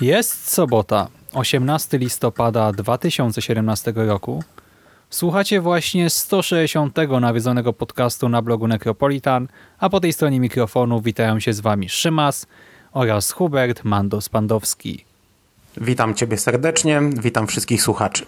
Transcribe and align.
Jest 0.00 0.50
sobota, 0.50 1.08
18 1.32 1.98
listopada 1.98 2.72
2017 2.72 3.92
roku. 3.96 4.44
Słuchacie 5.10 5.60
właśnie 5.60 6.10
160 6.10 6.96
nawiedzonego 7.20 7.72
podcastu 7.72 8.28
na 8.28 8.42
blogu 8.42 8.68
Necropolitan, 8.68 9.48
a 9.78 9.90
po 9.90 10.00
tej 10.00 10.12
stronie 10.12 10.40
mikrofonu 10.40 11.00
witają 11.00 11.40
się 11.40 11.52
z 11.52 11.60
Wami 11.60 11.88
Szymas 11.88 12.46
oraz 12.92 13.30
Hubert 13.30 13.84
Mandos-Pandowski. 13.84 15.04
Witam 15.76 16.14
Ciebie 16.14 16.36
serdecznie, 16.36 17.00
witam 17.22 17.46
wszystkich 17.46 17.82
słuchaczy. 17.82 18.24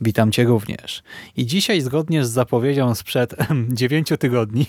Witam 0.00 0.32
Cię 0.32 0.44
również. 0.44 1.02
I 1.36 1.46
dzisiaj, 1.46 1.80
zgodnie 1.80 2.24
z 2.24 2.30
zapowiedzią 2.30 2.94
sprzed 2.94 3.34
9 3.68 4.08
tygodni, 4.18 4.66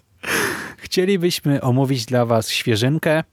chcielibyśmy 0.84 1.60
omówić 1.60 2.04
dla 2.04 2.26
Was 2.26 2.50
świeżynkę, 2.50 3.24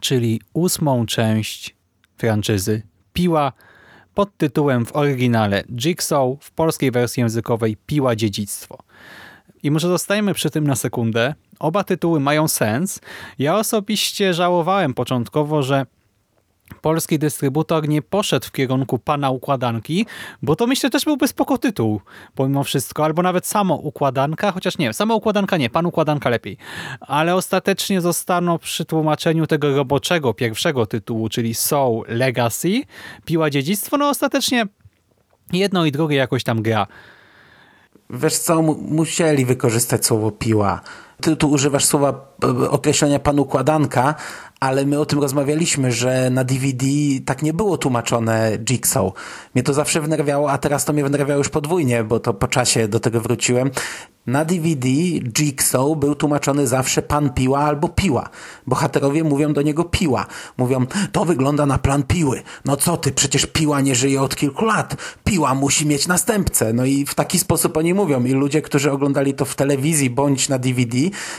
czyli 0.00 0.40
ósmą 0.52 1.06
część 1.06 1.76
franczyzy 2.16 2.82
Piła 3.12 3.52
pod 4.14 4.36
tytułem 4.36 4.86
w 4.86 4.96
oryginale 4.96 5.64
Jigsaw, 5.76 6.28
w 6.40 6.50
polskiej 6.50 6.90
wersji 6.90 7.20
językowej 7.20 7.76
Piła 7.86 8.16
Dziedzictwo. 8.16 8.78
I 9.62 9.70
może 9.70 9.88
zostajemy 9.88 10.34
przy 10.34 10.50
tym 10.50 10.66
na 10.66 10.76
sekundę. 10.76 11.34
Oba 11.58 11.84
tytuły 11.84 12.20
mają 12.20 12.48
sens. 12.48 13.00
Ja 13.38 13.56
osobiście 13.56 14.34
żałowałem 14.34 14.94
początkowo, 14.94 15.62
że 15.62 15.86
polski 16.80 17.18
dystrybutor 17.18 17.88
nie 17.88 18.02
poszedł 18.02 18.46
w 18.46 18.52
kierunku 18.52 18.98
pana 18.98 19.30
układanki, 19.30 20.06
bo 20.42 20.56
to 20.56 20.66
myślę 20.66 20.90
też 20.90 21.04
byłby 21.04 21.28
spoko 21.28 21.58
tytuł, 21.58 22.00
pomimo 22.34 22.64
wszystko, 22.64 23.04
albo 23.04 23.22
nawet 23.22 23.46
samo 23.46 23.74
układanka, 23.74 24.52
chociaż 24.52 24.78
nie, 24.78 24.92
sama 24.92 25.14
układanka 25.14 25.56
nie, 25.56 25.70
pan 25.70 25.86
układanka 25.86 26.30
lepiej. 26.30 26.56
Ale 27.00 27.34
ostatecznie 27.34 28.00
zostaną 28.00 28.58
przy 28.58 28.84
tłumaczeniu 28.84 29.46
tego 29.46 29.76
roboczego 29.76 30.34
pierwszego 30.34 30.86
tytułu, 30.86 31.28
czyli 31.28 31.54
Soul 31.54 32.04
Legacy, 32.08 32.82
Piła 33.24 33.50
Dziedzictwo, 33.50 33.96
no 33.96 34.08
ostatecznie 34.08 34.66
jedno 35.52 35.84
i 35.84 35.92
drugie 35.92 36.16
jakoś 36.16 36.44
tam 36.44 36.62
gra. 36.62 36.86
Wiesz 38.10 38.38
co, 38.38 38.62
musieli 38.78 39.44
wykorzystać 39.44 40.06
słowo 40.06 40.30
piła. 40.30 40.80
Ty 41.20 41.36
tu 41.36 41.50
używasz 41.50 41.84
słowa 41.84 42.12
określenia 42.70 43.18
pan 43.18 43.38
układanka, 43.38 44.14
ale 44.60 44.86
my 44.86 45.00
o 45.00 45.06
tym 45.06 45.20
rozmawialiśmy, 45.20 45.92
że 45.92 46.30
na 46.30 46.44
DVD 46.44 46.86
tak 47.24 47.42
nie 47.42 47.52
było 47.52 47.78
tłumaczone 47.78 48.58
Jigsaw. 48.58 49.12
Mnie 49.54 49.62
to 49.62 49.74
zawsze 49.74 50.00
wnerwiało, 50.00 50.50
a 50.50 50.58
teraz 50.58 50.84
to 50.84 50.92
mnie 50.92 51.04
wnerwiało 51.04 51.38
już 51.38 51.48
podwójnie, 51.48 52.04
bo 52.04 52.20
to 52.20 52.34
po 52.34 52.48
czasie 52.48 52.88
do 52.88 53.00
tego 53.00 53.20
wróciłem. 53.20 53.70
Na 54.26 54.44
DVD 54.44 54.88
Jigsaw 55.38 55.96
był 55.96 56.14
tłumaczony 56.14 56.66
zawsze 56.66 57.02
pan 57.02 57.30
piła 57.30 57.58
albo 57.58 57.88
piła. 57.88 58.28
Bohaterowie 58.66 59.24
mówią 59.24 59.52
do 59.52 59.62
niego 59.62 59.84
piła. 59.84 60.26
Mówią, 60.58 60.86
to 61.12 61.24
wygląda 61.24 61.66
na 61.66 61.78
plan 61.78 62.02
piły. 62.02 62.42
No 62.64 62.76
co 62.76 62.96
ty, 62.96 63.12
przecież 63.12 63.46
piła 63.46 63.80
nie 63.80 63.94
żyje 63.94 64.22
od 64.22 64.36
kilku 64.36 64.64
lat. 64.64 64.96
Piła 65.24 65.54
musi 65.54 65.86
mieć 65.86 66.08
następcę. 66.08 66.72
No 66.72 66.84
i 66.84 67.06
w 67.06 67.14
taki 67.14 67.38
sposób 67.38 67.76
oni 67.76 67.94
mówią. 67.94 68.24
I 68.24 68.32
ludzie, 68.32 68.62
którzy 68.62 68.92
oglądali 68.92 69.34
to 69.34 69.44
w 69.44 69.54
telewizji 69.54 70.10
bądź 70.10 70.48
na 70.48 70.58
DVD 70.58 70.98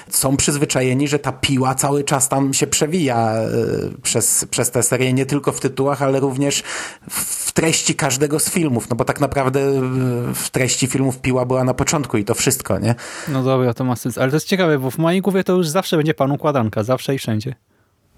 są 0.10 0.38
przyzwyczajeni, 0.38 0.89
że 1.08 1.20
ta 1.20 1.32
piła 1.32 1.76
cały 1.76 2.04
czas 2.04 2.30
tam 2.30 2.54
się 2.54 2.68
przewija 2.68 3.32
e, 3.32 3.48
przez, 4.02 4.46
przez 4.52 4.72
tę 4.72 4.84
serię. 4.84 5.14
Nie 5.14 5.26
tylko 5.26 5.52
w 5.52 5.60
tytułach, 5.60 6.02
ale 6.02 6.20
również 6.20 6.64
w 7.10 7.52
treści 7.52 7.96
każdego 7.96 8.40
z 8.40 8.50
filmów. 8.50 8.90
No 8.90 8.96
bo 8.96 9.06
tak 9.06 9.20
naprawdę 9.20 9.60
e, 9.60 9.82
w 10.34 10.50
treści 10.52 10.88
filmów 10.88 11.20
piła 11.20 11.46
była 11.46 11.64
na 11.64 11.74
początku 11.74 12.18
i 12.18 12.26
to 12.26 12.34
wszystko 12.34 12.80
nie? 12.80 12.96
No 13.28 13.44
dobra, 13.44 13.74
to 13.74 13.84
ma 13.84 13.96
sens. 13.96 14.18
Ale 14.18 14.30
to 14.30 14.36
jest 14.36 14.48
ciekawe, 14.48 14.80
bo 14.80 14.92
w 14.92 14.98
mojej 14.98 15.22
głowie 15.22 15.44
to 15.44 15.54
już 15.54 15.68
zawsze 15.68 15.98
będzie 15.98 16.14
pan 16.14 16.32
układanka, 16.32 16.84
zawsze 16.84 17.16
i 17.16 17.18
wszędzie. 17.18 17.56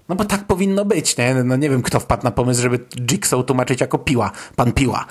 No 0.08 0.14
bo 0.14 0.24
tak 0.24 0.44
powinno 0.46 0.84
być, 0.84 1.16
nie? 1.16 1.34
No 1.44 1.56
nie 1.56 1.70
wiem, 1.70 1.82
kto 1.82 2.00
wpadł 2.00 2.24
na 2.24 2.30
pomysł, 2.30 2.62
żeby 2.62 2.78
Jigsaw 3.00 3.46
tłumaczyć 3.46 3.80
jako 3.80 3.98
piła. 3.98 4.30
Pan 4.56 4.72
piła. 4.72 5.06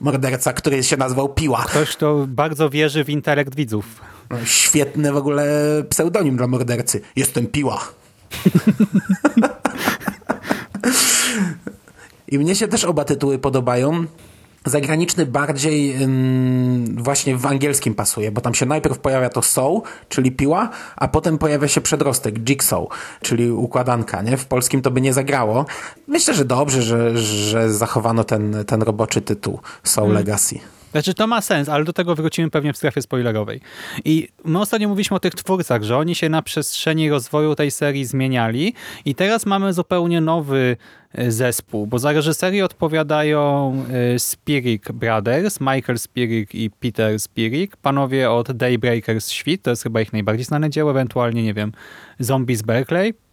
Morderca, 0.00 0.52
który 0.52 0.82
się 0.82 0.96
nazwał 0.96 1.28
Piła. 1.28 1.64
Ktoś, 1.68 1.96
kto 1.96 2.26
bardzo 2.28 2.70
wierzy 2.70 3.04
w 3.04 3.10
intelekt 3.10 3.54
widzów. 3.54 4.00
Świetny 4.44 5.12
w 5.12 5.16
ogóle 5.16 5.46
pseudonim 5.88 6.36
dla 6.36 6.46
mordercy. 6.46 7.00
Jestem 7.16 7.46
Piła. 7.46 7.80
I 12.28 12.38
mnie 12.38 12.54
się 12.54 12.68
też 12.68 12.84
oba 12.84 13.04
tytuły 13.04 13.38
podobają. 13.38 14.04
Zagraniczny 14.66 15.26
bardziej 15.26 16.02
ym, 16.02 16.96
właśnie 17.02 17.36
w 17.36 17.46
angielskim 17.46 17.94
pasuje, 17.94 18.32
bo 18.32 18.40
tam 18.40 18.54
się 18.54 18.66
najpierw 18.66 18.98
pojawia 18.98 19.28
to 19.28 19.42
soul, 19.42 19.82
czyli 20.08 20.32
piła, 20.32 20.70
a 20.96 21.08
potem 21.08 21.38
pojawia 21.38 21.68
się 21.68 21.80
przedrostek, 21.80 22.38
jigsaw, 22.38 22.84
czyli 23.22 23.50
układanka. 23.50 24.22
Nie? 24.22 24.36
W 24.36 24.46
polskim 24.46 24.82
to 24.82 24.90
by 24.90 25.00
nie 25.00 25.12
zagrało. 25.12 25.66
Myślę, 26.08 26.34
że 26.34 26.44
dobrze, 26.44 26.82
że, 26.82 27.18
że 27.18 27.72
zachowano 27.72 28.24
ten, 28.24 28.64
ten 28.66 28.82
roboczy 28.82 29.20
tytuł 29.20 29.60
Soul 29.82 30.06
hmm. 30.06 30.16
Legacy. 30.16 30.58
Znaczy 30.94 31.14
to 31.14 31.26
ma 31.26 31.40
sens, 31.40 31.68
ale 31.68 31.84
do 31.84 31.92
tego 31.92 32.14
wrócimy 32.14 32.50
pewnie 32.50 32.72
w 32.72 32.76
strefie 32.76 33.02
spoilerowej. 33.02 33.60
I 34.04 34.28
my 34.44 34.60
ostatnio 34.60 34.88
mówiliśmy 34.88 35.16
o 35.16 35.20
tych 35.20 35.34
twórcach, 35.34 35.82
że 35.82 35.96
oni 35.96 36.14
się 36.14 36.28
na 36.28 36.42
przestrzeni 36.42 37.10
rozwoju 37.10 37.54
tej 37.54 37.70
serii 37.70 38.04
zmieniali 38.04 38.74
i 39.04 39.14
teraz 39.14 39.46
mamy 39.46 39.72
zupełnie 39.72 40.20
nowy 40.20 40.76
e, 41.12 41.30
zespół, 41.30 41.86
bo 41.86 41.98
za 41.98 42.12
reżyserię 42.12 42.64
odpowiadają 42.64 43.72
e, 44.14 44.18
Spirik 44.18 44.92
Brothers, 44.92 45.60
Michael 45.60 45.98
Spirik 45.98 46.54
i 46.54 46.70
Peter 46.70 47.20
Spirik, 47.20 47.76
panowie 47.76 48.30
od 48.30 48.52
Daybreakers 48.52 49.30
Świt, 49.30 49.62
to 49.62 49.70
jest 49.70 49.82
chyba 49.82 50.00
ich 50.00 50.12
najbardziej 50.12 50.44
znane 50.44 50.70
dzieło, 50.70 50.90
ewentualnie, 50.90 51.42
nie 51.42 51.54
wiem, 51.54 51.72
Zombies 52.18 52.62
Berkeley. 52.62 53.23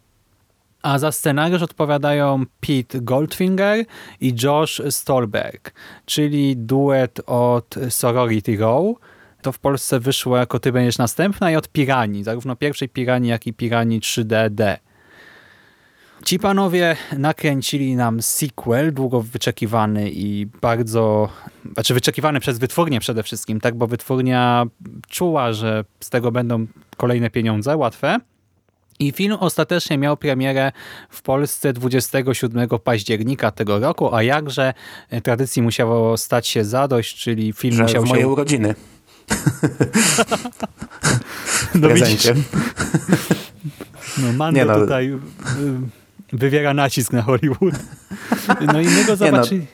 A 0.82 0.98
za 0.98 1.12
scenariusz 1.12 1.62
odpowiadają 1.62 2.44
Pete 2.60 3.00
Goldfinger 3.00 3.84
i 4.20 4.34
Josh 4.42 4.82
Stolberg, 4.90 5.72
czyli 6.06 6.56
duet 6.56 7.20
od 7.26 7.74
Sorority 7.88 8.56
Row. 8.56 8.96
To 9.42 9.52
w 9.52 9.58
Polsce 9.58 10.00
wyszło 10.00 10.36
jako 10.36 10.58
Ty 10.58 10.72
będziesz 10.72 10.98
następna 10.98 11.50
i 11.50 11.56
od 11.56 11.68
Pirani, 11.68 12.24
zarówno 12.24 12.56
pierwszej 12.56 12.88
Pirani, 12.88 13.28
jak 13.28 13.46
i 13.46 13.52
Pirani 13.52 14.00
3DD. 14.00 14.76
Ci 16.24 16.38
panowie 16.38 16.96
nakręcili 17.18 17.96
nam 17.96 18.22
sequel, 18.22 18.94
długo 18.94 19.20
wyczekiwany 19.20 20.10
i 20.10 20.46
bardzo, 20.60 21.28
znaczy 21.72 21.94
wyczekiwany 21.94 22.40
przez 22.40 22.58
wytwórnię 22.58 23.00
przede 23.00 23.22
wszystkim, 23.22 23.60
tak, 23.60 23.74
bo 23.74 23.86
wytwórnia 23.86 24.64
czuła, 25.08 25.52
że 25.52 25.84
z 26.00 26.10
tego 26.10 26.32
będą 26.32 26.66
kolejne 26.96 27.30
pieniądze 27.30 27.76
łatwe. 27.76 28.18
I 29.02 29.12
film 29.12 29.36
ostatecznie 29.40 29.98
miał 29.98 30.16
premierę 30.16 30.72
w 31.10 31.22
Polsce 31.22 31.72
27 31.72 32.68
października 32.84 33.50
tego 33.50 33.78
roku, 33.78 34.14
a 34.14 34.22
jakże 34.22 34.74
e, 35.10 35.20
tradycji 35.20 35.62
musiało 35.62 36.16
stać 36.16 36.46
się 36.46 36.64
zadość, 36.64 37.16
czyli 37.16 37.52
film 37.52 37.76
Że 37.76 37.82
musiał 37.82 38.04
w 38.04 38.08
moje 38.08 38.20
się... 38.20 38.28
urodziny. 38.28 38.74
no 41.74 41.88
prezencie. 41.88 42.34
No 44.18 44.32
Mando 44.32 44.64
no. 44.64 44.74
tutaj 44.74 45.08
y, 45.08 45.18
wywiera 46.32 46.74
nacisk 46.74 47.12
na 47.12 47.22
Hollywood. 47.22 47.74
No 48.72 48.80
i 48.80 48.86
my 48.86 49.04
go 49.04 49.16
zobaczyli... 49.16 49.66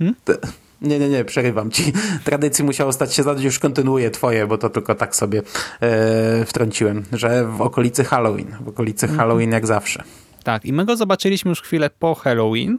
No. 0.00 0.12
Hmm? 0.26 0.54
Nie, 0.84 0.98
nie, 0.98 1.08
nie, 1.08 1.24
przerywam 1.24 1.70
ci. 1.70 1.92
Tradycji 2.24 2.64
musiało 2.64 2.92
stać 2.92 3.14
się 3.14 3.22
zadość, 3.22 3.44
już 3.44 3.58
kontynuuję 3.58 4.10
twoje, 4.10 4.46
bo 4.46 4.58
to 4.58 4.70
tylko 4.70 4.94
tak 4.94 5.16
sobie 5.16 5.42
e, 5.80 6.44
wtrąciłem, 6.44 7.04
że 7.12 7.44
w 7.44 7.62
okolicy 7.62 8.04
Halloween, 8.04 8.56
w 8.60 8.68
okolicy 8.68 9.06
mhm. 9.06 9.18
Halloween 9.18 9.52
jak 9.52 9.66
zawsze. 9.66 10.04
Tak, 10.44 10.64
i 10.64 10.72
my 10.72 10.84
go 10.84 10.96
zobaczyliśmy 10.96 11.48
już 11.48 11.62
chwilę 11.62 11.90
po 11.90 12.14
Halloween, 12.14 12.78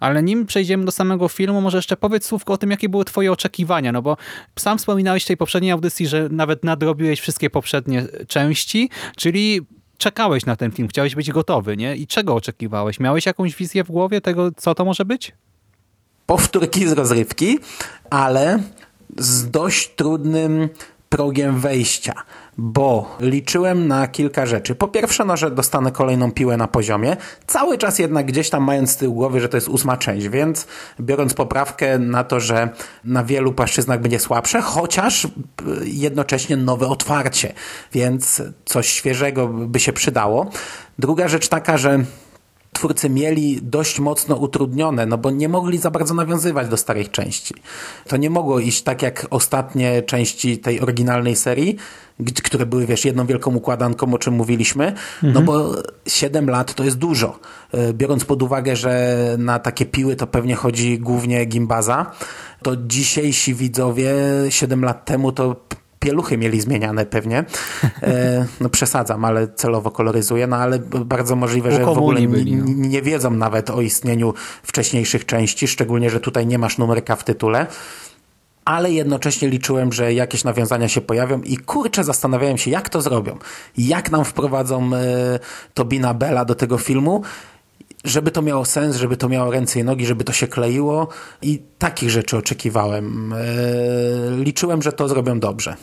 ale 0.00 0.22
nim 0.22 0.46
przejdziemy 0.46 0.84
do 0.84 0.92
samego 0.92 1.28
filmu, 1.28 1.60
może 1.60 1.78
jeszcze 1.78 1.96
powiedz 1.96 2.26
słówko 2.26 2.52
o 2.52 2.58
tym, 2.58 2.70
jakie 2.70 2.88
były 2.88 3.04
twoje 3.04 3.32
oczekiwania, 3.32 3.92
no 3.92 4.02
bo 4.02 4.16
sam 4.58 4.78
wspominałeś 4.78 5.24
w 5.24 5.26
tej 5.26 5.36
poprzedniej 5.36 5.72
audycji, 5.72 6.06
że 6.06 6.28
nawet 6.30 6.64
nadrobiłeś 6.64 7.20
wszystkie 7.20 7.50
poprzednie 7.50 8.06
części, 8.28 8.90
czyli 9.16 9.60
czekałeś 9.98 10.46
na 10.46 10.56
ten 10.56 10.72
film, 10.72 10.88
chciałeś 10.88 11.14
być 11.14 11.30
gotowy, 11.30 11.76
nie? 11.76 11.96
I 11.96 12.06
czego 12.06 12.34
oczekiwałeś? 12.34 13.00
Miałeś 13.00 13.26
jakąś 13.26 13.56
wizję 13.56 13.84
w 13.84 13.90
głowie 13.90 14.20
tego, 14.20 14.50
co 14.56 14.74
to 14.74 14.84
może 14.84 15.04
być? 15.04 15.32
Powtórki 16.26 16.88
z 16.88 16.92
rozrywki, 16.92 17.58
ale 18.10 18.58
z 19.16 19.50
dość 19.50 19.94
trudnym 19.94 20.68
progiem 21.08 21.60
wejścia, 21.60 22.12
bo 22.58 23.16
liczyłem 23.20 23.88
na 23.88 24.08
kilka 24.08 24.46
rzeczy. 24.46 24.74
Po 24.74 24.88
pierwsze, 24.88 25.24
no, 25.24 25.36
że 25.36 25.50
dostanę 25.50 25.92
kolejną 25.92 26.32
piłę 26.32 26.56
na 26.56 26.68
poziomie, 26.68 27.16
cały 27.46 27.78
czas 27.78 27.98
jednak 27.98 28.26
gdzieś 28.26 28.50
tam 28.50 28.62
mając 28.62 28.90
z 28.90 28.96
tyłu 28.96 29.14
głowy, 29.14 29.40
że 29.40 29.48
to 29.48 29.56
jest 29.56 29.68
ósma 29.68 29.96
część, 29.96 30.28
więc 30.28 30.66
biorąc 31.00 31.34
poprawkę 31.34 31.98
na 31.98 32.24
to, 32.24 32.40
że 32.40 32.68
na 33.04 33.24
wielu 33.24 33.52
płaszczyznach 33.52 34.00
będzie 34.00 34.18
słabsze, 34.18 34.60
chociaż 34.60 35.24
y, 35.24 35.28
jednocześnie 35.84 36.56
nowe 36.56 36.88
otwarcie, 36.88 37.52
więc 37.92 38.42
coś 38.64 38.88
świeżego 38.88 39.48
by 39.48 39.80
się 39.80 39.92
przydało. 39.92 40.50
Druga 40.98 41.28
rzecz 41.28 41.48
taka, 41.48 41.78
że 41.78 42.04
twórcy 42.76 43.10
mieli 43.10 43.58
dość 43.62 44.00
mocno 44.00 44.36
utrudnione, 44.36 45.06
no 45.06 45.18
bo 45.18 45.30
nie 45.30 45.48
mogli 45.48 45.78
za 45.78 45.90
bardzo 45.90 46.14
nawiązywać 46.14 46.68
do 46.68 46.76
starych 46.76 47.10
części. 47.10 47.54
To 48.08 48.16
nie 48.16 48.30
mogło 48.30 48.60
iść 48.60 48.82
tak 48.82 49.02
jak 49.02 49.26
ostatnie 49.30 50.02
części 50.02 50.58
tej 50.58 50.80
oryginalnej 50.80 51.36
serii, 51.36 51.76
które 52.42 52.66
były, 52.66 52.86
wiesz, 52.86 53.04
jedną 53.04 53.26
wielką 53.26 53.54
układanką, 53.54 54.14
o 54.14 54.18
czym 54.18 54.34
mówiliśmy, 54.34 54.92
no 55.22 55.28
mhm. 55.28 55.46
bo 55.46 55.74
7 56.06 56.50
lat 56.50 56.74
to 56.74 56.84
jest 56.84 56.98
dużo. 56.98 57.38
E, 57.72 57.92
biorąc 57.92 58.24
pod 58.24 58.42
uwagę, 58.42 58.76
że 58.76 59.16
na 59.38 59.58
takie 59.58 59.86
piły 59.86 60.16
to 60.16 60.26
pewnie 60.26 60.54
chodzi 60.54 60.98
głównie 60.98 61.44
gimbaza, 61.44 62.12
to 62.62 62.76
dzisiejsi 62.76 63.54
widzowie 63.54 64.14
7 64.48 64.84
lat 64.84 65.04
temu 65.04 65.32
to 65.32 65.56
pieluchy 66.06 66.38
mieli 66.38 66.60
zmieniane 66.60 67.06
pewnie. 67.06 67.44
E, 68.02 68.46
no 68.60 68.68
przesadzam, 68.68 69.24
ale 69.24 69.48
celowo 69.48 69.90
koloryzuję, 69.90 70.46
no 70.46 70.56
ale 70.56 70.78
bardzo 71.04 71.36
możliwe, 71.36 71.72
że 71.72 71.84
w 71.84 71.88
ogóle 71.88 72.20
byli, 72.20 72.56
no. 72.56 72.64
nie 72.88 73.02
wiedzą 73.02 73.30
nawet 73.30 73.70
o 73.70 73.80
istnieniu 73.80 74.34
wcześniejszych 74.62 75.26
części, 75.26 75.68
szczególnie, 75.68 76.10
że 76.10 76.20
tutaj 76.20 76.46
nie 76.46 76.58
masz 76.58 76.78
numerka 76.78 77.16
w 77.16 77.24
tytule 77.24 77.66
ale 78.64 78.92
jednocześnie 78.92 79.48
liczyłem, 79.48 79.92
że 79.92 80.14
jakieś 80.14 80.44
nawiązania 80.44 80.88
się 80.88 81.00
pojawią 81.00 81.40
i 81.42 81.56
kurczę 81.56 82.04
zastanawiałem 82.04 82.58
się, 82.58 82.70
jak 82.70 82.88
to 82.88 83.00
zrobią. 83.00 83.38
Jak 83.78 84.10
nam 84.10 84.24
wprowadzą 84.24 84.90
e, 84.94 85.38
Tobina 85.74 86.14
Bella 86.14 86.44
do 86.44 86.54
tego 86.54 86.78
filmu, 86.78 87.22
żeby 88.04 88.30
to 88.30 88.42
miało 88.42 88.64
sens, 88.64 88.96
żeby 88.96 89.16
to 89.16 89.28
miało 89.28 89.50
ręce 89.50 89.80
i 89.80 89.84
nogi, 89.84 90.06
żeby 90.06 90.24
to 90.24 90.32
się 90.32 90.46
kleiło 90.46 91.08
i 91.42 91.62
takich 91.78 92.10
rzeczy 92.10 92.36
oczekiwałem. 92.36 93.32
E, 93.32 93.36
liczyłem, 94.44 94.82
że 94.82 94.92
to 94.92 95.08
zrobią 95.08 95.40
dobrze. 95.40 95.76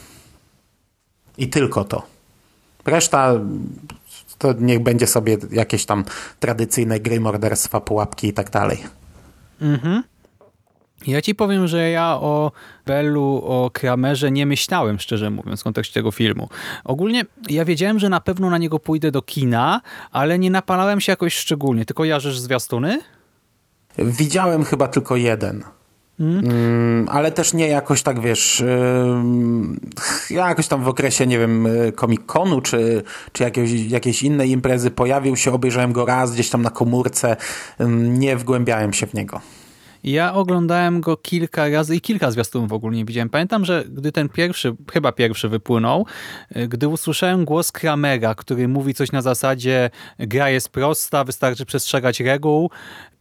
I 1.38 1.48
tylko 1.48 1.84
to. 1.84 2.04
Reszta 2.86 3.34
to 4.38 4.54
niech 4.60 4.80
będzie 4.80 5.08
sobie 5.08 5.38
jakieś 5.52 5.86
tam 5.86 6.06
tradycyjne 6.40 7.00
gry, 7.00 7.20
morderstwa, 7.20 7.82
pułapki 7.82 8.28
i 8.28 8.34
tak 8.34 8.50
dalej. 8.50 8.84
Mhm. 9.62 10.04
Ja 11.08 11.22
ci 11.22 11.36
powiem, 11.36 11.68
że 11.68 11.90
ja 11.90 12.16
o 12.16 12.52
Bellu, 12.86 13.42
o 13.46 13.70
Kramerze 13.74 14.32
nie 14.32 14.46
myślałem, 14.46 15.00
szczerze 15.00 15.30
mówiąc, 15.30 15.62
w 15.62 15.64
kontekście 15.64 15.94
tego 15.94 16.12
filmu. 16.12 16.50
Ogólnie 16.84 17.26
ja 17.50 17.66
wiedziałem, 17.66 18.00
że 18.00 18.10
na 18.10 18.22
pewno 18.22 18.50
na 18.50 18.58
niego 18.58 18.80
pójdę 18.80 19.12
do 19.12 19.22
kina, 19.22 19.82
ale 20.12 20.40
nie 20.40 20.52
napalałem 20.52 21.02
się 21.02 21.12
jakoś 21.12 21.36
szczególnie. 21.36 21.86
Tylko 21.86 22.06
jarzysz 22.06 22.40
zwiastuny? 22.40 23.02
Widziałem 23.98 24.64
chyba 24.64 24.88
tylko 24.88 25.16
jeden. 25.16 25.64
Mm, 26.20 27.10
ale 27.10 27.32
też 27.32 27.54
nie 27.54 27.68
jakoś 27.68 28.04
tak, 28.04 28.20
wiesz, 28.20 28.64
ja 30.30 30.50
jakoś 30.50 30.68
tam 30.68 30.84
w 30.84 30.88
okresie, 30.88 31.28
nie 31.28 31.40
wiem, 31.40 31.68
Comic-Conu 31.96 32.62
czy, 32.62 33.04
czy 33.32 33.44
jakiejś, 33.44 33.72
jakiejś 33.72 34.24
innej 34.24 34.52
imprezy 34.52 34.92
pojawił 34.92 35.36
się, 35.36 35.52
obejrzałem 35.52 35.94
go 35.94 36.06
raz 36.06 36.34
gdzieś 36.34 36.50
tam 36.50 36.62
na 36.62 36.70
komórce, 36.70 37.38
nie 37.98 38.38
wgłębiałem 38.38 38.94
się 38.94 39.08
w 39.08 39.14
niego. 39.14 39.42
Ja 40.04 40.34
oglądałem 40.34 41.02
go 41.02 41.18
kilka 41.18 41.70
razy 41.70 41.96
i 41.96 42.02
kilka 42.02 42.32
zwiastunów 42.32 42.70
w 42.70 42.74
ogóle 42.74 42.98
nie 42.98 43.06
widziałem. 43.06 43.30
Pamiętam, 43.30 43.66
że 43.66 43.86
gdy 43.90 44.12
ten 44.12 44.30
pierwszy, 44.30 44.76
chyba 44.94 45.12
pierwszy 45.12 45.50
wypłynął, 45.50 46.06
y, 46.58 46.68
gdy 46.68 46.88
usłyszałem 46.88 47.46
głos 47.46 47.72
Kramera, 47.72 48.36
który 48.36 48.68
mówi 48.68 48.94
coś 48.94 49.12
na 49.12 49.22
zasadzie 49.22 49.90
gra 50.20 50.50
jest 50.50 50.70
prosta, 50.70 51.24
wystarczy 51.24 51.66
przestrzegać 51.66 52.20
reguł, 52.20 52.70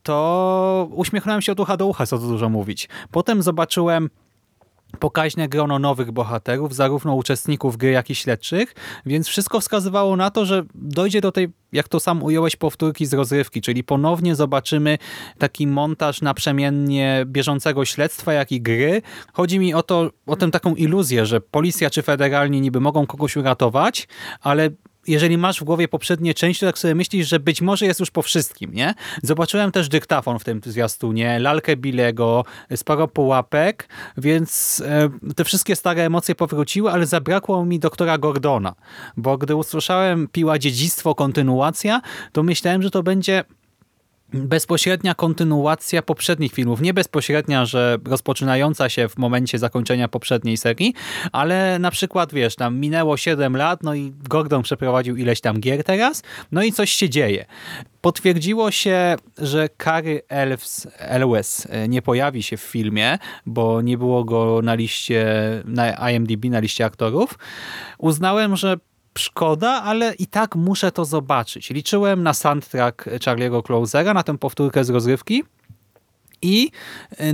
to 0.03 0.89
uśmiechnąłem 0.93 1.43
się 1.43 1.53
od 1.53 1.61
ucha 1.61 1.77
do 1.77 1.87
ucha, 1.87 2.07
co 2.07 2.19
tu 2.19 2.29
dużo 2.29 2.49
mówić. 2.49 2.89
Potem 3.11 3.43
zobaczyłem 3.43 4.11
pokaźne 4.99 5.49
grono 5.49 5.79
nowych 5.79 6.13
bohaterów, 6.13 6.75
zarówno 6.75 7.15
uczestników 7.15 7.77
gry, 7.77 7.91
jak 7.91 8.11
i 8.11 8.15
śledczych, 8.15 8.75
więc 9.07 9.29
wszystko 9.29 9.61
wskazywało 9.61 10.17
na 10.17 10.31
to, 10.31 10.47
że 10.47 10.63
dojdzie 10.75 11.21
do 11.21 11.33
tej, 11.33 11.49
jak 11.73 11.89
to 11.89 12.01
sam 12.01 12.23
ująłeś, 12.23 12.57
powtórki 12.57 13.07
z 13.07 13.15
rozrywki, 13.15 13.61
czyli 13.61 13.85
ponownie 13.85 14.35
zobaczymy 14.35 14.99
taki 15.39 15.67
montaż 15.67 16.23
naprzemiennie 16.23 17.25
bieżącego 17.27 17.85
śledztwa, 17.85 18.33
jak 18.33 18.53
i 18.53 18.61
gry. 18.61 19.03
Chodzi 19.33 19.59
mi 19.59 19.75
o 19.75 19.83
to, 19.83 20.11
o 20.27 20.37
tę 20.37 20.51
taką 20.51 20.75
iluzję, 20.75 21.27
że 21.27 21.41
policja 21.41 21.91
czy 21.91 22.03
federalni 22.03 22.61
niby 22.61 22.81
mogą 22.81 23.07
kogoś 23.07 23.37
uratować, 23.37 24.09
ale 24.41 24.71
jeżeli 25.07 25.39
masz 25.39 25.61
w 25.61 25.65
głowie 25.65 25.89
poprzednie 25.89 26.35
części, 26.35 26.61
to 26.61 26.67
tak 26.67 26.79
sobie 26.79 26.95
myślisz, 26.95 27.29
że 27.29 27.41
być 27.41 27.61
może 27.61 27.87
jest 27.87 28.01
już 28.01 28.11
po 28.11 28.23
wszystkim, 28.23 28.75
nie? 28.75 28.95
Zobaczyłem 29.23 29.73
też 29.73 29.89
dyktafon 29.89 30.39
w 30.39 30.45
tym 30.45 30.61
zwiastunie, 30.65 31.39
lalkę 31.39 31.77
Bilego, 31.77 32.45
sporo 32.77 33.09
pułapek, 33.09 33.89
więc 34.17 34.83
e, 34.87 35.35
te 35.37 35.45
wszystkie 35.45 35.77
stare 35.77 36.03
emocje 36.03 36.35
powróciły, 36.35 36.91
ale 36.91 37.07
zabrakło 37.07 37.65
mi 37.65 37.79
doktora 37.79 38.19
Gordona, 38.19 38.75
bo 39.17 39.39
gdy 39.39 39.57
usłyszałem 39.57 40.29
piła 40.29 40.59
dziedzictwo, 40.59 41.15
kontynuacja, 41.15 42.01
to 42.33 42.43
myślałem, 42.43 42.83
że 42.83 42.91
to 42.91 43.03
będzie 43.03 43.45
bezpośrednia 44.33 45.15
kontynuacja 45.15 46.03
poprzednich 46.03 46.53
filmów. 46.53 46.81
Nie 46.81 46.95
bezpośrednia, 46.95 47.67
że 47.67 47.99
rozpoczynająca 48.05 48.89
się 48.89 49.09
w 49.09 49.19
momencie 49.19 49.59
zakończenia 49.59 50.09
poprzedniej 50.09 50.57
serii, 50.57 50.95
ale 51.33 51.79
na 51.79 51.91
przykład, 51.91 52.35
wiesz, 52.35 52.57
tam 52.57 52.79
minęło 52.79 53.17
7 53.17 53.57
lat, 53.57 53.83
no 53.83 53.95
i 53.95 54.13
Gordon 54.29 54.63
przeprowadził 54.63 55.17
ileś 55.17 55.41
tam 55.41 55.61
gier 55.61 55.85
teraz, 55.85 56.23
no 56.53 56.63
i 56.63 56.73
coś 56.73 56.91
się 56.91 57.09
dzieje. 57.09 57.47
Potwierdziło 58.01 58.71
się, 58.71 59.17
że 59.39 59.69
Kary 59.77 60.23
Elves, 60.29 60.89
Elwes 60.99 61.67
e, 61.71 61.89
nie 61.89 62.03
pojawi 62.03 62.43
się 62.43 62.57
w 62.57 62.61
filmie, 62.61 63.19
bo 63.47 63.83
nie 63.83 63.99
było 63.99 64.25
go 64.25 64.61
na 64.63 64.75
liście, 64.75 65.27
na 65.65 66.11
IMDb, 66.11 66.45
na 66.45 66.61
liście 66.61 66.85
aktorów. 66.85 67.39
Uznałem, 67.99 68.57
że 68.57 68.77
szkoda, 69.19 69.83
ale 69.83 70.15
i 70.15 70.27
tak 70.27 70.57
muszę 70.57 70.93
to 70.93 71.05
zobaczyć. 71.05 71.71
Liczyłem 71.71 72.23
na 72.23 72.35
soundtrack 72.35 73.05
Charlie'ego 73.05 73.63
Closera, 73.63 74.15
na 74.15 74.23
tę 74.23 74.39
powtórkę 74.39 74.85
z 74.85 74.91
rozrywki 74.91 75.45
i 76.43 76.71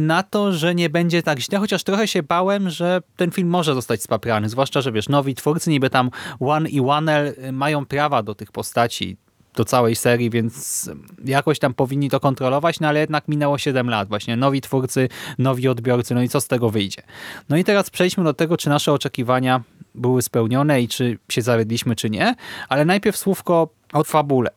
na 0.00 0.22
to, 0.22 0.52
że 0.52 0.74
nie 0.74 0.90
będzie 0.90 1.22
tak 1.22 1.40
źle, 1.40 1.58
chociaż 1.58 1.84
trochę 1.84 2.08
się 2.08 2.22
bałem, 2.22 2.70
że 2.70 3.02
ten 3.16 3.30
film 3.30 3.48
może 3.48 3.74
zostać 3.74 4.02
spaprany, 4.02 4.48
zwłaszcza, 4.48 4.80
że 4.80 4.92
wiesz, 4.92 5.08
nowi 5.08 5.34
twórcy 5.34 5.70
niby 5.70 5.90
tam 5.90 6.10
One 6.40 6.68
i 6.68 6.80
One 6.80 7.32
mają 7.52 7.86
prawa 7.86 8.22
do 8.22 8.34
tych 8.34 8.52
postaci, 8.52 9.16
do 9.54 9.64
całej 9.64 9.96
serii, 9.96 10.30
więc 10.30 10.90
jakoś 11.24 11.58
tam 11.58 11.74
powinni 11.74 12.10
to 12.10 12.20
kontrolować, 12.20 12.80
no 12.80 12.88
ale 12.88 13.00
jednak 13.00 13.28
minęło 13.28 13.58
7 13.58 13.90
lat. 13.90 14.08
Właśnie 14.08 14.36
nowi 14.36 14.60
twórcy, 14.60 15.08
nowi 15.38 15.68
odbiorcy, 15.68 16.14
no 16.14 16.22
i 16.22 16.28
co 16.28 16.40
z 16.40 16.46
tego 16.46 16.70
wyjdzie? 16.70 17.02
No 17.48 17.56
i 17.56 17.64
teraz 17.64 17.90
przejdźmy 17.90 18.24
do 18.24 18.34
tego, 18.34 18.56
czy 18.56 18.68
nasze 18.68 18.92
oczekiwania 18.92 19.62
były 19.98 20.22
spełnione 20.22 20.82
i 20.82 20.88
czy 20.88 21.18
się 21.28 21.42
zawiedliśmy, 21.42 21.96
czy 21.96 22.10
nie. 22.10 22.34
Ale 22.68 22.84
najpierw 22.84 23.16
słówko 23.16 23.68
o 23.92 24.04
fabule. 24.04 24.50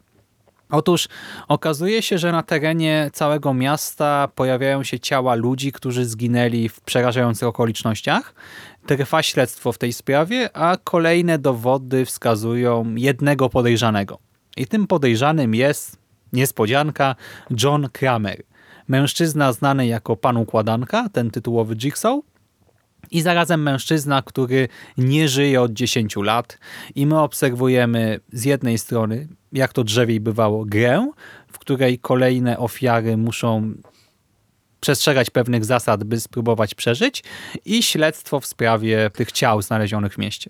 Otóż 0.72 1.08
okazuje 1.48 2.02
się, 2.02 2.18
że 2.18 2.32
na 2.32 2.44
terenie 2.44 3.10
całego 3.14 3.54
miasta 3.54 4.28
pojawiają 4.36 4.84
się 4.84 5.00
ciała 5.00 5.36
ludzi, 5.36 5.72
którzy 5.72 6.06
zginęli 6.06 6.70
w 6.70 6.82
przerażających 6.82 7.48
okolicznościach. 7.48 8.34
Trwa 8.86 9.24
śledztwo 9.24 9.72
w 9.72 9.78
tej 9.78 9.94
sprawie, 9.94 10.50
a 10.58 10.78
kolejne 10.84 11.38
dowody 11.38 12.06
wskazują 12.06 12.96
jednego 12.96 13.50
podejrzanego. 13.50 14.20
I 14.58 14.68
tym 14.68 14.88
podejrzanym 14.88 15.56
jest, 15.56 15.98
niespodzianka, 16.34 17.16
John 17.64 17.90
Kramer. 17.90 18.44
Mężczyzna 18.88 19.54
znany 19.54 19.88
jako 19.88 20.16
pan 20.16 20.38
układanka, 20.38 21.10
ten 21.10 21.32
tytułowy 21.32 21.76
Jigsaw, 21.76 22.20
i 23.12 23.22
zarazem 23.22 23.64
mężczyzna, 23.64 24.22
który 24.22 24.68
nie 24.98 25.28
żyje 25.28 25.62
od 25.62 25.74
10 25.74 26.16
lat 26.16 26.58
i 26.96 27.06
my 27.06 27.20
obserwujemy 27.20 28.20
z 28.34 28.44
jednej 28.46 28.78
strony, 28.78 29.28
jak 29.54 29.74
to 29.74 29.84
drzewiej 29.84 30.20
bywało, 30.20 30.66
grę, 30.66 31.12
w 31.48 31.60
której 31.60 32.00
kolejne 32.00 32.58
ofiary 32.58 33.18
muszą 33.18 33.74
przestrzegać 34.80 35.30
pewnych 35.30 35.66
zasad, 35.66 36.04
by 36.04 36.20
spróbować 36.20 36.76
przeżyć 36.76 37.24
i 37.66 37.84
śledztwo 37.84 38.40
w 38.40 38.46
sprawie 38.46 39.10
tych 39.10 39.32
ciał 39.32 39.62
znalezionych 39.62 40.14
w 40.14 40.18
mieście. 40.18 40.50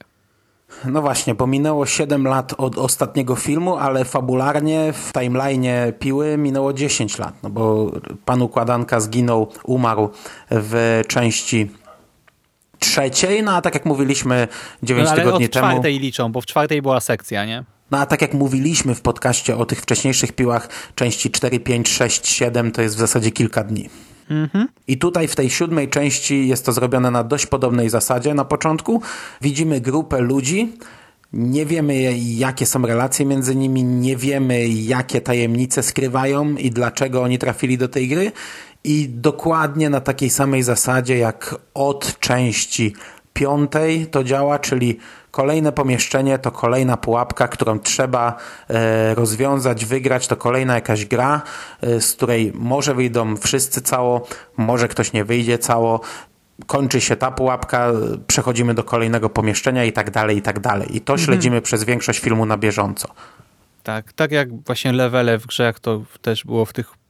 No 0.86 1.01
właśnie, 1.01 1.36
bo 1.36 1.48
minęło 1.48 1.86
7 1.86 2.27
lat 2.27 2.53
od 2.58 2.77
ostatniego 2.77 3.36
filmu, 3.36 3.75
ale 3.75 4.06
fabularnie 4.06 4.94
w 4.94 5.13
timeline'ie 5.13 5.94
Piły 6.00 6.38
minęło 6.38 6.74
10 6.74 7.18
lat, 7.18 7.34
no 7.44 7.50
bo 7.50 7.91
pan 8.25 8.41
Układanka 8.41 9.00
zginął, 9.00 9.51
umarł 9.63 10.10
w 10.51 11.01
części 11.08 11.70
trzeciej, 12.81 13.43
no 13.43 13.51
a 13.53 13.61
tak 13.61 13.73
jak 13.73 13.85
mówiliśmy 13.85 14.47
9 14.83 15.05
no, 15.05 15.11
ale 15.11 15.23
tygodni 15.23 15.45
od 15.45 15.51
temu... 15.51 15.67
czwartej 15.67 16.00
liczą, 16.00 16.31
bo 16.31 16.41
w 16.41 16.45
czwartej 16.45 16.81
była 16.81 17.00
sekcja, 17.00 17.45
nie? 17.45 17.63
No 17.91 17.97
a 17.97 18.05
tak 18.05 18.21
jak 18.21 18.33
mówiliśmy 18.33 18.95
w 18.95 19.01
podcaście 19.01 19.57
o 19.57 19.65
tych 19.65 19.81
wcześniejszych 19.81 20.31
piłach, 20.31 20.69
części 20.95 21.31
4, 21.31 21.59
5, 21.59 21.89
6, 21.89 22.27
7 22.27 22.71
to 22.71 22.81
jest 22.81 22.95
w 22.95 23.00
zasadzie 23.00 23.31
kilka 23.31 23.63
dni. 23.63 23.89
I 24.88 24.97
tutaj 24.97 25.27
w 25.27 25.35
tej 25.35 25.50
siódmej 25.50 25.89
części 25.89 26.47
jest 26.47 26.65
to 26.65 26.71
zrobione 26.71 27.11
na 27.11 27.23
dość 27.23 27.45
podobnej 27.45 27.89
zasadzie. 27.89 28.33
Na 28.33 28.45
początku 28.45 29.01
widzimy 29.41 29.81
grupę 29.81 30.21
ludzi, 30.21 30.73
nie 31.33 31.65
wiemy 31.65 32.17
jakie 32.17 32.65
są 32.65 32.81
relacje 32.81 33.25
między 33.25 33.55
nimi, 33.55 33.83
nie 33.83 34.17
wiemy 34.17 34.67
jakie 34.67 35.21
tajemnice 35.21 35.83
skrywają 35.83 36.55
i 36.55 36.71
dlaczego 36.71 37.21
oni 37.23 37.39
trafili 37.39 37.77
do 37.77 37.88
tej 37.88 38.07
gry. 38.07 38.31
I 38.83 39.09
dokładnie 39.09 39.89
na 39.89 40.01
takiej 40.01 40.29
samej 40.29 40.63
zasadzie 40.63 41.17
jak 41.17 41.55
od 41.73 42.19
części 42.19 42.93
piątej 43.33 44.07
to 44.07 44.23
działa, 44.23 44.59
czyli 44.59 45.00
kolejne 45.31 45.71
pomieszczenie 45.71 46.39
to 46.39 46.51
kolejna 46.51 46.97
pułapka, 46.97 47.47
którą 47.47 47.79
trzeba 47.79 48.38
e, 48.69 49.15
rozwiązać, 49.15 49.85
wygrać, 49.85 50.27
to 50.27 50.35
kolejna 50.35 50.75
jakaś 50.75 51.05
gra, 51.05 51.41
e, 51.81 52.01
z 52.01 52.13
której 52.13 52.51
może 52.55 52.95
wyjdą 52.95 53.38
wszyscy 53.38 53.81
cało, 53.81 54.27
może 54.57 54.88
ktoś 54.88 55.13
nie 55.13 55.25
wyjdzie 55.25 55.57
cało, 55.57 56.01
kończy 56.67 57.01
się 57.01 57.15
ta 57.15 57.31
pułapka, 57.31 57.91
przechodzimy 58.27 58.73
do 58.73 58.83
kolejnego 58.83 59.29
pomieszczenia 59.29 59.85
i 59.85 59.93
tak 59.93 60.11
dalej, 60.11 60.38
i 60.38 60.41
tak 60.41 60.59
dalej. 60.59 60.97
I 60.97 61.01
to 61.01 61.17
śledzimy 61.17 61.61
przez 61.61 61.83
większość 61.83 62.19
filmu 62.19 62.45
na 62.45 62.57
bieżąco. 62.57 63.07
Tak, 63.83 64.13
tak 64.13 64.31
jak 64.31 64.63
właśnie 64.65 64.93
levele 64.93 65.38
w 65.38 65.47
grze, 65.47 65.63
jak 65.63 65.79
to 65.79 66.01
też 66.21 66.43
było 66.43 66.65
w 66.65 66.73
tych 66.73 67.00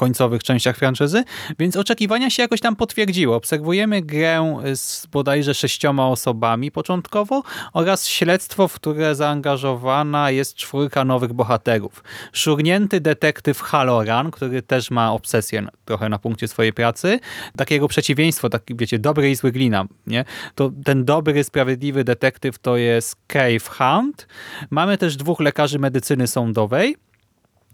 końcowych 0.00 0.42
częściach 0.42 0.76
franczyzy, 0.76 1.24
więc 1.58 1.76
oczekiwania 1.76 2.30
się 2.30 2.42
jakoś 2.42 2.60
tam 2.60 2.76
potwierdziły. 2.76 3.34
Obserwujemy 3.34 4.02
grę 4.02 4.60
z 4.74 5.06
bodajże 5.06 5.54
sześcioma 5.54 6.08
osobami 6.08 6.70
początkowo 6.70 7.42
oraz 7.72 8.08
śledztwo, 8.08 8.68
w 8.68 8.74
które 8.74 9.14
zaangażowana 9.14 10.30
jest 10.30 10.54
czwórka 10.54 11.04
nowych 11.04 11.32
bohaterów. 11.32 12.04
Szurnięty 12.32 13.00
detektyw 13.00 13.60
Halloran, 13.60 14.30
który 14.30 14.62
też 14.62 14.90
ma 14.90 15.12
obsesję 15.12 15.66
trochę 15.84 16.08
na 16.08 16.18
punkcie 16.18 16.48
swojej 16.48 16.72
pracy, 16.72 17.20
takiego 17.56 17.88
przeciwieństwo, 17.88 18.48
taki 18.48 18.74
wiecie, 18.76 18.98
dobry 18.98 19.30
i 19.30 19.34
zły 19.34 19.52
glina, 19.52 19.84
nie? 20.06 20.24
To 20.54 20.70
ten 20.84 21.04
dobry, 21.04 21.44
sprawiedliwy 21.44 22.04
detektyw 22.04 22.58
to 22.58 22.76
jest 22.76 23.16
Cave 23.26 23.68
Hunt. 23.68 24.26
Mamy 24.70 24.98
też 24.98 25.16
dwóch 25.16 25.40
lekarzy 25.40 25.78
medycyny 25.78 26.26
sądowej, 26.26 26.96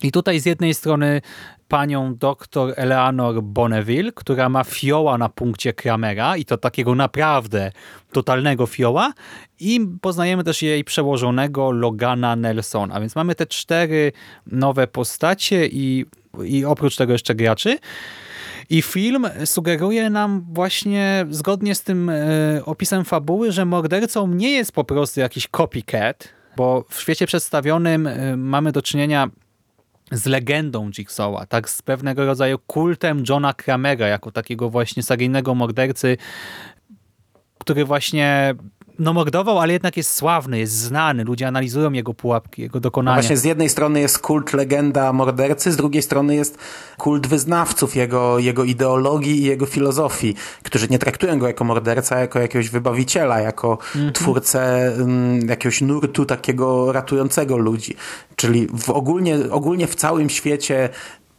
i 0.02 0.12
tutaj 0.12 0.40
z 0.40 0.46
jednej 0.46 0.74
strony 0.74 1.20
panią 1.68 2.16
doktor 2.16 2.72
Eleanor 2.76 3.42
Bonneville, 3.42 4.12
która 4.12 4.48
ma 4.48 4.64
fioła 4.64 5.18
na 5.18 5.28
punkcie 5.28 5.72
Kramera 5.72 6.36
i 6.36 6.44
to 6.44 6.56
takiego 6.56 6.94
naprawdę 6.94 7.72
totalnego 8.12 8.66
fioła 8.66 9.12
i 9.60 9.80
poznajemy 10.00 10.44
też 10.44 10.62
jej 10.62 10.84
przełożonego 10.84 11.70
Logana 11.70 12.36
Nelsona, 12.36 13.00
więc 13.00 13.16
mamy 13.16 13.34
te 13.34 13.46
cztery 13.46 14.12
nowe 14.46 14.86
postacie 14.86 15.66
i, 15.66 16.06
i 16.44 16.64
oprócz 16.64 16.96
tego 16.96 17.12
jeszcze 17.12 17.34
graczy. 17.34 17.78
I 18.70 18.82
film 18.82 19.26
sugeruje 19.44 20.10
nam 20.10 20.46
właśnie, 20.52 21.26
zgodnie 21.30 21.74
z 21.74 21.82
tym 21.82 22.10
e, 22.10 22.24
opisem 22.64 23.04
fabuły, 23.04 23.52
że 23.52 23.64
mordercą 23.64 24.26
nie 24.26 24.50
jest 24.50 24.72
po 24.72 24.84
prostu 24.84 25.20
jakiś 25.20 25.48
copycat, 25.48 26.28
bo 26.56 26.84
w 26.88 27.00
świecie 27.00 27.26
przedstawionym 27.26 28.06
e, 28.06 28.36
mamy 28.36 28.72
do 28.72 28.82
czynienia 28.82 29.30
z 30.12 30.26
legendą 30.26 30.90
Jigsaw'a, 30.90 31.46
tak 31.46 31.70
z 31.70 31.82
pewnego 31.82 32.26
rodzaju 32.26 32.58
kultem 32.66 33.24
Johna 33.28 33.54
Kramera, 33.54 34.08
jako 34.08 34.30
takiego 34.30 34.70
właśnie 34.70 35.02
seryjnego 35.02 35.54
mordercy, 35.54 36.16
który 37.58 37.84
właśnie 37.84 38.54
no 38.98 39.12
mordował, 39.12 39.58
ale 39.58 39.72
jednak 39.72 39.96
jest 39.96 40.14
sławny, 40.14 40.58
jest 40.58 40.72
znany, 40.72 41.24
ludzie 41.24 41.48
analizują 41.48 41.92
jego 41.92 42.14
pułapki, 42.14 42.62
jego 42.62 42.80
dokonania. 42.80 43.16
No 43.16 43.22
właśnie 43.22 43.36
z 43.36 43.44
jednej 43.44 43.68
strony 43.68 44.00
jest 44.00 44.18
kult 44.18 44.52
legenda 44.52 45.12
mordercy, 45.12 45.72
z 45.72 45.76
drugiej 45.76 46.02
strony 46.02 46.34
jest 46.34 46.58
kult 46.98 47.26
wyznawców 47.26 47.96
jego, 47.96 48.38
jego 48.38 48.64
ideologii 48.64 49.40
i 49.40 49.44
jego 49.44 49.66
filozofii, 49.66 50.34
którzy 50.62 50.88
nie 50.88 50.98
traktują 50.98 51.38
go 51.38 51.46
jako 51.46 51.64
morderca, 51.64 52.18
jako 52.18 52.38
jakiegoś 52.38 52.70
wybawiciela, 52.70 53.40
jako 53.40 53.78
mhm. 53.94 54.12
twórcę 54.12 54.92
um, 54.98 55.48
jakiegoś 55.48 55.80
nurtu 55.80 56.26
takiego 56.26 56.92
ratującego 56.92 57.56
ludzi. 57.56 57.96
Czyli 58.36 58.66
w 58.78 58.90
ogólnie, 58.90 59.36
ogólnie 59.50 59.86
w 59.86 59.94
całym 59.94 60.30
świecie 60.30 60.88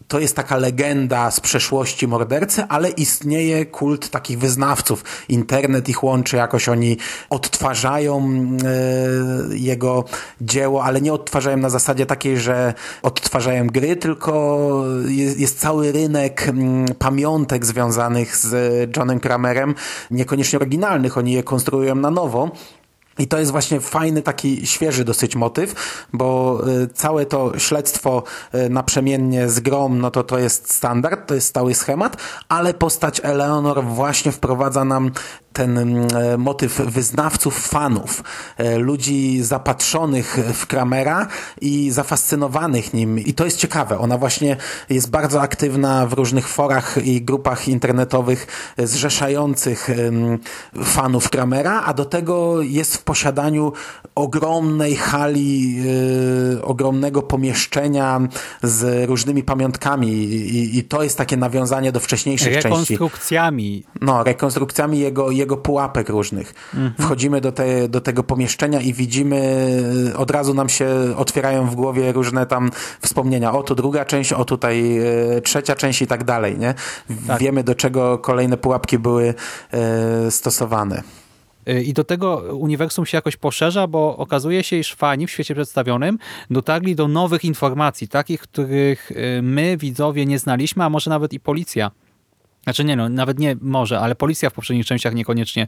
to 0.08 0.20
jest 0.20 0.36
taka 0.36 0.58
legenda 0.58 1.32
z 1.32 1.40
przeszłości 1.40 2.08
mordercy, 2.08 2.64
ale 2.70 2.90
istnieje 2.90 3.66
kult 3.66 4.10
takich 4.10 4.40
wyznawców. 4.40 5.04
Internet 5.30 5.90
ich 5.90 6.04
łączy, 6.04 6.38
jakoś 6.38 6.70
oni 6.70 6.98
odtwarzają 7.30 8.20
e, 8.22 9.58
jego 9.58 10.04
dzieło, 10.42 10.84
ale 10.84 11.02
nie 11.02 11.14
odtwarzają 11.14 11.58
na 11.58 11.70
zasadzie 11.70 12.06
takiej, 12.06 12.38
że 12.38 12.74
odtwarzają 13.04 13.68
gry, 13.68 13.96
tylko 13.96 14.84
jest, 15.08 15.40
jest 15.40 15.60
cały 15.60 15.92
rynek 15.92 16.48
m, 16.48 16.86
pamiątek 17.00 17.66
związanych 17.66 18.38
z 18.38 18.98
Johnem 18.98 19.20
Kramerem, 19.20 19.76
niekoniecznie 20.12 20.60
oryginalnych, 20.60 21.18
oni 21.18 21.34
je 21.34 21.44
konstruują 21.44 21.96
na 21.96 22.12
nowo. 22.12 22.52
I 23.20 23.28
to 23.28 23.40
jest 23.40 23.52
właśnie 23.52 23.80
fajny, 23.80 24.22
taki 24.22 24.68
świeży 24.68 25.04
dosyć 25.04 25.36
motyw, 25.36 25.76
bo 26.14 26.62
y, 26.84 26.88
całe 26.88 27.26
to 27.26 27.60
śledztwo 27.60 28.24
y, 28.56 28.70
naprzemiennie 28.70 29.50
z 29.50 29.60
grom, 29.60 30.00
no 30.00 30.12
to 30.12 30.24
to 30.24 30.40
jest 30.40 30.74
standard, 30.74 31.28
to 31.28 31.36
jest 31.36 31.48
stały 31.48 31.74
schemat, 31.74 32.18
ale 32.50 32.74
postać 32.74 33.22
Eleanor 33.24 33.84
właśnie 33.84 34.32
wprowadza 34.32 34.86
nam 34.86 35.12
ten 35.58 35.78
mm, 35.78 36.08
e, 36.16 36.38
motyw 36.38 36.82
wyznawców, 36.82 37.68
fanów, 37.68 38.24
e, 38.58 38.78
ludzi 38.78 39.44
zapatrzonych 39.44 40.38
w 40.54 40.68
Kramera 40.68 41.28
i 41.62 41.92
zafascynowanych 41.92 42.94
nim. 42.94 43.20
I 43.20 43.34
to 43.34 43.46
jest 43.46 43.58
ciekawe. 43.58 44.00
Ona 44.00 44.18
właśnie 44.18 44.58
jest 44.90 45.10
bardzo 45.10 45.42
aktywna 45.42 46.08
w 46.08 46.14
różnych 46.14 46.48
forach 46.48 46.98
i 47.04 47.22
grupach 47.22 47.68
internetowych 47.68 48.48
zrzeszających 48.78 49.90
fanów 50.84 51.30
Kramera, 51.30 51.84
a 51.86 51.94
do 51.94 52.06
tego 52.06 52.62
jest 52.62 52.98
w 52.98 53.04
posiadaniu 53.04 53.74
ogromnej 54.16 54.96
hali, 54.96 55.76
yy, 55.76 56.64
ogromnego 56.64 57.22
pomieszczenia 57.22 58.20
z 58.64 59.10
różnymi 59.10 59.44
pamiątkami 59.44 60.08
I, 60.08 60.78
i, 60.78 60.84
to 60.84 61.04
jest 61.04 61.18
takie 61.18 61.38
nawiązanie 61.38 61.92
do 61.92 62.00
wcześniejszych 62.00 62.54
rekonstrukcjami. 62.54 62.78
części. 62.78 62.94
Rekonstrukcjami. 62.94 63.84
No, 64.02 64.24
rekonstrukcjami 64.24 65.00
jego, 65.00 65.32
jego 65.32 65.47
jego 65.48 65.58
pułapek 65.58 66.10
różnych. 66.10 66.54
Mhm. 66.74 66.94
Wchodzimy 67.00 67.42
do, 67.42 67.52
te, 67.52 67.90
do 67.90 68.02
tego 68.02 68.24
pomieszczenia 68.24 68.82
i 68.82 68.94
widzimy, 68.94 69.38
od 70.18 70.32
razu 70.32 70.54
nam 70.54 70.70
się 70.70 70.88
otwierają 71.18 71.70
w 71.70 71.76
głowie 71.76 72.12
różne 72.12 72.46
tam 72.46 72.72
wspomnienia. 73.02 73.54
O, 73.54 73.64
tu 73.64 73.76
druga 73.76 74.06
część, 74.06 74.34
o 74.34 74.46
tutaj 74.46 74.98
e, 74.98 75.42
trzecia 75.42 75.76
część 75.76 76.02
i 76.02 76.08
tak 76.08 76.24
dalej, 76.24 76.58
nie? 76.58 76.74
Tak. 77.28 77.40
Wiemy, 77.40 77.64
do 77.64 77.76
czego 77.76 78.18
kolejne 78.18 78.58
pułapki 78.58 79.00
były 79.00 79.34
e, 79.72 80.32
stosowane. 80.32 81.04
E, 81.66 81.82
I 81.82 81.94
do 81.94 82.04
tego 82.04 82.38
uniwersum 82.38 83.06
się 83.06 83.18
jakoś 83.18 83.38
poszerza, 83.38 83.88
bo 83.88 84.18
okazuje 84.18 84.64
się, 84.64 84.76
iż 84.76 84.94
fani 84.94 85.28
w 85.28 85.32
świecie 85.32 85.54
przedstawionym 85.54 86.18
dotarli 86.50 86.96
do 86.96 87.08
nowych 87.08 87.46
informacji, 87.46 88.08
takich, 88.08 88.42
których 88.42 89.12
e, 89.12 89.42
my, 89.42 89.78
widzowie, 89.78 90.26
nie 90.26 90.40
znaliśmy, 90.40 90.84
a 90.84 90.90
może 90.90 91.10
nawet 91.10 91.34
i 91.34 91.40
policja. 91.40 91.92
Znaczy 92.68 92.84
nie 92.84 92.96
no, 92.96 93.10
nawet 93.10 93.40
nie 93.40 93.56
może, 93.62 94.00
ale 94.00 94.16
policja 94.16 94.50
w 94.50 94.54
poprzednich 94.54 94.86
częściach 94.86 95.14
niekoniecznie 95.14 95.68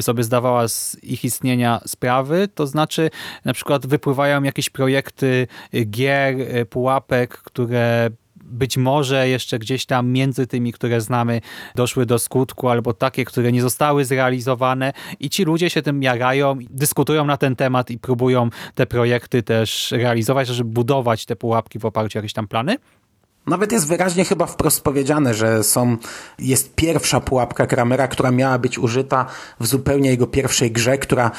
sobie 0.00 0.24
zdawała 0.24 0.68
z 0.68 0.96
ich 1.02 1.24
istnienia 1.24 1.80
sprawy. 1.86 2.48
To 2.54 2.66
znaczy 2.66 3.10
na 3.44 3.52
przykład 3.52 3.86
wypływają 3.86 4.42
jakieś 4.42 4.70
projekty 4.70 5.46
gier, 5.90 6.36
pułapek, 6.70 7.38
które 7.38 8.10
być 8.44 8.76
może 8.76 9.28
jeszcze 9.28 9.58
gdzieś 9.58 9.86
tam 9.86 10.08
między 10.08 10.46
tymi, 10.46 10.72
które 10.72 11.00
znamy, 11.00 11.40
doszły 11.74 12.06
do 12.06 12.18
skutku, 12.18 12.68
albo 12.68 12.92
takie, 12.92 13.24
które 13.24 13.52
nie 13.52 13.62
zostały 13.62 14.04
zrealizowane 14.04 14.92
i 15.20 15.30
ci 15.30 15.44
ludzie 15.44 15.70
się 15.70 15.82
tym 15.82 16.02
jarają, 16.02 16.58
dyskutują 16.70 17.24
na 17.24 17.36
ten 17.36 17.56
temat 17.56 17.90
i 17.90 17.98
próbują 17.98 18.50
te 18.74 18.86
projekty 18.86 19.42
też 19.42 19.90
realizować, 19.90 20.48
żeby 20.48 20.70
budować 20.70 21.26
te 21.26 21.36
pułapki 21.36 21.78
w 21.78 21.84
oparciu 21.84 22.18
o 22.18 22.20
jakieś 22.20 22.32
tam 22.32 22.48
plany. 22.48 22.76
Nawet 23.48 23.72
jest 23.72 23.86
wyraźnie 23.86 24.24
chyba 24.24 24.46
wprost 24.46 24.80
powiedziane, 24.80 25.34
że 25.34 25.64
są, 25.64 25.96
jest 26.38 26.74
pierwsza 26.74 27.20
pułapka 27.20 27.66
Kramera, 27.66 28.08
która 28.08 28.30
miała 28.30 28.58
być 28.58 28.78
użyta 28.78 29.26
w 29.60 29.66
zupełnie 29.66 30.10
jego 30.10 30.26
pierwszej 30.26 30.70
grze, 30.70 30.98
która 30.98 31.30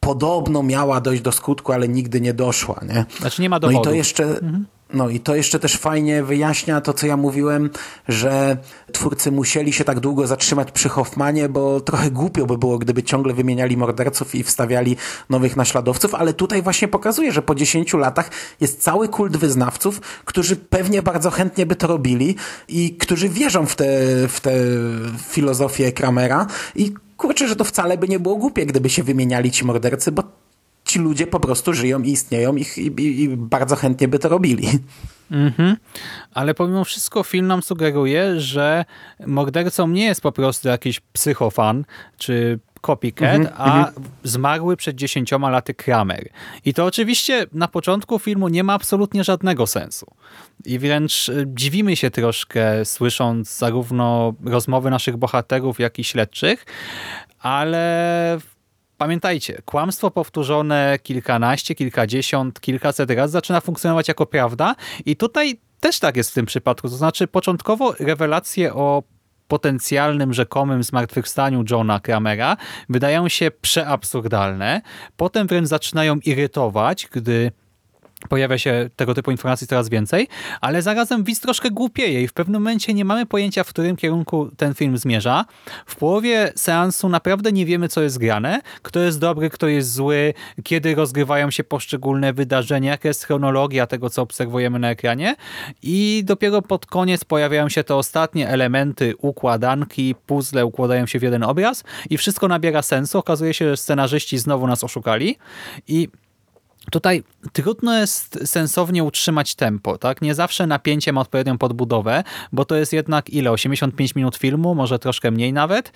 podobno 0.00 0.62
miała 0.62 1.00
dojść 1.00 1.22
do 1.22 1.32
skutku, 1.32 1.72
ale 1.72 1.88
nigdy 1.88 2.20
nie 2.20 2.34
doszła. 2.34 2.80
Nie? 2.88 3.04
Znaczy 3.20 3.42
nie 3.42 3.50
ma 3.50 3.60
dowodów. 3.60 3.84
No 3.84 3.90
i 3.90 3.92
to 3.92 3.96
jeszcze... 3.96 4.24
Mhm. 4.24 4.66
No 4.92 5.08
i 5.08 5.20
to 5.20 5.34
jeszcze 5.34 5.58
też 5.58 5.76
fajnie 5.76 6.22
wyjaśnia 6.22 6.80
to, 6.80 6.92
co 6.92 7.06
ja 7.06 7.16
mówiłem, 7.16 7.70
że 8.08 8.56
twórcy 8.92 9.32
musieli 9.32 9.72
się 9.72 9.84
tak 9.84 10.00
długo 10.00 10.26
zatrzymać 10.26 10.72
przy 10.72 10.88
Hoffmanie, 10.88 11.48
bo 11.48 11.80
trochę 11.80 12.10
głupio 12.10 12.46
by 12.46 12.58
było, 12.58 12.78
gdyby 12.78 13.02
ciągle 13.02 13.34
wymieniali 13.34 13.76
morderców 13.76 14.34
i 14.34 14.42
wstawiali 14.42 14.96
nowych 15.30 15.56
naśladowców, 15.56 16.14
ale 16.14 16.34
tutaj 16.34 16.62
właśnie 16.62 16.88
pokazuje, 16.88 17.32
że 17.32 17.42
po 17.42 17.54
10 17.54 17.94
latach 17.94 18.30
jest 18.60 18.82
cały 18.82 19.08
kult 19.08 19.36
wyznawców, 19.36 20.00
którzy 20.24 20.56
pewnie 20.56 21.02
bardzo 21.02 21.30
chętnie 21.30 21.66
by 21.66 21.76
to 21.76 21.86
robili 21.86 22.36
i 22.68 22.96
którzy 22.96 23.28
wierzą 23.28 23.66
w 23.66 23.76
tę 23.76 23.84
w 24.28 24.40
te 24.40 24.52
filozofię 25.28 25.92
Kramera 25.92 26.46
i 26.74 26.94
kurczę, 27.16 27.48
że 27.48 27.56
to 27.56 27.64
wcale 27.64 27.98
by 27.98 28.08
nie 28.08 28.18
było 28.18 28.36
głupie, 28.36 28.66
gdyby 28.66 28.90
się 28.90 29.02
wymieniali 29.02 29.50
ci 29.50 29.64
mordercy, 29.64 30.12
bo 30.12 30.22
ci 30.92 30.98
ludzie 30.98 31.26
po 31.26 31.40
prostu 31.40 31.72
żyją 31.72 32.02
i 32.02 32.10
istnieją 32.10 32.56
i, 32.56 32.62
i, 32.62 33.22
i 33.22 33.28
bardzo 33.36 33.76
chętnie 33.76 34.08
by 34.08 34.18
to 34.18 34.28
robili. 34.28 34.68
Mhm. 35.30 35.76
Ale 36.34 36.54
pomimo 36.54 36.84
wszystko 36.84 37.22
film 37.22 37.46
nam 37.46 37.62
sugeruje, 37.62 38.40
że 38.40 38.84
mordercą 39.26 39.88
nie 39.88 40.04
jest 40.04 40.20
po 40.20 40.32
prostu 40.32 40.68
jakiś 40.68 41.00
psychofan 41.00 41.84
czy 42.18 42.58
copycat, 42.82 43.34
Mhm, 43.34 43.54
a 43.58 43.90
zmarły 44.24 44.76
przed 44.76 44.96
dziesięcioma 44.96 45.50
laty 45.50 45.74
Kramer. 45.74 46.28
I 46.64 46.74
to 46.74 46.84
oczywiście 46.84 47.46
na 47.52 47.68
początku 47.68 48.18
filmu 48.18 48.48
nie 48.48 48.64
ma 48.64 48.72
absolutnie 48.72 49.24
żadnego 49.24 49.66
sensu. 49.66 50.06
I 50.64 50.78
wręcz 50.78 51.28
e, 51.28 51.44
dziwimy 51.46 51.96
się 51.96 52.10
troszkę, 52.10 52.84
słysząc 52.84 53.58
zarówno 53.58 54.34
rozmowy 54.44 54.90
naszych 54.90 55.16
bohaterów, 55.16 55.80
jak 55.80 55.98
i 55.98 56.04
śledczych, 56.04 56.66
ale 57.38 58.38
Pamiętajcie, 59.02 59.62
kłamstwo 59.64 60.10
powtórzone 60.10 60.98
kilkanaście, 61.02 61.74
kilkadziesiąt, 61.74 62.60
kilkaset 62.60 63.10
razy 63.10 63.32
zaczyna 63.32 63.60
funkcjonować 63.60 64.08
jako 64.08 64.26
prawda 64.26 64.74
i 65.06 65.16
tutaj 65.16 65.60
też 65.80 65.98
tak 65.98 66.16
jest 66.16 66.30
w 66.30 66.34
tym 66.34 66.46
przypadku. 66.46 66.88
To 66.88 66.96
znaczy 66.96 67.26
początkowo 67.26 67.94
rewelacje 68.00 68.74
o 68.74 69.02
potencjalnym, 69.48 70.32
rzekomym 70.32 70.82
zmartwychwstaniu 70.82 71.64
Johna 71.70 72.00
Kramera 72.00 72.56
wydają 72.88 73.28
się 73.28 73.50
przeabsurdalne. 73.50 74.82
Potem 75.16 75.46
wręcz 75.46 75.68
zaczynają 75.68 76.16
irytować, 76.16 77.08
gdy 77.12 77.52
pojawia 78.28 78.58
się 78.58 78.90
tego 78.96 79.14
typu 79.14 79.30
informacji 79.30 79.66
coraz 79.66 79.88
więcej, 79.88 80.28
ale 80.60 80.82
zarazem 80.82 81.24
widz 81.24 81.40
troszkę 81.40 81.70
głupieje 81.70 82.22
i 82.22 82.28
w 82.28 82.32
pewnym 82.32 82.62
momencie 82.62 82.94
nie 82.94 83.04
mamy 83.04 83.26
pojęcia, 83.26 83.64
w 83.64 83.68
którym 83.68 83.96
kierunku 83.96 84.50
ten 84.56 84.74
film 84.74 84.98
zmierza. 84.98 85.44
W 85.86 85.96
połowie 85.96 86.52
seansu 86.56 87.08
naprawdę 87.08 87.52
nie 87.52 87.66
wiemy, 87.66 87.88
co 87.88 88.02
jest 88.02 88.18
grane, 88.18 88.60
kto 88.82 89.00
jest 89.00 89.18
dobry, 89.18 89.50
kto 89.50 89.68
jest 89.68 89.92
zły, 89.92 90.34
kiedy 90.64 90.94
rozgrywają 90.94 91.50
się 91.50 91.64
poszczególne 91.64 92.32
wydarzenia, 92.32 92.90
jaka 92.90 93.08
jest 93.08 93.24
chronologia 93.24 93.86
tego, 93.86 94.10
co 94.10 94.22
obserwujemy 94.22 94.78
na 94.78 94.90
ekranie 94.90 95.36
i 95.82 96.22
dopiero 96.24 96.62
pod 96.62 96.86
koniec 96.86 97.24
pojawiają 97.24 97.68
się 97.68 97.84
te 97.84 97.94
ostatnie 97.94 98.48
elementy 98.48 99.14
układanki, 99.18 100.14
puzzle 100.26 100.66
układają 100.66 101.06
się 101.06 101.18
w 101.18 101.22
jeden 101.22 101.42
obraz 101.42 101.84
i 102.10 102.18
wszystko 102.18 102.48
nabiera 102.48 102.82
sensu. 102.82 103.18
Okazuje 103.18 103.54
się, 103.54 103.68
że 103.68 103.76
scenarzyści 103.76 104.38
znowu 104.38 104.66
nas 104.66 104.84
oszukali 104.84 105.38
i 105.88 106.08
Tutaj 106.90 107.22
trudno 107.52 107.98
jest 107.98 108.38
sensownie 108.44 109.04
utrzymać 109.04 109.54
tempo, 109.54 109.98
tak? 109.98 110.22
Nie 110.22 110.34
zawsze 110.34 110.66
napięcie 110.66 111.12
ma 111.12 111.20
odpowiednią 111.20 111.58
podbudowę, 111.58 112.24
bo 112.52 112.64
to 112.64 112.76
jest 112.76 112.92
jednak 112.92 113.30
ile? 113.30 113.50
85 113.50 114.14
minut 114.14 114.36
filmu, 114.36 114.74
może 114.74 114.98
troszkę 114.98 115.30
mniej 115.30 115.52
nawet, 115.52 115.92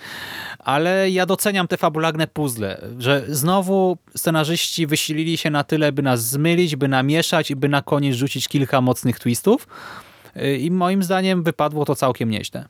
ale 0.59 1.09
ja 1.09 1.25
doceniam 1.25 1.67
te 1.67 1.77
fabularne 1.77 2.27
puzzle, 2.27 2.81
że 2.99 3.23
znowu 3.27 3.97
scenarzyści 4.15 4.87
wysilili 4.87 5.37
się 5.37 5.49
na 5.49 5.63
tyle, 5.63 5.91
by 5.91 6.01
nas 6.01 6.27
zmylić, 6.27 6.75
by 6.75 6.87
namieszać 6.87 7.51
i 7.51 7.55
by 7.55 7.69
na 7.69 7.81
koniec 7.81 8.15
rzucić 8.15 8.47
kilka 8.47 8.81
mocnych 8.81 9.19
twistów 9.19 9.67
i 10.59 10.71
moim 10.71 11.03
zdaniem 11.03 11.43
wypadło 11.43 11.85
to 11.85 11.95
całkiem 11.95 12.29
nieźle. 12.29 12.65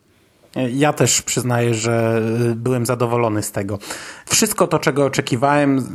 Ja 0.74 0.94
też 0.94 1.22
przyznaję, 1.22 1.74
że 1.74 2.22
byłem 2.56 2.86
zadowolony 2.86 3.44
z 3.44 3.52
tego. 3.52 3.80
Wszystko 4.26 4.68
to, 4.68 4.80
czego 4.80 5.06
oczekiwałem, 5.06 5.88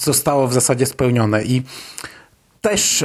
zostało 0.00 0.48
w 0.48 0.52
zasadzie 0.52 0.86
spełnione. 0.86 1.44
I 1.44 1.62
też 2.60 3.04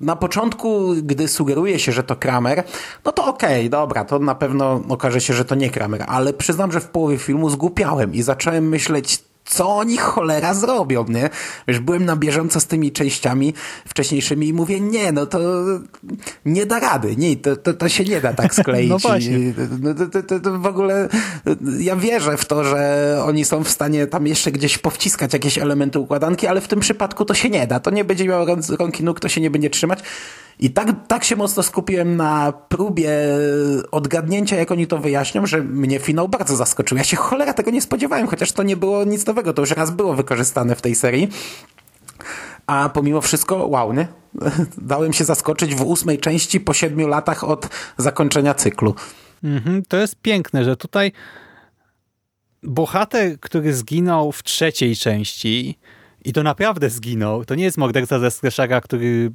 na 0.00 0.16
początku, 0.16 0.94
gdy 1.02 1.28
sugeruje 1.28 1.78
się, 1.78 1.92
że 1.92 2.02
to 2.02 2.16
Kramer, 2.16 2.64
no 3.04 3.12
to 3.12 3.26
okej, 3.26 3.60
okay, 3.60 3.70
dobra, 3.70 4.04
to 4.04 4.18
na 4.18 4.34
pewno 4.34 4.82
okaże 4.88 5.20
się, 5.20 5.34
że 5.34 5.44
to 5.44 5.54
nie 5.54 5.70
Kramer, 5.70 6.04
ale 6.08 6.32
przyznam, 6.32 6.72
że 6.72 6.80
w 6.80 6.88
połowie 6.88 7.18
filmu 7.18 7.50
zgłupiałem 7.50 8.14
i 8.14 8.22
zacząłem 8.22 8.68
myśleć, 8.68 9.24
co 9.46 9.76
oni 9.76 9.96
cholera 9.96 10.54
zrobią, 10.54 11.04
nie? 11.08 11.30
Wiesz, 11.68 11.78
byłem 11.78 12.04
na 12.04 12.16
bieżąco 12.16 12.60
z 12.60 12.66
tymi 12.66 12.92
częściami 12.92 13.54
wcześniejszymi 13.88 14.48
i 14.48 14.52
mówię, 14.52 14.80
nie, 14.80 15.12
no 15.12 15.26
to 15.26 15.38
nie 16.44 16.66
da 16.66 16.78
rady, 16.78 17.16
nie, 17.16 17.36
to, 17.36 17.56
to, 17.56 17.74
to 17.74 17.88
się 17.88 18.04
nie 18.04 18.20
da 18.20 18.32
tak 18.32 18.54
skleić. 18.60 18.90
no 18.90 18.98
właśnie. 18.98 19.38
No 19.80 19.94
to, 19.94 20.06
to, 20.06 20.22
to, 20.22 20.40
to 20.40 20.58
w 20.58 20.66
ogóle 20.66 21.08
ja 21.78 21.96
wierzę 21.96 22.36
w 22.36 22.44
to, 22.44 22.64
że 22.64 23.22
oni 23.24 23.44
są 23.44 23.64
w 23.64 23.68
stanie 23.68 24.06
tam 24.06 24.26
jeszcze 24.26 24.52
gdzieś 24.52 24.78
powciskać 24.78 25.32
jakieś 25.32 25.58
elementy 25.58 25.98
układanki, 25.98 26.46
ale 26.46 26.60
w 26.60 26.68
tym 26.68 26.80
przypadku 26.80 27.24
to 27.24 27.34
się 27.34 27.50
nie 27.50 27.66
da. 27.66 27.80
To 27.80 27.90
nie 27.90 28.04
będzie 28.04 28.24
miało 28.24 28.46
rąk 28.78 29.00
i 29.00 29.04
nóg, 29.04 29.20
to 29.20 29.28
się 29.28 29.40
nie 29.40 29.50
będzie 29.50 29.70
trzymać. 29.70 29.98
I 30.60 30.70
tak, 30.70 30.88
tak 31.08 31.24
się 31.24 31.36
mocno 31.36 31.62
skupiłem 31.62 32.16
na 32.16 32.52
próbie 32.68 33.10
odgadnięcia, 33.90 34.56
jak 34.56 34.70
oni 34.70 34.86
to 34.86 34.98
wyjaśnią, 34.98 35.46
że 35.46 35.62
mnie 35.62 35.98
finał 35.98 36.28
bardzo 36.28 36.56
zaskoczył. 36.56 36.98
Ja 36.98 37.04
się 37.04 37.16
cholera 37.16 37.52
tego 37.52 37.70
nie 37.70 37.82
spodziewałem, 37.82 38.26
chociaż 38.26 38.52
to 38.52 38.62
nie 38.62 38.76
było 38.76 39.04
nic 39.04 39.24
To 39.42 39.62
już 39.62 39.70
raz 39.70 39.90
było 39.90 40.14
wykorzystane 40.14 40.76
w 40.76 40.82
tej 40.82 40.94
serii. 40.94 41.28
A 42.66 42.88
pomimo 42.88 43.20
wszystko, 43.20 43.66
wow, 43.66 43.92
nie? 43.92 44.08
Dałem 44.78 45.12
się 45.12 45.24
zaskoczyć 45.24 45.74
w 45.74 45.82
ósmej 45.82 46.18
części 46.18 46.60
po 46.60 46.74
siedmiu 46.74 47.08
latach 47.08 47.44
od 47.44 47.68
zakończenia 47.98 48.54
cyklu. 48.54 48.94
Mhm, 49.44 49.82
to 49.88 49.96
jest 49.96 50.16
piękne, 50.16 50.64
że 50.64 50.76
tutaj 50.76 51.12
bohater, 52.62 53.40
który 53.40 53.74
zginął 53.74 54.32
w 54.32 54.42
trzeciej 54.42 54.96
części 54.96 55.78
i 56.24 56.32
to 56.32 56.42
naprawdę 56.42 56.90
zginął, 56.90 57.44
to 57.44 57.54
nie 57.54 57.64
jest 57.64 57.78
morderca 57.78 58.18
ze 58.18 58.30
Slashera, 58.30 58.80
który 58.80 59.32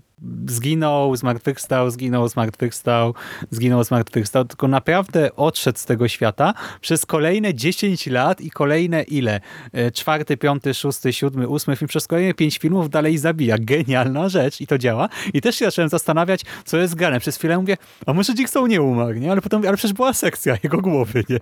zginął, 0.48 1.16
zmartwychwstał, 1.16 1.90
zginął, 1.90 2.28
zmartwychwstał, 2.28 3.14
zginął, 3.52 3.84
zmartwychwstał, 3.84 4.46
tylko 4.46 4.68
naprawdę 4.68 5.36
odszedł 5.36 5.80
z 5.80 5.86
tego 5.86 6.08
świata 6.08 6.54
przez 6.82 7.06
kolejne 7.06 7.54
10 7.54 8.08
lat 8.08 8.42
i 8.42 8.52
kolejne 8.52 9.04
ile? 9.04 9.42
E, 9.74 9.92
czwarty, 9.92 10.38
piąty, 10.38 10.74
szósty, 10.74 11.14
siódmy, 11.14 11.48
ósmy 11.48 11.76
film, 11.76 11.90
przez 11.90 12.08
kolejne 12.08 12.34
pięć 12.34 12.58
filmów 12.58 12.90
dalej 12.90 13.18
zabija. 13.18 13.58
Genialna 13.60 14.30
rzecz 14.30 14.62
i 14.62 14.68
to 14.68 14.78
działa. 14.78 15.10
I 15.34 15.42
też 15.42 15.56
się 15.56 15.66
zacząłem 15.66 15.90
zastanawiać, 15.90 16.42
co 16.66 16.78
jest 16.78 16.96
grane. 16.96 17.20
Przez 17.20 17.38
chwilę 17.38 17.58
mówię, 17.58 17.78
a 18.06 18.14
może 18.14 18.34
Jigsaw 18.34 18.68
nie 18.68 18.82
umarł, 18.82 19.14
nie? 19.14 19.32
Ale 19.32 19.42
potem, 19.42 19.62
ale 19.68 19.78
przecież 19.78 19.94
była 19.94 20.14
sekcja 20.14 20.58
jego 20.64 20.78
głowy, 20.78 21.24
nie? 21.30 21.40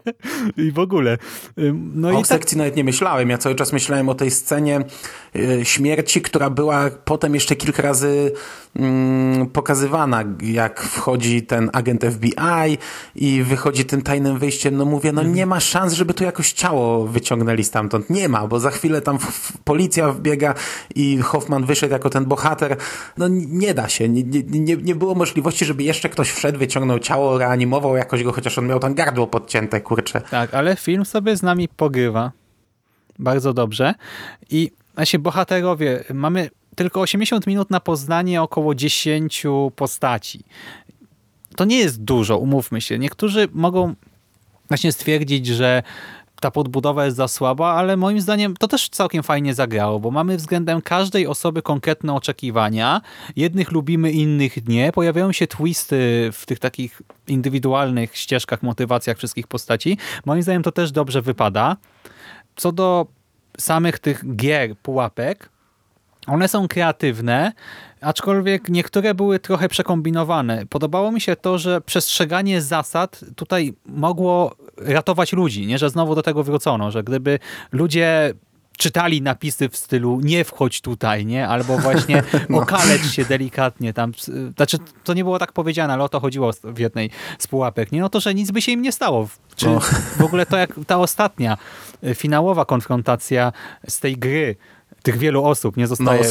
I 0.65 0.71
w 0.71 0.79
ogóle. 0.79 1.17
No 1.95 2.07
o 2.07 2.11
i 2.11 2.15
tak- 2.15 2.27
sekcji 2.27 2.55
tak... 2.55 2.57
nawet 2.57 2.75
nie 2.75 2.83
myślałem. 2.83 3.29
Ja 3.29 3.37
cały 3.37 3.55
czas 3.55 3.73
myślałem 3.73 4.09
o 4.09 4.15
tej 4.15 4.31
scenie 4.31 4.79
e, 5.35 5.65
śmierci, 5.65 6.21
która 6.21 6.49
była 6.49 6.89
potem 7.05 7.33
jeszcze 7.33 7.55
kilka 7.55 7.83
razy 7.83 8.31
pokazywana, 9.53 10.23
jak 10.41 10.81
wchodzi 10.81 11.41
ten 11.41 11.69
agent 11.73 12.05
FBI 12.05 12.77
i 13.15 13.43
wychodzi 13.43 13.85
tym 13.85 14.01
tajnym 14.01 14.39
wyjściem, 14.39 14.77
no 14.77 14.85
mówię, 14.85 15.11
no 15.11 15.23
nie 15.23 15.45
ma 15.45 15.59
szans, 15.59 15.93
żeby 15.93 16.13
tu 16.13 16.23
jakoś 16.23 16.51
ciało 16.53 17.07
wyciągnęli 17.07 17.63
stamtąd. 17.63 18.09
Nie 18.09 18.29
ma, 18.29 18.47
bo 18.47 18.59
za 18.59 18.69
chwilę 18.69 19.01
tam 19.01 19.17
policja 19.63 20.11
wbiega 20.11 20.53
i 20.95 21.17
Hoffman 21.17 21.65
wyszedł 21.65 21.93
jako 21.93 22.09
ten 22.09 22.25
bohater. 22.25 22.77
No 23.17 23.27
nie 23.31 23.73
da 23.73 23.89
się. 23.89 24.09
Nie, 24.09 24.23
nie, 24.43 24.77
nie 24.77 24.95
było 24.95 25.15
możliwości, 25.15 25.65
żeby 25.65 25.83
jeszcze 25.83 26.09
ktoś 26.09 26.31
wszedł, 26.31 26.59
wyciągnął 26.59 26.99
ciało, 26.99 27.37
reanimował 27.37 27.97
jakoś 27.97 28.23
go, 28.23 28.31
chociaż 28.31 28.57
on 28.57 28.67
miał 28.67 28.79
tam 28.79 28.93
gardło 28.93 29.27
podcięte, 29.27 29.81
kurczę. 29.81 30.21
Tak, 30.21 30.53
ale 30.53 30.75
film 30.75 31.05
sobie 31.05 31.37
z 31.37 31.43
nami 31.43 31.67
pogrywa. 31.67 32.31
Bardzo 33.19 33.53
dobrze. 33.53 33.93
I 34.49 34.71
właśnie 34.95 35.19
bohaterowie, 35.19 36.03
mamy 36.13 36.49
tylko 36.79 37.01
80 37.01 37.47
minut 37.47 37.69
na 37.69 37.79
poznanie 37.79 38.41
około 38.41 38.75
10 38.75 39.43
postaci. 39.75 40.43
To 41.55 41.65
nie 41.65 41.77
jest 41.77 42.03
dużo, 42.03 42.37
umówmy 42.37 42.81
się. 42.81 42.99
Niektórzy 42.99 43.47
mogą 43.53 43.95
właśnie 44.67 44.91
stwierdzić, 44.91 45.47
że 45.47 45.83
ta 46.41 46.51
podbudowa 46.51 47.05
jest 47.05 47.17
za 47.17 47.27
słaba, 47.27 47.73
ale 47.73 47.97
moim 47.97 48.21
zdaniem 48.21 48.57
to 48.57 48.67
też 48.67 48.89
całkiem 48.89 49.23
fajnie 49.23 49.53
zagrało, 49.53 49.99
bo 49.99 50.11
mamy 50.11 50.37
względem 50.37 50.81
każdej 50.81 51.27
osoby 51.27 51.61
konkretne 51.61 52.13
oczekiwania. 52.13 53.01
Jednych 53.35 53.71
lubimy, 53.71 54.11
innych 54.11 54.67
nie. 54.67 54.91
Pojawiają 54.91 55.31
się 55.31 55.47
twisty 55.47 56.29
w 56.33 56.45
tych 56.45 56.59
takich 56.59 57.01
indywidualnych 57.27 58.17
ścieżkach, 58.17 58.63
motywacjach 58.63 59.17
wszystkich 59.17 59.47
postaci. 59.47 59.97
Moim 60.25 60.43
zdaniem 60.43 60.63
to 60.63 60.71
też 60.71 60.91
dobrze 60.91 61.21
wypada. 61.21 61.77
Co 62.55 62.71
do 62.71 63.07
samych 63.57 63.99
tych 63.99 64.35
gier, 64.35 64.75
pułapek, 64.77 65.49
one 66.29 66.47
są 66.47 66.67
kreatywne, 66.67 67.51
aczkolwiek 68.01 68.69
niektóre 68.69 69.13
były 69.13 69.39
trochę 69.39 69.69
przekombinowane. 69.69 70.65
Podobało 70.69 71.11
mi 71.11 71.21
się 71.21 71.35
to, 71.35 71.57
że 71.57 71.81
przestrzeganie 71.81 72.61
zasad 72.61 73.21
tutaj 73.35 73.73
mogło 73.85 74.55
ratować 74.77 75.33
ludzi, 75.33 75.67
nie? 75.67 75.77
że 75.77 75.89
znowu 75.89 76.15
do 76.15 76.21
tego 76.21 76.43
wrócono, 76.43 76.91
że 76.91 77.03
gdyby 77.03 77.39
ludzie 77.71 78.33
czytali 78.77 79.21
napisy 79.21 79.69
w 79.69 79.77
stylu 79.77 80.19
nie 80.23 80.43
wchodź 80.43 80.81
tutaj, 80.81 81.25
nie? 81.25 81.47
Albo 81.47 81.77
właśnie 81.77 82.23
okalecz 82.61 83.11
się 83.11 83.25
delikatnie 83.25 83.93
tam. 83.93 84.11
Znaczy, 84.55 84.77
to 85.03 85.13
nie 85.13 85.23
było 85.23 85.39
tak 85.39 85.51
powiedziane, 85.53 85.93
ale 85.93 86.03
o 86.03 86.09
to 86.09 86.19
chodziło 86.19 86.51
w 86.63 86.79
jednej 86.79 87.09
z 87.39 87.47
pułapek, 87.47 87.91
nie? 87.91 88.01
No 88.01 88.09
to, 88.09 88.19
że 88.19 88.33
nic 88.33 88.51
by 88.51 88.61
się 88.61 88.71
im 88.71 88.81
nie 88.81 88.91
stało. 88.91 89.27
Czy 89.55 89.65
No. 89.65 89.79
w 90.17 90.21
ogóle 90.21 90.45
to 90.45 90.57
jak 90.57 90.73
ta 90.87 90.97
ostatnia, 90.97 91.57
y, 92.03 92.15
finałowa 92.15 92.65
konfrontacja 92.65 93.51
z 93.87 93.99
tej 93.99 94.17
gry, 94.17 94.55
tych 95.03 95.17
wielu 95.17 95.45
osób 95.45 95.77
nie 95.77 95.87
zostaje 95.87 96.19
No, 96.19 96.25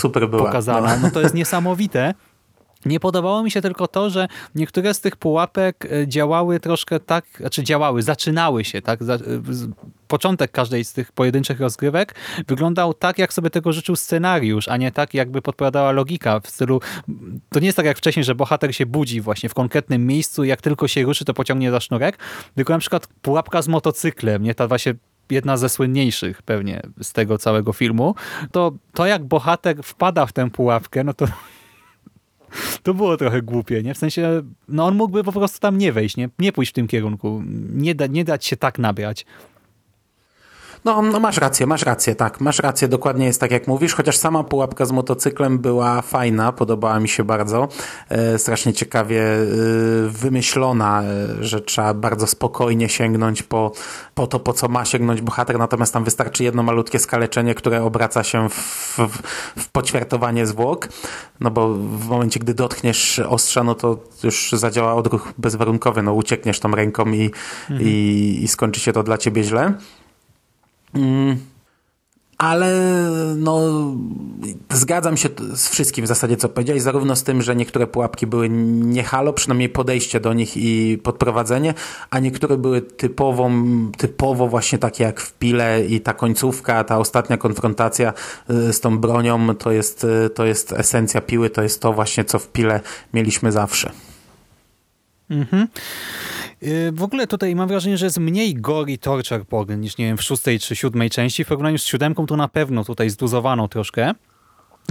pokazana. 0.44 0.96
No. 0.96 1.02
No 1.02 1.10
to 1.10 1.20
jest 1.20 1.34
niesamowite. 1.34 2.14
Nie 2.86 3.00
podobało 3.00 3.42
mi 3.42 3.50
się 3.50 3.60
tylko 3.62 3.88
to, 3.88 4.10
że 4.10 4.28
niektóre 4.54 4.94
z 4.94 5.00
tych 5.00 5.16
pułapek 5.16 5.88
e, 5.92 6.08
działały 6.08 6.60
troszkę 6.60 7.00
tak, 7.00 7.24
znaczy 7.40 7.62
działały, 7.62 8.02
zaczynały 8.02 8.64
się, 8.64 8.82
tak? 8.82 9.04
Z- 9.04 9.68
Początek 10.08 10.50
każdej 10.50 10.84
z 10.84 10.92
tych 10.92 11.12
pojedynczych 11.12 11.60
rozgrywek 11.60 12.14
wyglądał 12.48 12.94
tak, 12.94 13.18
jak 13.18 13.32
sobie 13.32 13.50
tego 13.50 13.72
życzył 13.72 13.96
scenariusz, 13.96 14.68
a 14.68 14.76
nie 14.76 14.92
tak, 14.92 15.14
jakby 15.14 15.42
podpowiadała 15.42 15.92
logika 15.92 16.40
w 16.40 16.46
stylu, 16.46 16.80
to 17.48 17.60
nie 17.60 17.66
jest 17.66 17.76
tak 17.76 17.86
jak 17.86 17.98
wcześniej, 17.98 18.24
że 18.24 18.34
bohater 18.34 18.74
się 18.74 18.86
budzi 18.86 19.20
właśnie 19.20 19.48
w 19.48 19.54
konkretnym 19.54 20.06
miejscu, 20.06 20.44
jak 20.44 20.60
tylko 20.60 20.88
się 20.88 21.02
ruszy, 21.02 21.24
to 21.24 21.34
pociągnie 21.34 21.70
za 21.70 21.80
sznurek, 21.80 22.18
tylko 22.54 22.72
na 22.72 22.78
przykład 22.78 23.06
pułapka 23.22 23.62
z 23.62 23.68
motocyklem, 23.68 24.42
nie? 24.42 24.54
Ta 24.54 24.68
właśnie 24.68 24.94
jedna 25.30 25.56
ze 25.56 25.68
słynniejszych 25.68 26.42
pewnie 26.42 26.82
z 27.02 27.12
tego 27.12 27.38
całego 27.38 27.72
filmu, 27.72 28.14
to 28.52 28.72
to 28.94 29.06
jak 29.06 29.24
bohater 29.24 29.76
wpada 29.82 30.26
w 30.26 30.32
tę 30.32 30.50
pułapkę, 30.50 31.04
no 31.04 31.14
to 31.14 31.26
to 32.82 32.94
było 32.94 33.16
trochę 33.16 33.42
głupie, 33.42 33.82
nie? 33.82 33.94
W 33.94 33.98
sensie, 33.98 34.42
no 34.68 34.86
on 34.86 34.94
mógłby 34.94 35.24
po 35.24 35.32
prostu 35.32 35.58
tam 35.58 35.78
nie 35.78 35.92
wejść, 35.92 36.16
nie, 36.16 36.28
nie 36.38 36.52
pójść 36.52 36.72
w 36.72 36.74
tym 36.74 36.86
kierunku, 36.86 37.42
nie, 37.74 37.94
da, 37.94 38.06
nie 38.06 38.24
dać 38.24 38.46
się 38.46 38.56
tak 38.56 38.78
nabrać. 38.78 39.26
No, 40.84 41.02
no 41.02 41.20
masz 41.20 41.36
rację, 41.36 41.66
masz 41.66 41.82
rację, 41.82 42.14
tak. 42.14 42.40
Masz 42.40 42.58
rację, 42.58 42.88
dokładnie 42.88 43.26
jest 43.26 43.40
tak 43.40 43.50
jak 43.50 43.66
mówisz, 43.66 43.94
chociaż 43.94 44.16
sama 44.16 44.44
pułapka 44.44 44.84
z 44.84 44.92
motocyklem 44.92 45.58
była 45.58 46.02
fajna, 46.02 46.52
podobała 46.52 47.00
mi 47.00 47.08
się 47.08 47.24
bardzo. 47.24 47.68
E, 48.08 48.38
strasznie 48.38 48.72
ciekawie 48.72 49.22
e, 49.22 49.46
wymyślona, 50.08 51.02
e, 51.02 51.44
że 51.44 51.60
trzeba 51.60 51.94
bardzo 51.94 52.26
spokojnie 52.26 52.88
sięgnąć 52.88 53.42
po, 53.42 53.72
po 54.14 54.26
to, 54.26 54.40
po 54.40 54.52
co 54.52 54.68
ma 54.68 54.84
sięgnąć 54.84 55.20
bohater, 55.20 55.58
natomiast 55.58 55.92
tam 55.92 56.04
wystarczy 56.04 56.44
jedno 56.44 56.62
malutkie 56.62 56.98
skaleczenie, 56.98 57.54
które 57.54 57.82
obraca 57.82 58.24
się 58.24 58.48
w, 58.48 58.98
w, 58.98 59.22
w 59.62 59.68
poćwiartowanie 59.68 60.46
zwłok, 60.46 60.88
no 61.40 61.50
bo 61.50 61.74
w 61.74 62.08
momencie, 62.08 62.40
gdy 62.40 62.54
dotkniesz 62.54 63.18
ostrza, 63.18 63.64
no 63.64 63.74
to 63.74 63.98
już 64.22 64.52
zadziała 64.52 64.94
odruch 64.94 65.32
bezwarunkowy, 65.38 66.02
no 66.02 66.14
uciekniesz 66.14 66.60
tą 66.60 66.70
ręką 66.70 67.12
i, 67.12 67.30
i, 67.80 68.38
i 68.42 68.48
skończy 68.48 68.80
się 68.80 68.92
to 68.92 69.02
dla 69.02 69.18
ciebie 69.18 69.44
źle. 69.44 69.74
Mm, 70.94 71.36
Ale 72.38 72.72
no, 73.36 73.60
zgadzam 74.72 75.16
się 75.16 75.28
z 75.54 75.68
wszystkim 75.68 76.04
w 76.04 76.08
zasadzie, 76.08 76.36
co 76.36 76.48
powiedziałeś, 76.48 76.82
zarówno 76.82 77.16
z 77.16 77.22
tym, 77.22 77.42
że 77.42 77.56
niektóre 77.56 77.86
pułapki 77.86 78.26
były 78.26 78.48
nie 78.48 79.02
halo, 79.02 79.32
przynajmniej 79.32 79.68
podejście 79.68 80.20
do 80.20 80.32
nich 80.32 80.56
i 80.56 80.98
podprowadzenie, 81.02 81.74
a 82.10 82.18
niektóre 82.18 82.56
były 82.56 82.82
typową, 82.82 83.52
typowo 83.96 84.48
właśnie 84.48 84.78
takie 84.78 85.04
jak 85.04 85.20
w 85.20 85.32
Pile 85.32 85.84
i 85.86 86.00
ta 86.00 86.14
końcówka, 86.14 86.84
ta 86.84 86.98
ostatnia 86.98 87.36
konfrontacja 87.36 88.12
y, 88.50 88.72
z 88.72 88.80
tą 88.80 88.98
bronią, 88.98 89.54
to 89.54 89.72
jest, 89.72 90.04
y, 90.04 90.30
to 90.30 90.46
jest 90.46 90.72
esencja 90.72 91.20
Piły, 91.20 91.50
to 91.50 91.62
jest 91.62 91.82
to 91.82 91.92
właśnie, 91.92 92.24
co 92.24 92.38
w 92.38 92.48
Pile 92.48 92.80
mieliśmy 93.14 93.52
zawsze. 93.52 93.92
Yy, 95.30 95.68
W 96.92 97.02
ogóle 97.02 97.26
tutaj 97.26 97.54
mam 97.54 97.68
wrażenie, 97.68 97.98
że 97.98 98.06
jest 98.06 98.18
mniej 98.18 98.54
gore 98.54 98.92
i 98.92 98.98
torture 98.98 99.44
porn 99.44 99.80
niż, 99.80 99.98
nie 99.98 100.04
wiem, 100.04 100.16
w 100.16 100.22
szóstej 100.22 100.60
czy 100.60 100.76
siódmej 100.76 101.10
części. 101.10 101.44
W 101.44 101.48
porównaniu 101.48 101.78
z 101.78 101.84
siódemką 101.84 102.26
to 102.26 102.36
na 102.36 102.48
pewno 102.48 102.84
tutaj 102.84 103.10
zduzowano 103.10 103.68
troszkę. 103.68 104.14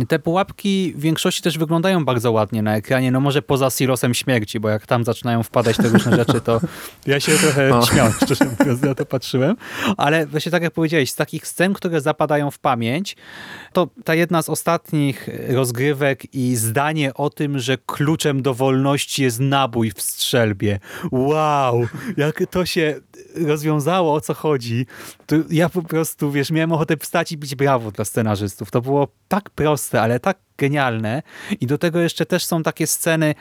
Te 0.05 0.19
pułapki 0.19 0.93
w 0.95 0.99
większości 0.99 1.41
też 1.41 1.57
wyglądają 1.57 2.05
bardzo 2.05 2.31
ładnie 2.31 2.61
na 2.61 2.75
ekranie, 2.75 3.11
no 3.11 3.19
może 3.19 3.41
poza 3.41 3.69
silosem 3.69 4.13
śmierci, 4.13 4.59
bo 4.59 4.69
jak 4.69 4.85
tam 4.85 5.03
zaczynają 5.03 5.43
wpadać 5.43 5.77
te 5.77 5.89
różne 5.89 6.15
rzeczy, 6.15 6.41
to 6.41 6.61
ja 7.05 7.19
się 7.19 7.31
trochę 7.31 7.69
No. 7.69 7.85
śmiałem, 7.85 8.13
szczerze 8.23 8.45
mówiąc, 8.59 8.81
na 8.81 8.95
to 8.95 9.05
patrzyłem. 9.05 9.55
Ale 9.97 10.27
właśnie 10.27 10.51
tak 10.51 10.63
jak 10.63 10.73
powiedziałeś, 10.73 11.11
z 11.11 11.15
takich 11.15 11.47
scen, 11.47 11.73
które 11.73 12.01
zapadają 12.01 12.51
w 12.51 12.59
pamięć, 12.59 13.15
to 13.73 13.87
ta 14.03 14.15
jedna 14.15 14.41
z 14.41 14.49
ostatnich 14.49 15.29
rozgrywek 15.49 16.35
i 16.35 16.55
zdanie 16.55 17.13
o 17.13 17.29
tym, 17.29 17.59
że 17.59 17.77
kluczem 17.85 18.41
do 18.41 18.53
wolności 18.53 19.23
jest 19.23 19.39
nabój 19.39 19.91
w 19.91 20.01
strzelbie. 20.01 20.79
Wow! 21.11 21.87
Jak 22.17 22.43
to 22.49 22.65
się 22.65 22.95
rozwiązało, 23.45 24.13
o 24.13 24.21
co 24.21 24.33
chodzi. 24.33 24.85
To 25.25 25.35
ja 25.49 25.69
po 25.69 25.81
prostu, 25.81 26.31
wiesz, 26.31 26.51
miałem 26.51 26.71
ochotę 26.71 26.97
wstać 26.97 27.31
i 27.31 27.37
bić 27.37 27.55
brawo 27.55 27.91
dla 27.91 28.05
scenarzystów. 28.05 28.71
To 28.71 28.81
było 28.81 29.07
tak 29.27 29.49
proste, 29.49 29.86
ale 29.95 30.19
tak 30.19 30.37
genialne. 30.57 31.21
I 31.61 31.67
do 31.67 31.77
tego 31.77 31.99
jeszcze 31.99 32.25
też 32.25 32.45
są 32.45 32.63
takie 32.63 32.87
sceny 32.87 33.35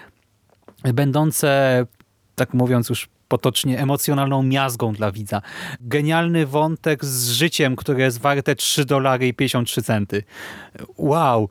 będące, 0.94 1.86
tak 2.34 2.54
mówiąc 2.54 2.88
już 2.88 3.08
potocznie, 3.28 3.78
emocjonalną 3.80 4.42
miazgą 4.42 4.92
dla 4.92 5.12
widza. 5.12 5.42
Genialny 5.80 6.46
wątek 6.46 7.04
z 7.04 7.30
życiem, 7.30 7.76
które 7.76 8.04
jest 8.04 8.20
warte 8.20 8.54
3 8.54 8.84
dolary 8.84 9.28
i 9.28 9.34
53 9.34 9.82
centy. 9.82 10.22
Wow! 10.96 11.48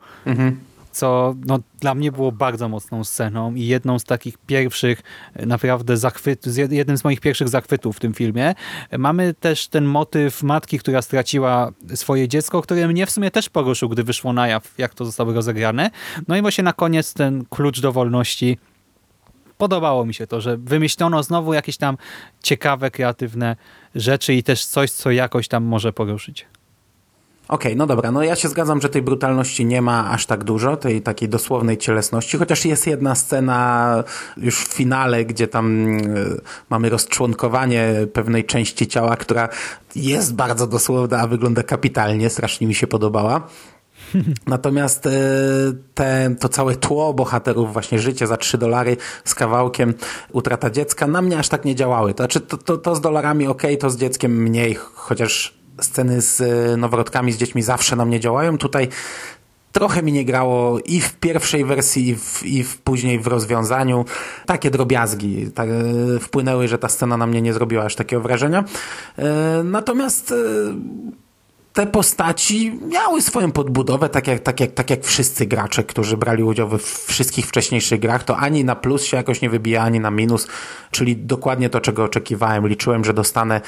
Co 0.95 1.35
no, 1.45 1.59
dla 1.79 1.95
mnie 1.95 2.11
było 2.11 2.31
bardzo 2.31 2.69
mocną 2.69 3.03
sceną 3.03 3.55
i 3.55 3.65
jedną 3.65 3.99
z 3.99 4.03
takich 4.03 4.37
pierwszych 4.37 5.01
e, 5.33 5.45
naprawdę 5.45 5.97
zachwytów, 5.97 6.53
jednym 6.71 6.97
z 6.97 7.03
moich 7.03 7.19
pierwszych 7.19 7.49
zachwytów 7.49 7.97
w 7.97 7.99
tym 7.99 8.13
filmie. 8.13 8.53
Mamy 8.97 9.33
też 9.33 9.67
ten 9.67 9.85
motyw 9.85 10.43
matki, 10.43 10.79
która 10.79 11.01
straciła 11.01 11.71
swoje 11.95 12.27
dziecko, 12.27 12.61
który 12.61 12.87
mnie 12.87 13.05
w 13.05 13.11
sumie 13.11 13.31
też 13.31 13.49
poruszył, 13.49 13.89
gdy 13.89 14.03
wyszło 14.03 14.33
na 14.33 14.47
jaw, 14.47 14.73
jak 14.77 14.93
to 14.93 15.05
zostało 15.05 15.33
rozegrane. 15.33 15.91
No 16.27 16.37
i 16.37 16.41
właśnie 16.41 16.63
na 16.63 16.73
koniec 16.73 17.13
ten 17.13 17.45
klucz 17.49 17.81
do 17.81 17.91
wolności 17.91 18.57
podobało 19.57 20.05
mi 20.05 20.13
się 20.13 20.27
to, 20.27 20.41
że 20.41 20.57
wymyślono 20.57 21.23
znowu 21.23 21.53
jakieś 21.53 21.77
tam 21.77 21.97
ciekawe, 22.43 22.91
kreatywne 22.91 23.55
rzeczy 23.95 24.33
i 24.33 24.43
też 24.43 24.65
coś, 24.65 24.91
co 24.91 25.11
jakoś 25.11 25.47
tam 25.47 25.63
może 25.63 25.93
poruszyć. 25.93 26.45
Okej, 27.47 27.75
no 27.75 27.87
dobra, 27.87 28.11
no 28.11 28.23
ja 28.23 28.35
się 28.35 28.47
zgadzam, 28.47 28.81
że 28.81 28.89
tej 28.89 29.01
brutalności 29.01 29.65
nie 29.65 29.81
ma 29.81 30.11
aż 30.11 30.25
tak 30.25 30.43
dużo, 30.43 30.77
tej 30.77 31.01
takiej 31.01 31.29
dosłownej 31.29 31.77
cielesności, 31.77 32.37
chociaż 32.37 32.65
jest 32.65 32.87
jedna 32.87 33.15
scena 33.15 34.03
już 34.37 34.59
w 34.59 34.73
finale, 34.73 35.25
gdzie 35.25 35.47
tam 35.47 35.87
e, 35.87 36.01
mamy 36.69 36.89
rozczłonkowanie 36.89 37.93
pewnej 38.13 38.45
części 38.45 38.87
ciała, 38.87 39.17
która 39.17 39.49
jest 39.95 40.35
bardzo 40.35 40.67
dosłowna, 40.67 41.19
a 41.19 41.27
wygląda 41.27 41.63
kapitalnie, 41.63 42.29
strasznie 42.29 42.67
mi 42.67 42.75
się 42.75 42.87
podobała. 42.87 43.41
Natomiast 44.47 45.05
e, 45.05 45.11
te, 45.93 46.35
to 46.39 46.49
całe 46.49 46.75
tło 46.75 47.13
bohaterów, 47.13 47.73
właśnie 47.73 47.99
życie 47.99 48.27
za 48.27 48.37
3 48.37 48.57
dolary 48.57 48.97
z 49.25 49.35
kawałkiem, 49.35 49.93
utrata 50.31 50.69
dziecka, 50.69 51.07
na 51.07 51.21
mnie 51.21 51.39
aż 51.39 51.49
tak 51.49 51.65
nie 51.65 51.75
działały. 51.75 52.13
To 52.13 52.23
znaczy, 52.23 52.41
to, 52.41 52.57
to, 52.57 52.77
to 52.77 52.95
z 52.95 53.01
dolarami 53.01 53.47
ok, 53.47 53.61
to 53.79 53.89
z 53.89 53.97
dzieckiem 53.97 54.43
mniej, 54.43 54.75
chociaż 54.93 55.64
sceny 55.81 56.21
z 56.21 56.41
e, 56.41 56.77
noworodkami, 56.77 57.31
z 57.31 57.37
dziećmi 57.37 57.61
zawsze 57.61 57.95
na 57.95 58.05
mnie 58.05 58.19
działają. 58.19 58.57
Tutaj 58.57 58.87
trochę 59.71 60.03
mi 60.03 60.11
nie 60.11 60.25
grało 60.25 60.79
i 60.79 61.01
w 61.01 61.13
pierwszej 61.13 61.65
wersji, 61.65 62.09
i, 62.09 62.15
w, 62.15 62.43
i 62.45 62.63
w, 62.63 62.77
później 62.77 63.19
w 63.19 63.27
rozwiązaniu. 63.27 64.05
Takie 64.45 64.71
drobiazgi 64.71 65.51
tak, 65.51 65.69
e, 65.69 66.19
wpłynęły, 66.19 66.67
że 66.67 66.77
ta 66.77 66.89
scena 66.89 67.17
na 67.17 67.27
mnie 67.27 67.41
nie 67.41 67.53
zrobiła 67.53 67.83
aż 67.83 67.95
takiego 67.95 68.21
wrażenia. 68.21 68.63
E, 69.17 69.63
natomiast 69.63 70.33
te 71.75 71.87
postaci 71.87 72.79
miały 72.87 73.21
swoją 73.21 73.51
podbudowę, 73.51 74.09
tak 74.09 74.27
jak, 74.27 74.39
tak, 74.39 74.59
jak, 74.59 74.71
tak 74.71 74.89
jak 74.89 75.03
wszyscy 75.03 75.45
gracze, 75.45 75.83
którzy 75.83 76.17
brali 76.17 76.43
udział 76.43 76.69
we 76.69 76.77
wszystkich 77.07 77.47
wcześniejszych 77.47 77.99
grach, 77.99 78.23
to 78.23 78.37
ani 78.37 78.63
na 78.63 78.75
plus 78.75 79.03
się 79.03 79.17
jakoś 79.17 79.41
nie 79.41 79.49
wybija, 79.49 79.83
ani 79.83 79.99
na 79.99 80.11
minus, 80.11 80.47
czyli 80.91 81.17
dokładnie 81.17 81.69
to, 81.69 81.81
czego 81.81 82.03
oczekiwałem. 82.03 82.67
Liczyłem, 82.67 83.05
że 83.05 83.13
dostanę 83.13 83.61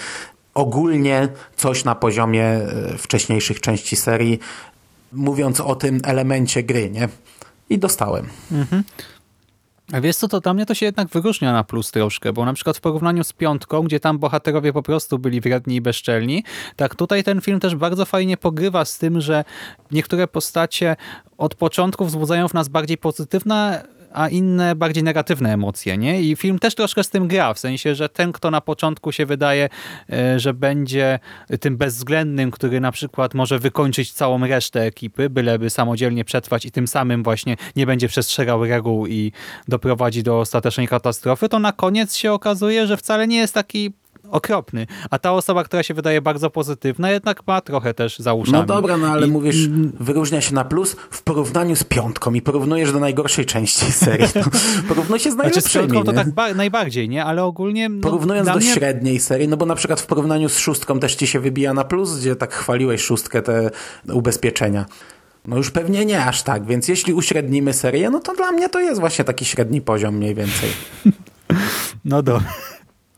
ogólnie 0.58 1.28
coś 1.56 1.84
na 1.84 1.96
poziomie 1.96 2.43
e, 2.43 2.98
wcześniejszych 2.98 3.62
części 3.62 3.96
serii, 3.96 4.39
mówiąc 5.13 5.62
o 5.62 5.76
tym 5.76 6.00
elemencie 6.04 6.63
gry, 6.63 6.89
nie? 6.89 7.10
I 7.70 7.80
dostałem. 7.80 8.28
A 9.93 10.02
wiesz 10.02 10.15
co, 10.15 10.28
to 10.28 10.39
dla 10.39 10.54
mnie 10.54 10.65
to 10.65 10.74
się 10.74 10.86
jednak 10.86 11.08
wyróżnia 11.08 11.54
na 11.54 11.63
plus 11.63 11.91
troszkę, 11.91 12.34
bo 12.34 12.46
na 12.46 12.54
przykład 12.54 12.78
w 12.78 12.82
porównaniu 12.82 13.24
z 13.24 13.34
piątką, 13.34 13.84
gdzie 13.84 14.00
tam 14.00 14.20
bohaterowie 14.20 14.74
po 14.74 14.84
prostu 14.84 15.20
byli 15.20 15.41
wredni 15.41 15.76
i 15.76 15.82
bezczelni, 15.82 16.43
tak 16.76 16.96
tutaj 16.96 17.24
ten 17.24 17.41
film 17.41 17.60
też 17.60 17.76
bardzo 17.76 18.06
fajnie 18.06 18.38
pogrywa 18.38 18.86
z 18.86 18.98
tym, 18.98 19.22
że 19.22 19.43
niektóre 19.91 20.28
postacie 20.28 20.96
od 21.38 21.56
początku 21.56 22.06
wzbudzają 22.06 22.48
w 22.48 22.54
nas 22.54 22.67
bardziej 22.67 22.98
pozytywne 22.98 23.84
a 24.13 24.30
inne 24.30 24.76
bardziej 24.76 25.04
negatywne 25.04 25.54
emocje, 25.54 25.98
nie? 25.98 26.22
I 26.22 26.36
film 26.36 26.60
też 26.60 26.76
troszkę 26.76 27.04
z 27.04 27.10
tym 27.10 27.28
gra, 27.28 27.54
w 27.54 27.60
sensie, 27.60 27.96
że 27.96 28.10
ten, 28.10 28.32
kto 28.32 28.52
na 28.52 28.62
początku 28.62 29.12
się 29.12 29.26
wydaje, 29.26 29.70
e, 30.12 30.39
że 30.39 30.54
będzie 30.54 31.20
tym 31.60 31.78
bezwzględnym, 31.78 32.52
który 32.52 32.80
na 32.80 32.91
przykład 32.91 33.34
może 33.34 33.60
wykończyć 33.60 34.12
całą 34.12 34.48
resztę 34.48 34.82
ekipy, 34.82 35.30
byleby 35.30 35.70
samodzielnie 35.70 36.26
przetrwać 36.26 36.65
i 36.65 36.72
tym 36.72 36.88
samym 36.88 37.24
właśnie 37.24 37.56
nie 37.76 37.86
będzie 37.86 38.08
przestrzegał 38.08 38.65
reguł 38.65 39.08
i 39.08 39.32
doprowadzi 39.67 40.24
do 40.24 40.39
ostatecznej 40.39 40.88
katastrofy, 40.88 41.50
to 41.50 41.60
na 41.60 41.72
koniec 41.72 42.15
się 42.15 42.34
okazuje, 42.34 42.88
że 42.88 42.98
wcale 42.98 43.28
nie 43.28 43.38
jest 43.38 43.54
taki 43.54 43.91
okropny. 44.32 44.88
A 45.12 45.20
ta 45.20 45.32
osoba, 45.32 45.63
która 45.63 45.84
się 45.84 45.94
wydaje 45.94 46.22
bardzo 46.22 46.50
pozytywna, 46.50 47.12
jednak 47.12 47.48
ma 47.48 47.62
trochę 47.62 47.94
też 47.94 48.20
za 48.20 48.34
uszami. 48.34 48.58
No 48.58 48.66
dobra, 48.66 48.98
no 48.98 49.08
ale 49.08 49.28
I, 49.28 49.32
mówisz, 49.32 49.68
wyróżnia 50.00 50.42
się 50.42 50.54
na 50.56 50.63
plus 50.66 50.96
w 51.12 51.22
porównaniu 51.24 51.76
z 51.76 51.84
piątką 51.84 52.34
i 52.34 52.42
porównujesz 52.42 52.92
do 52.92 53.00
najgorszej 53.00 53.46
części 53.46 53.92
serii. 53.92 54.28
No, 54.36 54.42
porównuj 54.88 55.20
się 55.20 55.32
z 55.32 55.34
Znaczy 55.34 55.50
z 55.50 55.56
najlepszymi. 55.56 55.88
piątką 55.88 56.04
to 56.04 56.13
tak 56.13 56.30
ba- 56.34 56.54
najbardziej, 56.54 57.10
nie? 57.10 57.26
Ale 57.26 57.44
ogólnie... 57.44 57.90
No, 57.90 58.02
Porównując 58.02 58.48
do 58.48 58.56
mnie... 58.56 58.74
średniej 58.74 59.20
serii, 59.20 59.48
no 59.48 59.58
bo 59.58 59.66
na 59.66 59.76
przykład 59.76 60.02
w 60.02 60.06
porównaniu 60.06 60.50
z 60.50 60.58
szóstką 60.58 61.00
też 61.00 61.16
ci 61.16 61.28
się 61.28 61.40
wybija 61.40 61.74
na 61.74 61.84
plus, 61.84 62.18
gdzie 62.20 62.36
tak 62.36 62.54
chwaliłeś 62.54 63.02
szóstkę 63.02 63.42
te 63.42 63.70
ubezpieczenia. 64.13 64.86
No 65.48 65.58
już 65.58 65.72
pewnie 65.72 66.06
nie 66.06 66.26
aż 66.26 66.44
tak, 66.44 66.66
więc 66.66 66.88
jeśli 66.88 67.13
uśrednimy 67.13 67.74
serię, 67.74 68.10
no 68.10 68.20
to 68.20 68.34
dla 68.36 68.52
mnie 68.52 68.70
to 68.70 68.80
jest 68.80 69.00
właśnie 69.00 69.26
taki 69.26 69.46
średni 69.46 69.82
poziom 69.82 70.16
mniej 70.16 70.36
więcej. 70.36 70.70
No 72.06 72.22
do. 72.24 72.42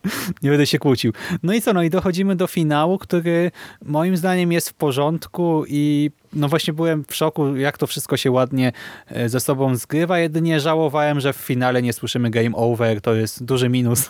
Nie 0.43 0.49
będę 0.49 0.65
się 0.65 0.79
kłócił. 0.79 1.13
No 1.43 1.53
i 1.53 1.62
co, 1.62 1.73
no 1.73 1.83
i 1.83 1.89
dochodzimy 1.89 2.35
do 2.35 2.47
finału, 2.47 2.97
który 2.97 3.51
moim 3.85 4.17
zdaniem 4.17 4.51
jest 4.51 4.69
w 4.69 4.73
porządku 4.73 5.63
i 5.67 6.12
no 6.33 6.49
właśnie 6.49 6.73
byłem 6.73 7.05
w 7.07 7.15
szoku, 7.15 7.55
jak 7.55 7.77
to 7.77 7.88
wszystko 7.88 8.17
się 8.17 8.31
ładnie 8.31 8.71
e, 9.07 9.29
ze 9.29 9.39
sobą 9.39 9.75
zgrywa. 9.75 10.19
Jedynie 10.19 10.59
żałowałem, 10.59 11.19
że 11.19 11.33
w 11.33 11.38
finale 11.38 11.81
nie 11.81 11.93
słyszymy 11.93 12.29
game 12.29 12.55
over, 12.55 13.01
to 13.01 13.15
jest 13.15 13.43
duży 13.43 13.69
minus. 13.69 14.09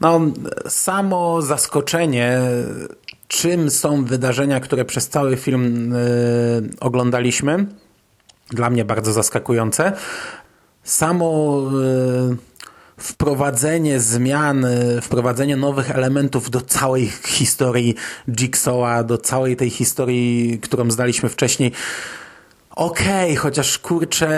No, 0.00 0.20
samo 0.68 1.42
zaskoczenie, 1.42 2.38
czym 3.28 3.70
są 3.70 4.04
wydarzenia, 4.04 4.60
które 4.60 4.84
przez 4.84 5.08
cały 5.08 5.36
film 5.36 5.92
y, 5.92 5.98
oglądaliśmy, 6.80 7.66
dla 8.50 8.70
mnie 8.70 8.84
bardzo 8.84 9.12
zaskakujące. 9.12 9.92
Samo 10.82 11.60
y, 12.32 12.53
wprowadzenie 13.04 14.00
zmian, 14.00 14.64
y, 14.64 15.00
wprowadzenie 15.00 15.56
nowych 15.56 15.90
elementów 15.90 16.50
do 16.50 16.60
całej 16.60 17.06
historii 17.26 17.94
Jigsaw'a, 18.28 19.04
do 19.04 19.18
całej 19.18 19.56
tej 19.56 19.70
historii, 19.70 20.58
którą 20.62 20.90
znaliśmy 20.90 21.28
wcześniej. 21.28 21.72
Okej, 22.70 23.30
okay, 23.30 23.36
chociaż 23.36 23.78
kurczę, 23.78 24.28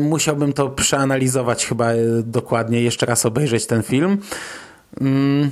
musiałbym 0.00 0.52
to 0.52 0.68
przeanalizować 0.68 1.66
chyba 1.66 1.92
y, 1.92 2.22
dokładnie, 2.22 2.82
jeszcze 2.82 3.06
raz 3.06 3.26
obejrzeć 3.26 3.66
ten 3.66 3.82
film. 3.82 4.18
Mm, 5.00 5.50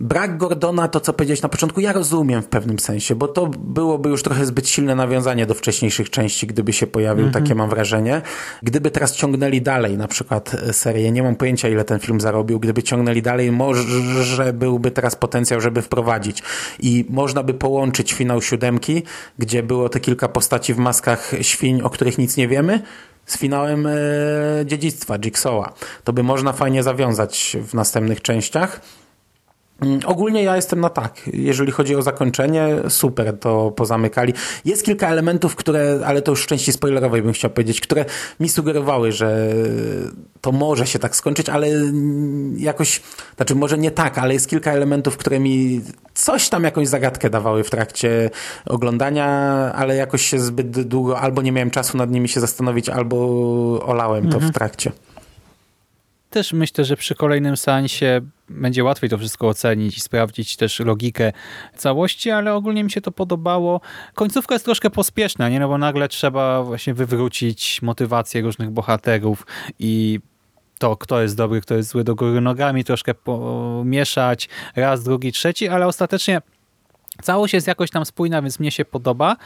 brak 0.00 0.36
Gordona, 0.36 0.88
to 0.88 1.00
co 1.00 1.12
powiedziałeś 1.12 1.42
na 1.42 1.48
początku, 1.48 1.80
ja 1.80 1.92
rozumiem 1.92 2.42
w 2.42 2.46
pewnym 2.46 2.78
sensie, 2.78 3.14
bo 3.14 3.28
to 3.28 3.46
byłoby 3.46 4.08
już 4.08 4.22
trochę 4.22 4.46
zbyt 4.46 4.68
silne 4.68 4.94
nawiązanie 4.94 5.46
do 5.46 5.54
wcześniejszych 5.54 6.10
części, 6.10 6.46
gdyby 6.46 6.72
się 6.72 6.86
pojawił, 6.86 7.30
takie 7.30 7.54
mam 7.54 7.70
wrażenie. 7.70 8.22
Gdyby 8.62 8.90
teraz 8.90 9.16
ciągnęli 9.16 9.62
dalej 9.62 9.96
na 9.96 10.08
przykład 10.08 10.54
e, 10.54 10.72
serię, 10.72 11.12
nie 11.12 11.22
mam 11.22 11.36
pojęcia 11.36 11.68
ile 11.68 11.84
ten 11.84 11.98
film 11.98 12.20
zarobił, 12.20 12.60
gdyby 12.60 12.82
ciągnęli 12.82 13.22
dalej, 13.22 13.52
może 13.52 14.52
byłby 14.52 14.90
teraz 14.90 15.16
potencjał, 15.16 15.60
żeby 15.60 15.82
wprowadzić. 15.82 16.42
I 16.80 17.04
można 17.08 17.42
by 17.42 17.54
połączyć 17.54 18.12
finał 18.12 18.42
siódemki, 18.42 19.02
gdzie 19.38 19.62
było 19.62 19.88
te 19.88 20.00
kilka 20.00 20.28
postaci 20.28 20.74
w 20.74 20.78
maskach 20.78 21.32
świń, 21.40 21.82
o 21.82 21.90
których 21.90 22.18
nic 22.18 22.36
nie 22.36 22.48
wiemy, 22.48 22.80
z 23.26 23.38
finałem 23.38 23.86
e, 23.86 23.92
dziedzictwa 24.64 25.18
Jigsaw'a. 25.18 25.68
To 26.04 26.12
by 26.12 26.22
można 26.22 26.52
fajnie 26.52 26.82
zawiązać 26.82 27.56
w 27.62 27.74
następnych 27.74 28.22
częściach. 28.22 28.80
Mm, 29.80 30.00
Ogólnie 30.06 30.42
ja 30.42 30.56
jestem 30.56 30.80
na 30.80 30.88
tak. 30.88 31.20
Jeżeli 31.32 31.72
chodzi 31.72 31.96
o 31.96 32.02
zakończenie, 32.02 32.68
super 32.88 33.38
to 33.38 33.70
pozamykali. 33.70 34.32
Jest 34.64 34.84
kilka 34.84 35.08
elementów, 35.08 35.56
które, 35.56 36.00
ale 36.06 36.22
to 36.22 36.32
już 36.32 36.42
w 36.42 36.46
części 36.46 36.72
spoilerowej 36.72 37.22
bym 37.22 37.32
chciał 37.32 37.50
powiedzieć, 37.50 37.80
które 37.80 38.04
mi 38.40 38.48
sugerowały, 38.48 39.12
że 39.12 39.48
to 40.40 40.52
może 40.52 40.86
się 40.86 40.98
tak 40.98 41.16
skończyć, 41.16 41.48
ale 41.48 41.68
jakoś, 42.56 43.02
znaczy 43.36 43.54
może 43.54 43.78
nie 43.78 43.90
tak, 43.90 44.18
ale 44.18 44.34
jest 44.34 44.48
kilka 44.48 44.72
elementów, 44.72 45.16
które 45.16 45.40
mi 45.40 45.80
coś 46.14 46.48
tam 46.48 46.64
jakąś 46.64 46.88
zagadkę 46.88 47.30
dawały 47.30 47.64
w 47.64 47.70
trakcie 47.70 48.30
oglądania, 48.66 49.26
ale 49.74 49.96
jakoś 49.96 50.22
się 50.26 50.38
zbyt 50.38 50.80
długo 50.82 51.20
albo 51.20 51.42
nie 51.42 51.52
miałem 51.52 51.70
czasu 51.70 51.96
nad 51.96 52.10
nimi 52.10 52.28
się 52.28 52.40
zastanowić, 52.40 52.88
albo 52.88 53.16
olałem 53.86 54.28
to 54.28 54.40
w 54.40 54.50
trakcie. 54.50 54.92
Też 56.36 56.52
myślę, 56.52 56.84
że 56.84 56.96
przy 56.96 57.14
kolejnym 57.14 57.56
seansie 57.56 58.20
będzie 58.48 58.84
łatwiej 58.84 59.10
to 59.10 59.18
wszystko 59.18 59.48
ocenić 59.48 59.96
i 59.96 60.00
sprawdzić 60.00 60.56
też 60.56 60.80
logikę 60.80 61.32
całości, 61.76 62.30
ale 62.30 62.54
ogólnie 62.54 62.84
mi 62.84 62.90
się 62.90 63.00
to 63.00 63.12
podobało. 63.12 63.80
Końcówka 64.14 64.54
jest 64.54 64.64
troszkę 64.64 64.90
pospieszna, 64.90 65.48
nie? 65.48 65.60
No 65.60 65.68
bo 65.68 65.78
nagle 65.78 66.08
trzeba 66.08 66.62
właśnie 66.62 66.94
wywrócić 66.94 67.82
motywację 67.82 68.42
różnych 68.42 68.70
bohaterów 68.70 69.46
i 69.78 70.20
to, 70.78 70.96
kto 70.96 71.22
jest 71.22 71.36
dobry, 71.36 71.60
kto 71.60 71.74
jest 71.74 71.88
zły 71.88 72.04
do 72.04 72.14
góry 72.14 72.40
nogami, 72.40 72.84
troszkę 72.84 73.14
pomieszać 73.14 74.48
raz, 74.76 75.04
drugi, 75.04 75.32
trzeci, 75.32 75.68
ale 75.68 75.86
ostatecznie 75.86 76.40
Całość 77.22 77.54
jest 77.54 77.66
jakoś 77.66 77.90
tam 77.90 78.06
spójna, 78.06 78.42
więc 78.42 78.60
mnie 78.60 78.70
się 78.70 78.84
podoba. 78.84 79.36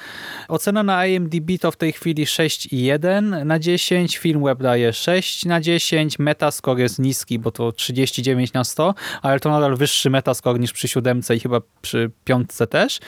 Ocena 0.49 0.83
na 0.83 1.07
IMDb 1.07 1.51
to 1.61 1.71
w 1.71 1.77
tej 1.77 1.93
chwili 1.93 2.27
6,1 2.27 3.47
na 3.47 3.59
10, 3.59 4.19
Filmweb 4.19 4.63
daje 4.63 4.93
6 4.93 5.45
na 5.45 5.61
10, 5.61 6.19
Metascore 6.19 6.83
jest 6.83 6.99
niski, 6.99 7.39
bo 7.39 7.51
to 7.51 7.73
39 7.73 8.53
na 8.53 8.65
100, 8.65 8.95
ale 9.23 9.41
to 9.41 9.51
nadal 9.51 9.77
wyższy 9.77 10.11
Metascore 10.11 10.59
niż 10.59 10.73
przy 10.73 10.89
siódemce 10.89 11.37
i 11.37 11.41
chyba 11.41 11.61
przy 11.83 12.11
piątce 12.25 12.67
też. 12.67 12.99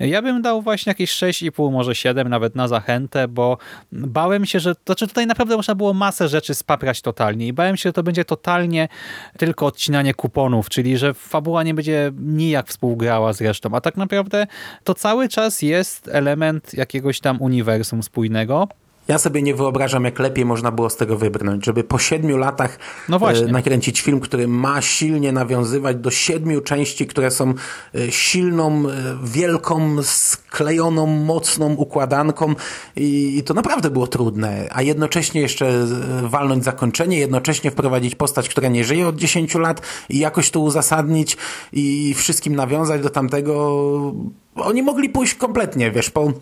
Ja 0.00 0.22
bym 0.22 0.42
dał 0.42 0.62
właśnie 0.62 0.90
jakieś 0.90 1.12
6,5, 1.12 1.72
może 1.72 1.94
7 1.94 2.28
nawet 2.28 2.56
na 2.56 2.68
zachętę, 2.68 3.28
bo 3.28 3.58
bałem 3.92 4.46
się, 4.46 4.60
że 4.60 4.74
to 4.74 4.80
znaczy 4.86 5.08
tutaj 5.08 5.26
naprawdę 5.26 5.56
można 5.56 5.74
było 5.74 5.94
masę 5.94 6.28
rzeczy 6.28 6.54
spaprać 6.54 7.00
totalnie 7.02 7.46
i 7.46 7.52
bałem 7.52 7.76
się, 7.76 7.88
że 7.88 7.92
to 7.92 8.02
będzie 8.02 8.24
totalnie 8.24 8.88
tylko 9.38 9.66
odcinanie 9.66 10.14
kuponów, 10.14 10.68
czyli 10.68 10.98
że 10.98 11.14
fabuła 11.14 11.62
nie 11.62 11.74
będzie 11.74 12.12
nijak 12.18 12.68
współgrała 12.68 13.32
z 13.32 13.40
resztą, 13.40 13.70
a 13.74 13.80
tak 13.80 13.96
naprawdę 13.96 14.09
naprawdę 14.10 14.46
to 14.84 14.94
cały 14.94 15.28
czas 15.28 15.62
jest 15.62 16.08
element 16.08 16.74
jakiegoś 16.74 17.20
tam 17.20 17.42
uniwersum 17.42 18.02
spójnego. 18.02 18.68
Ja 19.10 19.18
sobie 19.18 19.42
nie 19.42 19.54
wyobrażam, 19.54 20.04
jak 20.04 20.18
lepiej 20.18 20.44
można 20.44 20.70
było 20.70 20.90
z 20.90 20.96
tego 20.96 21.16
wybrnąć, 21.16 21.66
żeby 21.66 21.84
po 21.84 21.98
siedmiu 21.98 22.36
latach 22.36 22.78
no 23.08 23.18
właśnie. 23.18 23.46
nakręcić 23.46 24.00
film, 24.00 24.20
który 24.20 24.48
ma 24.48 24.82
silnie 24.82 25.32
nawiązywać 25.32 25.96
do 25.96 26.10
siedmiu 26.10 26.60
części, 26.60 27.06
które 27.06 27.30
są 27.30 27.54
silną, 28.10 28.84
wielką, 29.24 30.02
sklejoną, 30.02 31.06
mocną 31.06 31.74
układanką 31.74 32.54
i, 32.96 33.38
i 33.38 33.42
to 33.42 33.54
naprawdę 33.54 33.90
było 33.90 34.06
trudne, 34.06 34.68
a 34.70 34.82
jednocześnie 34.82 35.40
jeszcze 35.40 35.86
walnąć 36.22 36.64
zakończenie, 36.64 37.18
jednocześnie 37.18 37.70
wprowadzić 37.70 38.14
postać, 38.14 38.48
która 38.48 38.68
nie 38.68 38.84
żyje 38.84 39.08
od 39.08 39.16
10 39.16 39.54
lat 39.54 39.82
i 40.08 40.18
jakoś 40.18 40.50
to 40.50 40.60
uzasadnić 40.60 41.36
i 41.72 42.14
wszystkim 42.14 42.56
nawiązać 42.56 43.02
do 43.02 43.10
tamtego. 43.10 43.80
Oni 44.54 44.82
mogli 44.82 45.08
pójść 45.08 45.34
kompletnie, 45.34 45.90
wiesz, 45.90 46.10
po 46.10 46.32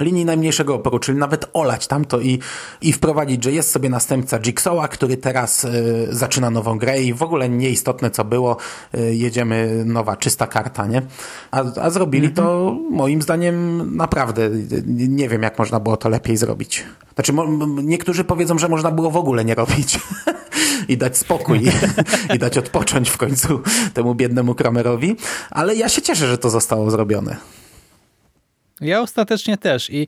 linii 0.00 0.24
najmniejszego 0.24 0.74
oporu, 0.74 0.98
czyli 0.98 1.18
nawet 1.18 1.50
olać 1.52 1.86
tamto 1.86 2.20
i, 2.20 2.38
i 2.80 2.92
wprowadzić, 2.92 3.44
że 3.44 3.52
jest 3.52 3.70
sobie 3.70 3.88
następca 3.88 4.38
Jigsaw'a, 4.38 4.88
który 4.88 5.16
teraz 5.16 5.64
y, 5.64 6.08
zaczyna 6.10 6.50
nową 6.50 6.78
grę 6.78 7.02
i 7.02 7.14
w 7.14 7.22
ogóle 7.22 7.48
nieistotne 7.48 8.10
co 8.10 8.24
było, 8.24 8.56
y, 8.94 9.14
jedziemy 9.14 9.82
nowa, 9.86 10.16
czysta 10.16 10.46
karta, 10.46 10.86
nie? 10.86 11.02
A, 11.50 11.64
a 11.80 11.90
zrobili 11.90 12.28
-hmm. 12.28 12.36
to 12.36 12.76
moim 12.90 13.22
zdaniem 13.22 13.96
naprawdę, 13.96 14.50
nie 14.86 15.28
wiem 15.28 15.42
jak 15.42 15.58
można 15.58 15.80
było 15.80 15.96
to 15.96 16.08
lepiej 16.08 16.36
zrobić. 16.36 16.84
Znaczy 17.14 17.32
niektórzy 17.82 18.24
powiedzą, 18.24 18.58
że 18.58 18.68
można 18.68 18.90
było 18.90 19.10
w 19.10 19.16
ogóle 19.16 19.44
nie 19.44 19.54
robić 19.54 19.98
i 20.88 20.96
dać 20.96 21.18
spokój 21.18 21.60
i 22.34 22.38
dać 22.38 22.58
odpocząć 22.58 23.10
w 23.10 23.16
końcu 23.16 23.60
temu 23.94 24.14
biednemu 24.14 24.54
Kramerowi, 24.54 25.16
ale 25.50 25.74
ja 25.74 25.88
się 25.88 26.02
cieszę, 26.02 26.26
że 26.28 26.38
to 26.38 26.50
zostało 26.50 26.90
zrobione. 26.90 27.36
Ja 28.82 29.00
ostatecznie 29.00 29.56
też 29.56 29.90
i 29.90 30.06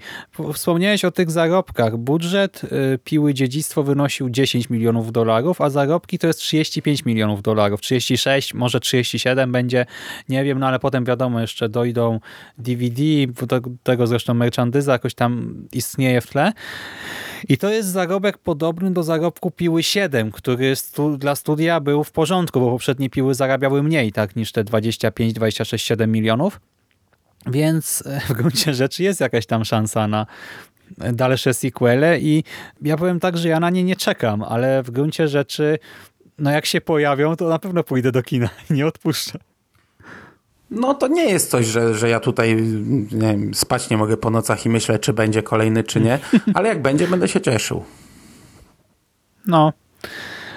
wspomniałeś 0.54 1.04
o 1.04 1.10
tych 1.10 1.30
zarobkach. 1.30 1.96
Budżet 1.96 2.64
y, 2.64 2.98
Piły 3.04 3.34
Dziedzictwo 3.34 3.82
wynosił 3.82 4.30
10 4.30 4.70
milionów 4.70 5.12
dolarów, 5.12 5.60
a 5.60 5.70
zarobki 5.70 6.18
to 6.18 6.26
jest 6.26 6.38
35 6.38 7.04
milionów 7.04 7.42
dolarów. 7.42 7.80
36, 7.80 8.54
może 8.54 8.80
37 8.80 9.52
będzie, 9.52 9.86
nie 10.28 10.44
wiem, 10.44 10.58
no 10.58 10.66
ale 10.66 10.78
potem 10.78 11.04
wiadomo, 11.04 11.40
jeszcze 11.40 11.68
dojdą 11.68 12.20
DVD, 12.58 13.02
do 13.46 13.60
tego 13.82 14.06
zresztą 14.06 14.34
merchandyza 14.34 14.92
jakoś 14.92 15.14
tam 15.14 15.54
istnieje 15.72 16.20
w 16.20 16.26
tle. 16.26 16.52
I 17.48 17.58
to 17.58 17.70
jest 17.70 17.88
zarobek 17.88 18.38
podobny 18.38 18.90
do 18.90 19.02
zarobku 19.02 19.50
Piły 19.50 19.82
7, 19.82 20.30
który 20.30 20.76
stu 20.76 21.16
dla 21.16 21.34
studia 21.34 21.80
był 21.80 22.04
w 22.04 22.12
porządku, 22.12 22.60
bo 22.60 22.70
poprzednie 22.70 23.10
Piły 23.10 23.34
zarabiały 23.34 23.82
mniej 23.82 24.12
tak 24.12 24.36
niż 24.36 24.52
te 24.52 24.64
25, 24.64 25.32
26, 25.32 25.86
7 25.86 26.12
milionów. 26.12 26.60
Więc 27.46 28.04
w 28.28 28.32
gruncie 28.32 28.74
rzeczy 28.74 29.02
jest 29.02 29.20
jakaś 29.20 29.46
tam 29.46 29.64
szansa 29.64 30.08
na 30.08 30.26
dalsze 30.98 31.54
sequele 31.54 32.20
i 32.20 32.44
ja 32.82 32.96
powiem 32.96 33.20
tak, 33.20 33.36
że 33.36 33.48
ja 33.48 33.60
na 33.60 33.70
nie 33.70 33.84
nie 33.84 33.96
czekam, 33.96 34.42
ale 34.42 34.82
w 34.82 34.90
gruncie 34.90 35.28
rzeczy 35.28 35.78
no 36.38 36.50
jak 36.50 36.66
się 36.66 36.80
pojawią, 36.80 37.36
to 37.36 37.48
na 37.48 37.58
pewno 37.58 37.84
pójdę 37.84 38.12
do 38.12 38.22
kina 38.22 38.48
i 38.70 38.74
nie 38.74 38.86
odpuszczę. 38.86 39.38
No 40.70 40.94
to 40.94 41.08
nie 41.08 41.24
jest 41.24 41.50
coś, 41.50 41.66
że, 41.66 41.94
że 41.94 42.08
ja 42.08 42.20
tutaj 42.20 42.56
nie 43.12 43.28
wiem, 43.32 43.54
spać 43.54 43.90
nie 43.90 43.96
mogę 43.96 44.16
po 44.16 44.30
nocach 44.30 44.66
i 44.66 44.68
myślę, 44.68 44.98
czy 44.98 45.12
będzie 45.12 45.42
kolejny, 45.42 45.84
czy 45.84 46.00
nie, 46.00 46.18
ale 46.54 46.68
jak 46.68 46.82
będzie, 46.82 47.08
będę 47.08 47.28
się 47.28 47.40
cieszył. 47.40 47.84
No, 49.46 49.72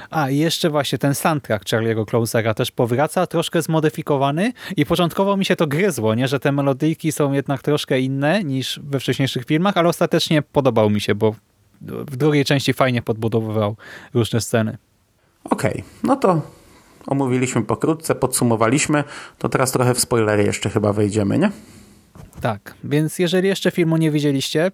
A, 0.09 0.29
i 0.29 0.37
jeszcze 0.37 0.69
właśnie 0.69 0.97
ten 0.97 1.15
soundtrack 1.15 1.65
Charlie'ego 1.65 2.05
Closera 2.05 2.53
też 2.53 2.71
powraca, 2.71 3.27
troszkę 3.27 3.61
zmodyfikowany 3.61 4.53
i 4.77 4.85
początkowo 4.85 5.37
mi 5.37 5.45
się 5.45 5.55
to 5.55 5.67
gryzło, 5.67 6.15
nie? 6.15 6.27
że 6.27 6.39
te 6.39 6.51
melodyjki 6.51 7.11
są 7.11 7.31
jednak 7.31 7.61
troszkę 7.61 7.99
inne 7.99 8.43
niż 8.43 8.79
we 8.83 8.99
wcześniejszych 8.99 9.45
filmach, 9.45 9.77
ale 9.77 9.89
ostatecznie 9.89 10.41
podobał 10.41 10.89
mi 10.89 11.01
się, 11.01 11.15
bo 11.15 11.35
w 11.81 12.15
drugiej 12.15 12.45
części 12.45 12.73
fajnie 12.73 13.01
podbudowywał 13.01 13.75
różne 14.13 14.41
sceny. 14.41 14.77
Okej, 15.43 15.71
okay, 15.71 15.83
no 16.03 16.15
to 16.15 16.41
omówiliśmy 17.07 17.61
pokrótce, 17.61 18.15
podsumowaliśmy, 18.15 19.03
to 19.37 19.49
teraz 19.49 19.71
trochę 19.71 19.93
w 19.93 19.99
spoilery 19.99 20.43
jeszcze 20.43 20.69
chyba 20.69 20.93
wejdziemy, 20.93 21.39
nie? 21.39 21.51
Tak, 22.41 22.75
więc 22.83 23.19
jeżeli 23.19 23.47
jeszcze 23.47 23.71
filmu 23.71 23.97
nie 23.97 24.11
widzieliście, 24.11 24.71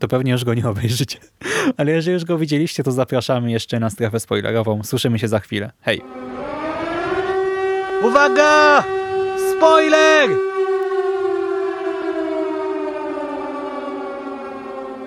to 0.00 0.08
pewnie 0.08 0.32
już 0.32 0.44
go 0.44 0.54
nie 0.54 0.68
obejrzycie. 0.68 1.18
Ale 1.76 1.92
jeżeli 1.92 2.14
już 2.14 2.24
go 2.24 2.38
widzieliście, 2.38 2.82
to 2.82 2.92
zapraszamy 2.92 3.50
jeszcze 3.50 3.80
na 3.80 3.90
strefę 3.90 4.20
spoilerową. 4.20 4.84
Słyszymy 4.84 5.18
się 5.18 5.28
za 5.28 5.40
chwilę. 5.40 5.70
Hej! 5.80 6.02
Uwaga! 8.02 8.84
Spoiler! 9.56 10.30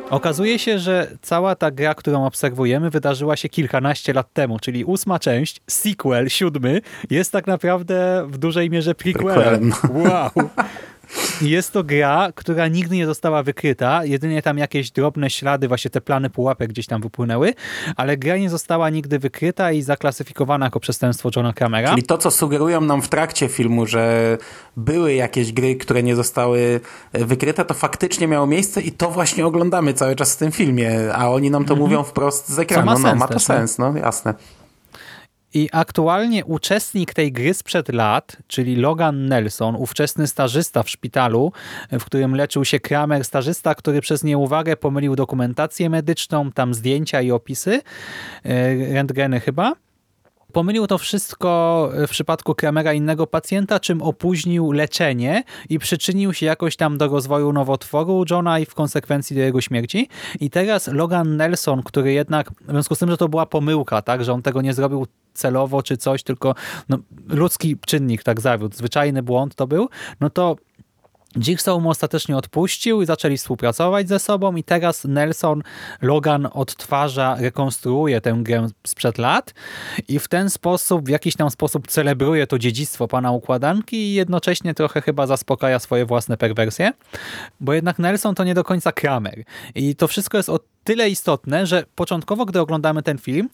Okazuje 0.09 0.59
się, 0.59 0.79
że 0.79 1.07
cała 1.21 1.55
ta 1.55 1.71
gra, 1.71 1.95
którą 1.95 2.25
obserwujemy, 2.25 2.89
wydarzyła 2.89 3.35
się 3.35 3.49
kilkanaście 3.49 4.13
lat 4.13 4.33
temu, 4.33 4.59
czyli 4.59 4.85
ósma 4.85 5.19
część, 5.19 5.61
sequel, 5.67 6.29
siódmy, 6.29 6.81
jest 7.09 7.31
tak 7.31 7.47
naprawdę 7.47 8.25
w 8.27 8.37
dużej 8.37 8.69
mierze 8.69 8.95
prequelem. 8.95 9.73
Wow! 9.89 10.29
Jest 11.41 11.71
to 11.71 11.83
gra, 11.83 12.31
która 12.35 12.67
nigdy 12.67 12.95
nie 12.95 13.05
została 13.05 13.43
wykryta, 13.43 14.05
jedynie 14.05 14.41
tam 14.41 14.57
jakieś 14.57 14.91
drobne 14.91 15.29
ślady, 15.29 15.67
właśnie 15.67 15.91
te 15.91 16.01
plany 16.01 16.29
pułapek 16.29 16.69
gdzieś 16.69 16.87
tam 16.87 17.01
wypłynęły, 17.01 17.53
ale 17.97 18.17
gra 18.17 18.37
nie 18.37 18.49
została 18.49 18.89
nigdy 18.89 19.19
wykryta 19.19 19.71
i 19.71 19.81
zaklasyfikowana 19.81 20.65
jako 20.65 20.79
przestępstwo 20.79 21.29
Johna 21.35 21.53
Camera. 21.53 21.89
Czyli 21.89 22.03
to, 22.03 22.17
co 22.17 22.31
sugerują 22.31 22.81
nam 22.81 23.01
w 23.01 23.09
trakcie 23.09 23.47
filmu, 23.47 23.85
że 23.85 24.37
były 24.77 25.13
jakieś 25.13 25.53
gry, 25.53 25.75
które 25.75 26.03
nie 26.03 26.15
zostały 26.15 26.79
wykryte, 27.13 27.65
to 27.65 27.73
faktycznie 27.73 28.27
miało 28.27 28.47
miejsce 28.47 28.81
i 28.81 28.91
to 28.91 29.09
właśnie 29.09 29.45
oglądamy 29.45 29.93
cały 29.93 30.15
czas 30.15 30.35
w 30.35 30.37
tym 30.37 30.51
filmie, 30.51 31.13
a 31.13 31.29
oni 31.29 31.51
nam 31.51 31.65
to 31.65 31.73
mhm. 31.73 31.79
mówią 31.79 32.03
wprost 32.03 32.49
z 32.49 32.59
ekranu. 32.59 32.85
ma 32.85 32.99
no, 32.99 33.15
ma 33.15 33.27
to 33.27 33.33
też, 33.33 33.43
sens, 33.43 33.77
no 33.77 33.97
jasne. 33.97 34.33
I 35.53 35.69
aktualnie 35.71 36.45
uczestnik 36.45 37.13
tej 37.13 37.31
gry 37.31 37.53
sprzed 37.53 37.89
lat, 37.89 38.37
czyli 38.47 38.75
Logan 38.75 39.25
Nelson, 39.25 39.75
ówczesny 39.75 40.27
stażysta 40.27 40.83
w 40.83 40.89
szpitalu, 40.89 41.51
w 41.91 42.05
którym 42.05 42.35
leczył 42.35 42.65
się 42.65 42.79
Kramer, 42.79 43.23
stażysta, 43.23 43.75
który 43.75 44.01
przez 44.01 44.23
nieuwagę 44.23 44.77
pomylił 44.77 45.15
dokumentację 45.15 45.89
medyczną, 45.89 46.51
tam 46.51 46.73
zdjęcia 46.73 47.21
i 47.21 47.31
opisy, 47.31 47.81
e, 48.43 48.93
rentgeny 48.93 49.39
chyba, 49.39 49.73
Pomylił 50.53 50.87
to 50.87 50.97
wszystko 50.97 51.89
w 52.07 52.09
przypadku 52.09 52.55
Kramera 52.55 52.93
innego 52.93 53.27
pacjenta, 53.27 53.79
czym 53.79 54.01
opóźnił 54.01 54.71
leczenie 54.71 55.43
i 55.69 55.79
przyczynił 55.79 56.33
się 56.33 56.45
jakoś 56.45 56.75
tam 56.75 56.97
do 56.97 57.07
rozwoju 57.07 57.53
nowotworu 57.53 58.25
Johna 58.29 58.59
i 58.59 58.65
w 58.65 58.73
konsekwencji 58.73 59.35
do 59.35 59.41
jego 59.41 59.61
śmierci. 59.61 60.09
I 60.39 60.49
teraz 60.49 60.87
Logan 60.87 61.37
Nelson, 61.37 61.83
który 61.83 62.13
jednak, 62.13 62.51
w 62.51 62.71
związku 62.71 62.95
z 62.95 62.99
tym, 62.99 63.09
że 63.09 63.17
to 63.17 63.29
była 63.29 63.45
pomyłka, 63.45 64.01
tak, 64.01 64.23
że 64.23 64.33
on 64.33 64.41
tego 64.41 64.61
nie 64.61 64.73
zrobił 64.73 65.07
celowo 65.33 65.83
czy 65.83 65.97
coś, 65.97 66.23
tylko 66.23 66.55
no, 66.89 66.97
ludzki 67.27 67.77
czynnik 67.85 68.23
tak 68.23 68.41
zawiódł, 68.41 68.75
zwyczajny 68.75 69.23
błąd 69.23 69.55
to 69.55 69.67
był, 69.67 69.89
no 70.19 70.29
to 70.29 70.55
Jigsaw 71.39 71.81
mu 71.81 71.89
ostatecznie 71.89 72.37
odpuścił 72.37 73.01
i 73.01 73.05
zaczęli 73.05 73.37
współpracować 73.37 74.07
ze 74.07 74.19
sobą 74.19 74.55
i 74.55 74.63
teraz 74.63 75.05
Nelson 75.05 75.61
Logan 76.01 76.47
odtwarza, 76.53 77.35
rekonstruuje 77.39 78.21
tę 78.21 78.37
grę 78.41 78.67
sprzed 78.87 79.17
lat 79.17 79.53
i 80.07 80.19
w 80.19 80.27
ten 80.27 80.49
sposób, 80.49 81.05
w 81.05 81.09
jakiś 81.09 81.35
tam 81.35 81.51
sposób 81.51 81.87
celebruje 81.87 82.47
to 82.47 82.59
dziedzictwo 82.59 83.07
pana 83.07 83.31
układanki 83.31 83.97
i 83.97 84.13
jednocześnie 84.13 84.73
trochę 84.73 85.01
chyba 85.01 85.27
zaspokaja 85.27 85.79
swoje 85.79 86.05
własne 86.05 86.37
perwersje, 86.37 86.91
bo 87.59 87.73
jednak 87.73 87.99
Nelson 87.99 88.35
to 88.35 88.43
nie 88.43 88.53
do 88.53 88.63
końca 88.63 88.91
Kramer. 88.91 89.43
I 89.75 89.95
to 89.95 90.07
wszystko 90.07 90.37
jest 90.37 90.49
o 90.49 90.59
tyle 90.83 91.09
istotne, 91.09 91.67
że 91.67 91.83
początkowo, 91.95 92.45
gdy 92.45 92.59
oglądamy 92.59 93.03
ten 93.03 93.17
film, 93.17 93.49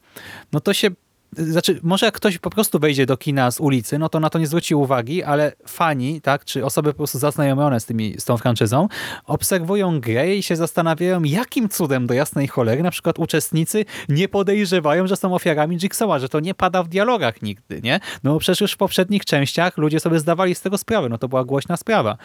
no 0.52 0.60
to 0.60 0.74
się 0.74 0.90
znaczy, 1.36 1.80
może 1.82 2.06
jak 2.06 2.14
ktoś 2.14 2.38
po 2.38 2.50
prostu 2.50 2.78
wejdzie 2.78 3.06
do 3.06 3.16
kina 3.16 3.50
z 3.50 3.60
ulicy, 3.60 3.98
no 3.98 4.08
to 4.08 4.20
na 4.20 4.30
to 4.30 4.38
nie 4.38 4.46
zwróci 4.46 4.74
uwagi, 4.74 5.22
ale 5.22 5.52
fani, 5.66 6.20
tak, 6.20 6.44
czy 6.44 6.64
osoby 6.64 6.92
po 6.92 6.96
prostu 6.96 7.18
zaznajomione 7.18 7.80
z, 7.80 7.86
tymi, 7.86 8.14
z 8.18 8.24
tą 8.24 8.36
franczyzą, 8.36 8.88
obserwują 9.24 10.00
grę 10.00 10.36
i 10.36 10.42
się 10.42 10.56
zastanawiają, 10.56 11.22
jakim 11.22 11.68
cudem 11.68 12.06
do 12.06 12.14
jasnej 12.14 12.48
cholery 12.48 12.82
na 12.82 12.90
przykład 12.90 13.18
uczestnicy 13.18 13.84
nie 14.08 14.28
podejrzewają, 14.28 15.06
że 15.06 15.16
są 15.16 15.34
ofiarami 15.34 15.76
Jigsawa, 15.76 16.18
że 16.18 16.28
to 16.28 16.40
nie 16.40 16.54
pada 16.54 16.82
w 16.82 16.88
dialogach 16.88 17.42
nigdy, 17.42 17.80
nie? 17.82 18.00
No 18.24 18.38
przecież 18.38 18.60
już 18.60 18.72
w 18.72 18.76
poprzednich 18.76 19.24
częściach 19.24 19.78
ludzie 19.78 20.00
sobie 20.00 20.18
zdawali 20.18 20.54
z 20.54 20.60
tego 20.60 20.78
sprawę, 20.78 21.08
no 21.08 21.18
to 21.18 21.28
była 21.28 21.44
głośna 21.44 21.76
sprawa. 21.76 22.16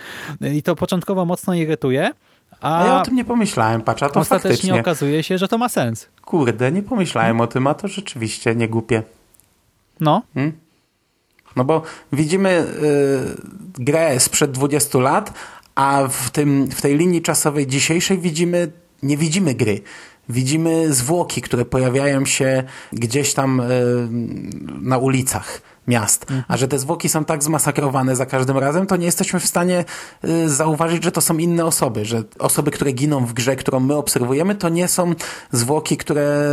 I 0.54 0.64
to 0.64 0.76
początkowo 0.76 1.26
mocno 1.26 1.54
irytuje, 1.54 2.12
a, 2.66 2.84
a 2.84 2.88
ja 2.88 3.02
o 3.02 3.06
tym 3.06 3.16
nie 3.16 3.26
pomyślałem, 3.26 3.82
patrz, 3.82 4.04
a 4.04 4.10
to 4.10 4.20
ostatecznie 4.20 4.52
faktycznie. 4.52 4.82
okazuje 4.82 5.24
się, 5.24 5.38
że 5.38 5.48
to 5.48 5.58
ma 5.58 5.70
sens. 5.70 6.08
Kurde, 6.22 6.72
nie 6.72 6.84
pomyślałem 6.84 7.42
o 7.42 7.48
tym, 7.48 7.68
a 7.68 7.74
to 7.74 7.88
rzeczywiście 7.88 8.56
nie 8.56 8.68
głupie. 8.68 9.04
No. 10.00 10.22
Hmm? 10.34 10.54
No 11.56 11.64
bo 11.64 11.82
widzimy 12.14 12.50
y, 12.50 13.84
grę 13.84 14.20
sprzed 14.20 14.52
20 14.52 15.00
lat, 15.00 15.34
a 15.76 16.08
w, 16.10 16.32
tym, 16.32 16.68
w 16.68 16.82
tej 16.82 16.98
linii 16.98 17.22
czasowej 17.22 17.68
dzisiejszej 17.68 18.18
widzimy, 18.18 18.72
nie 19.04 19.18
widzimy 19.18 19.56
gry. 19.56 19.82
Widzimy 20.30 20.94
zwłoki, 20.94 21.42
które 21.42 21.66
pojawiają 21.66 22.26
się 22.26 22.64
gdzieś 22.94 23.34
tam 23.34 23.60
y, 23.60 23.64
na 24.82 24.98
ulicach 24.98 25.62
miast. 25.88 26.26
A 26.48 26.58
że 26.58 26.68
te 26.68 26.80
zwłoki 26.80 27.10
są 27.10 27.26
tak 27.26 27.44
zmasakrowane 27.44 28.16
za 28.16 28.26
każdym 28.26 28.58
razem, 28.58 28.88
to 28.88 28.96
nie 28.96 29.06
jesteśmy 29.06 29.40
w 29.40 29.46
stanie 29.46 29.86
y, 30.26 30.50
zauważyć, 30.50 31.04
że 31.04 31.12
to 31.12 31.22
są 31.22 31.38
inne 31.38 31.66
osoby, 31.66 32.06
że 32.06 32.24
osoby, 32.40 32.72
które 32.72 32.92
giną 32.92 33.26
w 33.26 33.34
grze, 33.34 33.56
którą 33.56 33.80
my 33.80 33.96
obserwujemy, 33.96 34.56
to 34.56 34.70
nie 34.70 34.88
są 34.88 35.14
zwłoki, 35.52 35.98
które 35.98 36.50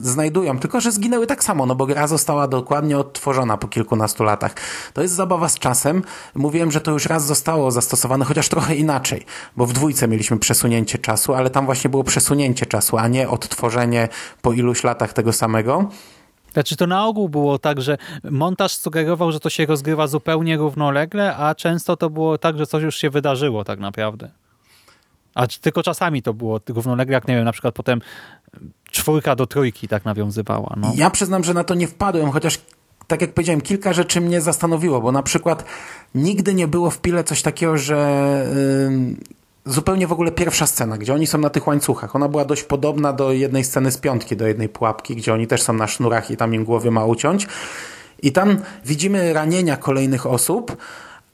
znajdują, 0.00 0.58
tylko 0.58 0.80
że 0.80 0.92
zginęły 0.92 1.26
tak 1.26 1.44
samo, 1.44 1.66
no 1.66 1.74
bo 1.74 1.86
gra 1.86 2.06
została 2.06 2.48
dokładnie 2.48 2.98
odtworzona 2.98 3.56
po 3.56 3.68
kilkunastu 3.68 4.24
latach. 4.24 4.54
To 4.92 5.02
jest 5.02 5.14
zabawa 5.14 5.48
z 5.48 5.58
czasem. 5.58 6.02
Mówiłem, 6.34 6.70
że 6.70 6.80
to 6.80 6.90
już 6.90 7.06
raz 7.06 7.26
zostało 7.26 7.70
zastosowane, 7.70 8.24
chociaż 8.24 8.48
trochę 8.48 8.74
inaczej, 8.74 9.26
bo 9.56 9.66
w 9.66 9.72
dwójce 9.72 10.08
mieliśmy 10.08 10.38
przesunięcie 10.38 10.98
czasu, 10.98 11.34
ale 11.34 11.50
tam 11.50 11.66
właśnie 11.66 11.90
było 11.90 12.04
przesunięcie 12.04 12.66
czasu, 12.66 12.98
a 12.98 13.08
nie 13.08 13.28
odtworzenie 13.28 14.08
po 14.42 14.52
iluś 14.52 14.84
latach 14.84 15.12
tego 15.12 15.32
samego. 15.32 15.88
Znaczy 16.52 16.76
to 16.76 16.86
na 16.86 17.06
ogół 17.06 17.28
było 17.28 17.58
tak, 17.58 17.80
że 17.82 17.98
montaż 18.24 18.72
sugerował, 18.72 19.32
że 19.32 19.40
to 19.40 19.50
się 19.50 19.66
rozgrywa 19.66 20.06
zupełnie 20.06 20.56
równolegle, 20.56 21.36
a 21.36 21.54
często 21.54 21.96
to 21.96 22.10
było 22.10 22.38
tak, 22.38 22.58
że 22.58 22.66
coś 22.66 22.82
już 22.82 22.96
się 22.96 23.10
wydarzyło 23.10 23.64
tak 23.64 23.80
naprawdę. 23.80 24.30
A 25.34 25.46
tylko 25.46 25.82
czasami 25.82 26.22
to 26.22 26.34
było 26.34 26.60
równolegle, 26.68 27.14
jak 27.14 27.28
nie 27.28 27.36
wiem, 27.36 27.44
na 27.44 27.52
przykład 27.52 27.74
potem 27.74 28.00
czwórka 28.90 29.36
do 29.36 29.46
trójki 29.46 29.88
tak 29.88 30.04
nawiązywała. 30.04 30.74
No. 30.76 30.92
Ja 30.96 31.10
przyznam, 31.10 31.44
że 31.44 31.54
na 31.54 31.64
to 31.64 31.74
nie 31.74 31.88
wpadłem, 31.88 32.30
chociaż 32.30 32.58
tak 33.06 33.20
jak 33.20 33.34
powiedziałem, 33.34 33.60
kilka 33.60 33.92
rzeczy 33.92 34.20
mnie 34.20 34.40
zastanowiło, 34.40 35.00
bo 35.00 35.12
na 35.12 35.22
przykład 35.22 35.64
nigdy 36.14 36.54
nie 36.54 36.68
było 36.68 36.90
w 36.90 37.00
Pile 37.00 37.24
coś 37.24 37.42
takiego, 37.42 37.78
że 37.78 38.44
zupełnie 39.68 40.06
w 40.06 40.12
ogóle 40.12 40.32
pierwsza 40.32 40.66
scena, 40.66 40.98
gdzie 40.98 41.14
oni 41.14 41.26
są 41.26 41.38
na 41.38 41.50
tych 41.50 41.66
łańcuchach. 41.66 42.16
Ona 42.16 42.28
była 42.28 42.44
dość 42.44 42.62
podobna 42.62 43.12
do 43.12 43.32
jednej 43.32 43.64
sceny 43.64 43.92
z 43.92 43.98
piątki, 43.98 44.36
do 44.36 44.46
jednej 44.46 44.68
pułapki, 44.68 45.16
gdzie 45.16 45.34
oni 45.34 45.46
też 45.46 45.62
są 45.62 45.72
na 45.72 45.86
sznurach 45.86 46.30
i 46.30 46.36
tam 46.36 46.54
im 46.54 46.64
głowy 46.64 46.90
ma 46.90 47.04
uciąć. 47.04 47.46
I 48.22 48.32
tam 48.32 48.58
widzimy 48.84 49.32
ranienia 49.32 49.76
kolejnych 49.76 50.26
osób, 50.26 50.76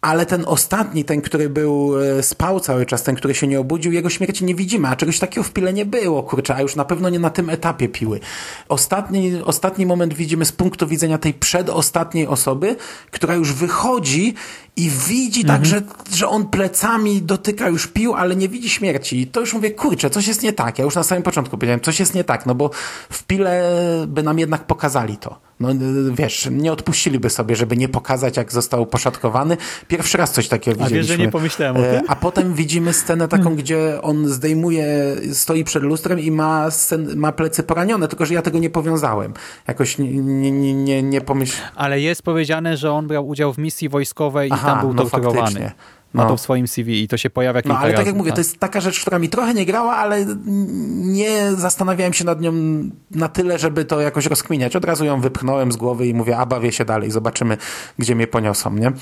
ale 0.04 0.26
ten 0.26 0.44
ostatni, 0.46 1.04
ten, 1.04 1.20
który 1.20 1.48
był, 1.48 2.02
e, 2.02 2.22
spał 2.22 2.60
cały 2.60 2.86
czas, 2.86 3.02
ten, 3.02 3.14
który 3.14 3.34
się 3.34 3.46
nie 3.46 3.60
obudził, 3.60 3.92
jego 3.92 4.10
śmierci 4.10 4.44
nie 4.44 4.54
widzimy, 4.54 4.88
a 4.88 4.96
czegoś 4.96 5.18
takiego 5.18 5.44
w 5.44 5.50
pile 5.50 5.72
nie 5.72 5.86
było, 5.86 6.22
kurczę, 6.22 6.54
a 6.54 6.62
już 6.62 6.76
na 6.76 6.84
pewno 6.84 7.08
nie 7.08 7.18
na 7.18 7.30
tym 7.30 7.50
etapie 7.50 7.88
piły. 7.88 8.20
Ostatni, 8.68 9.42
ostatni 9.44 9.86
moment 9.86 10.14
widzimy 10.14 10.44
z 10.44 10.52
punktu 10.52 10.86
widzenia 10.86 11.18
tej 11.18 11.34
przedostatniej 11.34 12.26
osoby, 12.26 12.76
która 13.10 13.34
już 13.34 13.52
wychodzi 13.52 14.34
i 14.76 14.90
widzi 15.08 15.44
tak, 15.44 15.60
mhm. 15.60 15.84
tak, 15.84 16.06
że, 16.10 16.16
że 16.16 16.28
on 16.28 16.46
plecami 16.46 17.22
dotyka 17.22 17.68
już 17.68 17.86
pił, 17.86 18.14
ale 18.14 18.36
nie 18.36 18.48
widzi 18.48 18.70
śmierci. 18.70 19.20
I 19.20 19.26
to 19.26 19.40
już 19.40 19.54
mówię, 19.54 19.70
kurczę, 19.70 20.10
coś 20.10 20.26
jest 20.26 20.42
nie 20.42 20.52
tak. 20.52 20.78
Ja 20.78 20.84
już 20.84 20.94
na 20.94 21.02
samym 21.02 21.22
początku 21.22 21.58
powiedziałem, 21.58 21.80
coś 21.80 22.00
jest 22.00 22.14
nie 22.14 22.24
tak, 22.24 22.46
no 22.46 22.54
bo 22.54 22.70
w 23.10 23.24
pile 23.24 23.62
by 24.06 24.22
nam 24.22 24.38
jednak 24.38 24.66
pokazali 24.66 25.16
to. 25.16 25.40
No 25.60 25.68
wiesz, 26.12 26.48
nie 26.50 26.72
odpuściliby 26.72 27.30
sobie, 27.30 27.56
żeby 27.56 27.76
nie 27.76 27.88
pokazać, 27.88 28.36
jak 28.36 28.52
został 28.52 28.86
poszatkowany. 28.86 29.56
Pierwszy 29.88 30.18
raz 30.18 30.32
coś 30.32 30.48
takiego 30.48 30.76
widzieliśmy. 30.76 30.98
A 30.98 31.02
wiesz, 31.02 31.18
że 31.18 31.18
nie 31.18 31.32
pomyślałem 31.32 31.76
o 31.76 31.78
tym? 31.78 31.94
E, 31.94 32.02
a 32.08 32.16
potem 32.16 32.54
widzimy 32.54 32.92
scenę 32.92 33.28
taką, 33.28 33.42
hmm. 33.42 33.58
gdzie 33.58 34.02
on 34.02 34.28
zdejmuje, 34.28 34.86
stoi 35.32 35.64
przed 35.64 35.82
lustrem 35.82 36.20
i 36.20 36.30
ma, 36.30 36.70
scen, 36.70 37.16
ma 37.16 37.32
plecy 37.32 37.62
poranione, 37.62 38.08
tylko 38.08 38.26
że 38.26 38.34
ja 38.34 38.42
tego 38.42 38.58
nie 38.58 38.70
powiązałem. 38.70 39.34
Jakoś 39.68 39.98
nie, 39.98 40.10
nie, 40.12 40.74
nie, 40.74 41.02
nie 41.02 41.20
pomyślałem. 41.20 41.72
Ale 41.76 42.00
jest 42.00 42.22
powiedziane, 42.22 42.76
że 42.76 42.92
on 42.92 43.06
brał 43.06 43.28
udział 43.28 43.52
w 43.52 43.58
misji 43.58 43.88
wojskowej 43.88 44.50
Aha, 44.52 44.68
i 44.68 44.70
tam 44.70 44.80
był 44.80 44.94
no 44.94 45.02
torturowany. 45.02 45.40
Faktycznie. 45.40 45.72
Ma 46.14 46.22
No. 46.22 46.28
to 46.28 46.36
w 46.36 46.40
swoim 46.40 46.68
CV 46.68 47.02
i 47.02 47.08
to 47.08 47.16
się 47.16 47.30
pojawia 47.30 47.58
No 47.58 47.62
kilka 47.62 47.78
ale 47.78 47.88
tak 47.90 47.98
razy. 47.98 48.08
jak 48.08 48.16
mówię, 48.16 48.32
to 48.32 48.40
jest 48.40 48.58
taka 48.58 48.80
rzecz, 48.80 49.00
która 49.00 49.18
mi 49.18 49.28
trochę 49.28 49.54
nie 49.54 49.66
grała, 49.66 49.96
ale 49.96 50.26
nie 50.96 51.52
zastanawiałem 51.56 52.12
się 52.12 52.24
nad 52.24 52.40
nią 52.40 52.52
na 53.10 53.28
tyle, 53.28 53.58
żeby 53.58 53.84
to 53.84 54.00
jakoś 54.00 54.26
rozkminiać. 54.26 54.76
Od 54.76 54.84
razu 54.84 55.04
ją 55.04 55.20
wypchnąłem 55.20 55.72
z 55.72 55.76
głowy 55.76 56.06
i 56.06 56.14
mówię, 56.14 56.36
a 56.38 56.46
bawię 56.46 56.72
się 56.72 56.84
dalej, 56.84 57.10
zobaczymy, 57.10 57.56
gdzie 57.98 58.14
mnie 58.14 58.26
poniosą, 58.26 58.74
nie? 58.74 58.92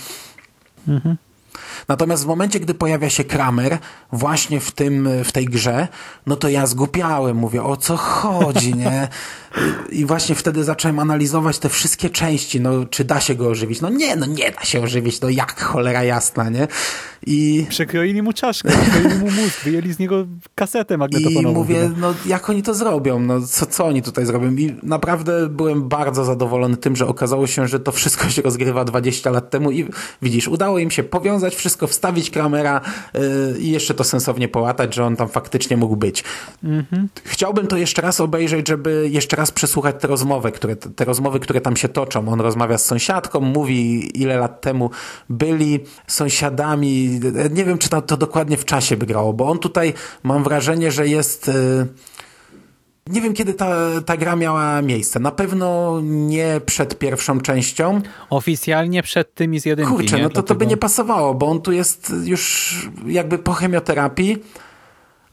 Natomiast 1.89 2.25
w 2.25 2.27
momencie, 2.27 2.61
gdy 2.61 2.75
pojawia 2.75 3.11
się 3.11 3.25
Kramer 3.25 3.79
właśnie 4.12 4.61
w, 4.61 4.73
tym, 4.73 5.09
w 5.25 5.33
tej 5.33 5.47
grze, 5.47 5.89
no 6.27 6.37
to 6.37 6.49
ja 6.49 6.66
zgłupiałem, 6.66 7.37
mówię, 7.37 7.62
o 7.62 7.77
co 7.77 7.97
chodzi, 7.97 8.75
nie? 8.75 9.09
I 9.91 10.05
właśnie 10.05 10.35
wtedy 10.35 10.64
zacząłem 10.64 10.99
analizować 10.99 11.59
te 11.59 11.68
wszystkie 11.68 12.11
części, 12.11 12.61
no 12.61 12.85
czy 12.85 13.05
da 13.05 13.20
się 13.20 13.35
go 13.35 13.49
ożywić? 13.49 13.81
No 13.81 13.91
nie, 13.91 14.16
no 14.16 14.27
nie 14.27 14.51
da 14.51 14.64
się 14.64 14.81
ożywić, 14.81 15.20
no 15.20 15.29
jak 15.29 15.61
cholera 15.61 16.05
jasna, 16.05 16.49
nie? 16.49 16.68
I... 17.27 17.66
Przekroili 17.68 18.23
mu 18.23 18.33
czaszkę, 18.33 18.68
przekroili 18.68 19.18
mu 19.18 19.31
mózg, 19.31 19.64
wyjęli 19.64 19.93
z 19.93 19.99
niego 19.99 20.27
kasetę 20.55 20.95
I 20.95 20.99
magnetofonową. 20.99 21.55
mówię, 21.55 21.81
chyba. 21.81 22.01
no 22.01 22.14
jak 22.27 22.51
oni 22.51 22.62
to 22.62 22.75
zrobią? 22.75 23.20
No 23.20 23.41
co, 23.47 23.66
co 23.66 23.87
oni 23.87 24.03
tutaj 24.03 24.27
zrobią? 24.27 24.57
I 24.57 24.77
naprawdę 24.83 25.49
byłem 25.49 25.89
bardzo 25.89 26.25
zadowolony 26.25 26.77
tym, 26.77 26.97
że 26.97 27.07
okazało 27.07 27.47
się, 27.47 27.68
że 27.68 27.81
to 27.81 27.93
wszystko 27.93 28.29
się 28.31 28.43
rozgrywa 28.43 28.85
20 28.85 29.31
lat 29.31 29.51
temu 29.51 29.70
i 29.70 29.89
widzisz, 30.23 30.49
udało 30.49 30.79
im 30.79 30.91
się 30.91 31.03
powiązać 31.03 31.55
wszystko, 31.55 31.72
wstawić 31.87 32.31
Kramera 32.31 32.81
yy, 33.14 33.20
i 33.59 33.70
jeszcze 33.70 33.95
to 33.95 34.05
sensownie 34.05 34.49
połatać, 34.49 34.95
że 34.95 35.05
on 35.05 35.16
tam 35.16 35.29
faktycznie 35.29 35.77
mógł 35.77 35.97
być. 35.97 36.25
Chciałbym 37.25 37.66
to 37.66 37.77
jeszcze 37.77 38.03
raz 38.03 38.20
obejrzeć, 38.20 38.68
żeby 38.68 39.09
jeszcze 39.11 39.37
raz 39.37 39.51
przesłuchać 39.51 39.97
te 40.01 40.09
rozmowy, 40.09 40.53
które, 40.53 40.77
te 40.77 41.05
rozmowy, 41.05 41.41
które 41.41 41.61
tam 41.61 41.77
się 41.77 41.89
toczą. 41.89 42.29
On 42.29 42.41
rozmawia 42.41 42.79
z 42.79 42.87
sąsiadką, 42.87 43.41
mówi 43.41 44.11
ile 44.23 44.37
lat 44.37 44.61
temu 44.61 44.91
byli 45.29 45.81
sąsiadami. 46.07 47.20
Nie 47.51 47.64
wiem, 47.64 47.79
czy 47.79 47.89
to, 47.89 48.03
to 48.03 48.16
dokładnie 48.16 48.57
w 48.57 48.64
czasie 48.64 48.97
by 48.97 49.07
grało, 49.07 49.33
bo 49.33 49.49
on 49.49 49.59
tutaj 49.59 49.95
mam 50.23 50.45
wrażenie, 50.45 50.91
że 50.91 51.09
jest... 51.09 51.49
Yy, 51.49 52.12
nie 53.07 53.20
wiem, 53.20 53.34
kiedy 53.34 53.55
ta, 53.55 53.76
ta 54.07 54.16
gra 54.16 54.36
miała 54.36 54.82
miejsce. 54.82 55.20
Na 55.20 55.30
pewno 55.30 56.00
nie 56.03 56.61
przed 56.66 56.98
pierwszą 56.98 57.40
częścią. 57.40 58.00
Oficjalnie 58.30 59.03
przed 59.03 59.34
tymi 59.34 59.61
z 59.61 59.64
jedynki. 59.64 59.92
Kurczę, 59.92 60.16
nie? 60.16 60.22
no 60.22 60.28
to, 60.28 60.34
to 60.34 60.42
by 60.42 60.46
Dlatego- 60.48 60.70
nie 60.70 60.76
pasowało, 60.76 61.34
bo 61.34 61.46
on 61.46 61.61
tu 61.61 61.72
jest 61.72 62.12
już 62.24 62.74
jakby 63.07 63.38
po 63.38 63.53
chemioterapii, 63.53 64.38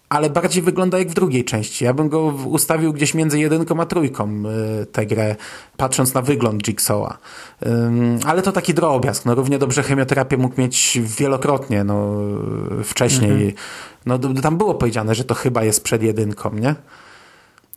ale 0.09 0.29
bardziej 0.29 0.63
wygląda 0.63 0.99
jak 0.99 1.09
w 1.09 1.13
drugiej 1.13 1.45
części. 1.45 1.85
Ja 1.85 1.93
bym 1.93 2.09
go 2.09 2.21
ustawił 2.45 2.93
gdzieś 2.93 3.13
między 3.13 3.39
jedynką 3.39 3.81
a 3.81 3.85
trójką 3.85 4.43
y, 4.81 4.85
tę 4.85 5.05
grę, 5.05 5.35
patrząc 5.77 6.13
na 6.13 6.21
wygląd 6.21 6.63
Jigsawa. 6.63 7.17
Ale 8.25 8.41
to 8.41 8.51
taki 8.51 8.73
drobiazg. 8.73 9.25
No, 9.25 9.35
równie 9.35 9.59
dobrze 9.59 9.83
chemioterapię 9.83 10.37
mógł 10.37 10.61
mieć 10.61 10.99
wielokrotnie 11.03 11.83
no, 11.83 12.11
wcześniej. 12.83 13.55
No, 14.05 14.17
d- 14.17 14.41
tam 14.41 14.57
było 14.57 14.75
powiedziane, 14.75 15.15
że 15.15 15.23
to 15.23 15.33
chyba 15.35 15.63
jest 15.63 15.83
przed 15.83 16.03
jedynką, 16.03 16.53
nie? 16.53 16.75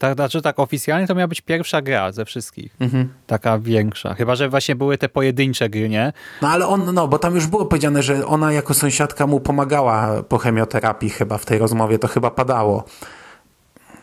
Tak, 0.03 0.15
znaczy 0.15 0.43
tak 0.43 0.59
oficjalnie 0.59 1.07
to 1.07 1.15
miała 1.15 1.29
być 1.29 1.41
pierwsza 1.41 1.83
gra 1.83 2.13
ze 2.13 2.25
wszystkich. 2.25 2.77
Mhm. 2.81 3.09
Taka 3.27 3.59
większa. 3.59 4.15
Chyba, 4.15 4.35
że 4.35 4.49
właśnie 4.49 4.77
były 4.77 4.99
te 4.99 5.09
pojedyncze 5.09 5.69
gry, 5.69 5.89
nie? 5.89 6.13
No 6.43 6.49
ale 6.49 6.67
on, 6.67 6.95
no 6.95 7.09
bo 7.09 7.19
tam 7.19 7.35
już 7.35 7.47
było 7.47 7.67
powiedziane, 7.67 8.03
że 8.03 8.27
ona 8.27 8.53
jako 8.53 8.75
sąsiadka 8.75 9.27
mu 9.27 9.41
pomagała 9.41 10.23
po 10.23 10.39
chemioterapii 10.39 11.11
chyba 11.11 11.39
w 11.39 11.47
tej 11.47 11.59
rozmowie, 11.59 11.99
to 11.99 12.09
chyba 12.09 12.31
padało. 12.31 12.85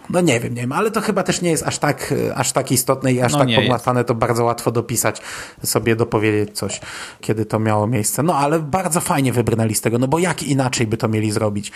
No 0.10 0.22
nie 0.22 0.40
wiem, 0.40 0.54
nie 0.54 0.62
wiem, 0.62 0.72
ale 0.72 0.92
to 0.92 1.02
chyba 1.02 1.24
też 1.24 1.42
nie 1.42 1.50
jest 1.50 1.64
aż 1.64 1.78
tak, 1.78 2.14
aż 2.36 2.52
tak 2.52 2.72
istotne 2.72 3.14
i 3.14 3.22
aż 3.22 3.34
No 3.34 3.40
tak 3.40 3.48
pogmatwane, 3.56 4.04
to 4.04 4.16
bardzo 4.16 4.44
łatwo 4.44 4.72
dopisać, 4.72 5.22
sobie 5.64 5.96
dopowiedzieć 5.96 6.58
coś, 6.58 6.82
kiedy 7.22 7.46
to 7.46 7.60
miało 7.60 7.88
miejsce. 7.88 8.24
No 8.24 8.36
ale 8.36 8.60
bardzo 8.60 9.02
fajnie 9.02 9.34
wybrnęli 9.34 9.76
z 9.76 9.82
tego, 9.82 10.00
no 10.00 10.08
bo 10.08 10.20
jak 10.20 10.44
inaczej 10.44 10.88
by 10.88 10.98
to 10.98 11.08
mieli 11.08 11.32
zrobić? 11.32 11.72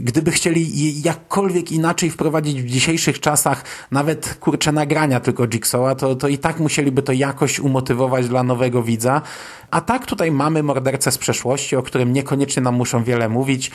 Gdyby 0.00 0.30
chcieli 0.30 1.02
jakkolwiek 1.02 1.72
inaczej 1.72 2.10
wprowadzić 2.10 2.62
w 2.62 2.66
dzisiejszych 2.66 3.20
czasach, 3.20 3.64
nawet 3.90 4.34
kurcze 4.40 4.72
nagrania 4.72 5.20
tylko 5.20 5.48
Jigsawa, 5.48 5.94
to, 5.94 6.16
to 6.16 6.28
i 6.28 6.38
tak 6.38 6.60
musieliby 6.60 7.02
to 7.02 7.12
jakoś 7.12 7.60
umotywować 7.60 8.28
dla 8.28 8.42
nowego 8.42 8.82
widza. 8.82 9.22
A 9.70 9.80
tak 9.80 10.06
tutaj 10.06 10.32
mamy 10.32 10.62
mordercę 10.62 11.12
z 11.12 11.18
przeszłości, 11.18 11.76
o 11.76 11.82
którym 11.82 12.12
niekoniecznie 12.12 12.62
nam 12.62 12.74
muszą 12.74 13.04
wiele 13.04 13.28
mówić. 13.28 13.70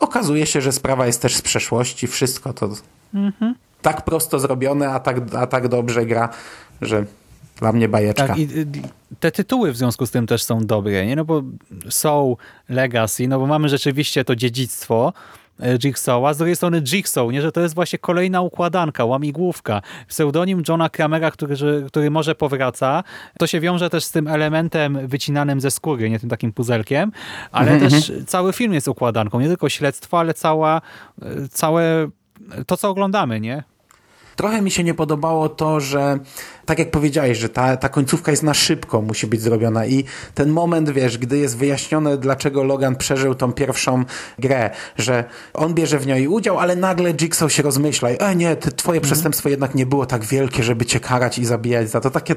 Okazuje 0.00 0.46
się, 0.46 0.60
że 0.60 0.72
sprawa 0.72 1.06
jest 1.06 1.22
też 1.22 1.36
z 1.36 1.42
przeszłości, 1.42 2.06
wszystko 2.06 2.52
to 2.52 2.68
tak 3.82 4.04
prosto 4.04 4.38
zrobione, 4.38 4.88
a 4.88 5.00
tak, 5.00 5.16
a 5.34 5.46
tak 5.46 5.68
dobrze 5.68 6.06
gra, 6.06 6.28
że 6.82 7.04
dla 7.60 7.72
mnie 7.72 7.88
bajeczka. 7.88 8.26
Tak, 8.26 8.36
te 9.20 9.32
tytuły 9.32 9.72
w 9.72 9.76
związku 9.76 10.06
z 10.06 10.10
tym 10.10 10.26
też 10.26 10.42
są 10.42 10.60
dobre, 10.66 11.06
nie? 11.06 11.16
No 11.16 11.24
bo 11.24 11.42
są 11.88 12.36
Legacy, 12.68 13.28
no 13.28 13.38
bo 13.38 13.46
mamy 13.46 13.68
rzeczywiście 13.68 14.24
to 14.24 14.36
dziedzictwo 14.36 15.12
e, 15.60 15.78
Jigsawa, 15.78 16.34
z 16.34 16.38
drugiej 16.38 16.56
strony 16.56 16.82
Jigsaw, 16.82 17.32
nie? 17.32 17.42
Że 17.42 17.52
to 17.52 17.60
jest 17.60 17.74
właśnie 17.74 17.98
kolejna 17.98 18.40
układanka, 18.40 19.04
łamigłówka. 19.04 19.82
Pseudonim 20.08 20.62
Johna 20.68 20.88
Kramera, 20.90 21.30
który, 21.30 21.56
który 21.86 22.10
może 22.10 22.34
powraca, 22.34 23.04
to 23.38 23.46
się 23.46 23.60
wiąże 23.60 23.90
też 23.90 24.04
z 24.04 24.10
tym 24.10 24.28
elementem 24.28 25.08
wycinanym 25.08 25.60
ze 25.60 25.70
skóry, 25.70 26.10
nie 26.10 26.20
tym 26.20 26.30
takim 26.30 26.52
puzelkiem, 26.52 27.12
ale 27.52 27.78
też 27.80 28.12
cały 28.26 28.52
film 28.52 28.74
jest 28.74 28.88
układanką, 28.88 29.40
nie 29.40 29.48
tylko 29.48 29.68
śledztwo, 29.68 30.18
ale 30.18 30.34
cała, 30.34 30.80
e, 31.22 31.48
całe 31.48 32.10
to, 32.66 32.76
co 32.76 32.88
oglądamy, 32.88 33.40
nie? 33.40 33.64
Trochę 34.36 34.62
mi 34.62 34.70
się 34.70 34.84
nie 34.84 34.94
podobało 34.94 35.48
to, 35.48 35.80
że 35.80 36.18
tak 36.70 36.78
jak 36.78 36.90
powiedziałeś, 36.90 37.38
że 37.38 37.48
ta, 37.48 37.76
ta 37.76 37.88
końcówka 37.88 38.30
jest 38.30 38.42
na 38.42 38.54
szybko, 38.54 39.02
musi 39.02 39.26
być 39.26 39.40
zrobiona 39.40 39.86
i 39.86 40.04
ten 40.34 40.50
moment, 40.50 40.90
wiesz, 40.90 41.18
gdy 41.18 41.38
jest 41.38 41.56
wyjaśnione, 41.56 42.18
dlaczego 42.18 42.64
Logan 42.64 42.96
przeżył 42.96 43.34
tą 43.34 43.52
pierwszą 43.52 44.04
grę, 44.38 44.70
że 44.96 45.24
on 45.54 45.74
bierze 45.74 45.98
w 45.98 46.06
niej 46.06 46.28
udział, 46.28 46.58
ale 46.58 46.76
nagle 46.76 47.14
Jigsaw 47.14 47.52
się 47.52 47.62
rozmyśla, 47.62 48.08
e 48.08 48.36
nie, 48.36 48.56
ty, 48.56 48.72
twoje 48.72 49.00
przestępstwo 49.00 49.48
jednak 49.48 49.74
nie 49.74 49.86
było 49.86 50.06
tak 50.06 50.24
wielkie, 50.24 50.62
żeby 50.62 50.86
cię 50.86 51.00
karać 51.00 51.38
i 51.38 51.44
zabijać 51.44 51.90
za 51.90 52.00
to. 52.00 52.10
Takie, 52.10 52.34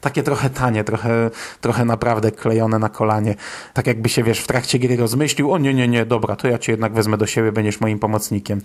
takie 0.00 0.22
trochę 0.22 0.50
tanie, 0.50 0.84
trochę, 0.84 1.30
trochę 1.60 1.84
naprawdę 1.84 2.32
klejone 2.32 2.78
na 2.78 2.88
kolanie. 2.88 3.34
Tak 3.74 3.86
jakby 3.86 4.08
się, 4.08 4.22
wiesz, 4.22 4.38
w 4.38 4.46
trakcie 4.46 4.78
gry 4.78 4.96
rozmyślił, 4.96 5.52
o 5.52 5.58
nie, 5.58 5.74
nie, 5.74 5.88
nie, 5.88 6.06
dobra, 6.06 6.36
to 6.36 6.48
ja 6.48 6.58
cię 6.58 6.72
jednak 6.72 6.94
wezmę 6.94 7.16
do 7.18 7.26
siebie, 7.26 7.52
będziesz 7.52 7.80
moim 7.80 7.98
pomocnikiem. 7.98 8.60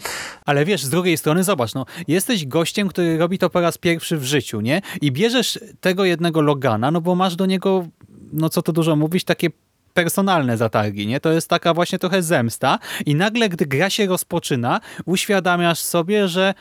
Ale 0.45 0.65
wiesz, 0.65 0.83
z 0.83 0.89
drugiej 0.89 1.17
strony 1.17 1.43
zobacz, 1.43 1.73
no, 1.73 1.85
jesteś 2.07 2.45
gościem, 2.47 2.87
który 2.87 3.17
robi 3.17 3.37
to 3.37 3.49
po 3.49 3.61
raz 3.61 3.77
pierwszy 3.77 4.17
w 4.17 4.23
życiu, 4.23 4.61
nie? 4.61 4.81
I 5.01 5.10
bierzesz 5.11 5.59
tego 5.81 6.05
jednego 6.05 6.41
Logana, 6.41 6.91
no 6.91 7.01
bo 7.01 7.15
masz 7.15 7.35
do 7.35 7.45
niego, 7.45 7.87
no 8.33 8.49
co 8.49 8.61
tu 8.61 8.73
dużo 8.73 8.95
mówić, 8.95 9.23
takie 9.23 9.49
personalne 9.93 10.57
zatargi, 10.57 11.07
nie? 11.07 11.19
To 11.19 11.31
jest 11.31 11.49
taka 11.49 11.73
właśnie 11.73 11.99
trochę 11.99 12.23
zemsta 12.23 12.79
i 13.05 13.15
nagle, 13.15 13.49
gdy 13.49 13.65
gra 13.65 13.89
się 13.89 14.05
rozpoczyna, 14.07 14.79
uświadamiasz 15.05 15.79
sobie, 15.79 16.27
że 16.27 16.53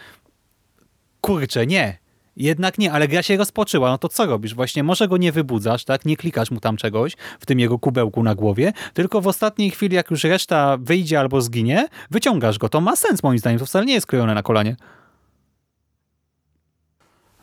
kurczę, 1.20 1.66
nie, 1.66 1.98
jednak 2.36 2.78
nie, 2.78 2.92
ale 2.92 3.08
gra 3.08 3.22
się 3.22 3.36
rozpoczęła, 3.36 3.90
no 3.90 3.98
to 3.98 4.08
co 4.08 4.26
robisz? 4.26 4.54
Właśnie 4.54 4.82
może 4.82 5.08
go 5.08 5.16
nie 5.16 5.32
wybudzasz, 5.32 5.84
tak? 5.84 6.04
Nie 6.04 6.16
klikasz 6.16 6.50
mu 6.50 6.60
tam 6.60 6.76
czegoś 6.76 7.16
w 7.40 7.46
tym 7.46 7.60
jego 7.60 7.78
kubełku 7.78 8.22
na 8.22 8.34
głowie, 8.34 8.72
tylko 8.94 9.20
w 9.20 9.26
ostatniej 9.26 9.70
chwili, 9.70 9.96
jak 9.96 10.10
już 10.10 10.24
reszta 10.24 10.76
wyjdzie 10.76 11.20
albo 11.20 11.40
zginie, 11.40 11.88
wyciągasz 12.10 12.58
go. 12.58 12.68
To 12.68 12.80
ma 12.80 12.96
sens 12.96 13.22
moim 13.22 13.38
zdaniem, 13.38 13.58
to 13.58 13.66
wcale 13.66 13.86
nie 13.86 13.94
jest 13.94 14.06
klejone 14.06 14.34
na 14.34 14.42
kolanie. 14.42 14.76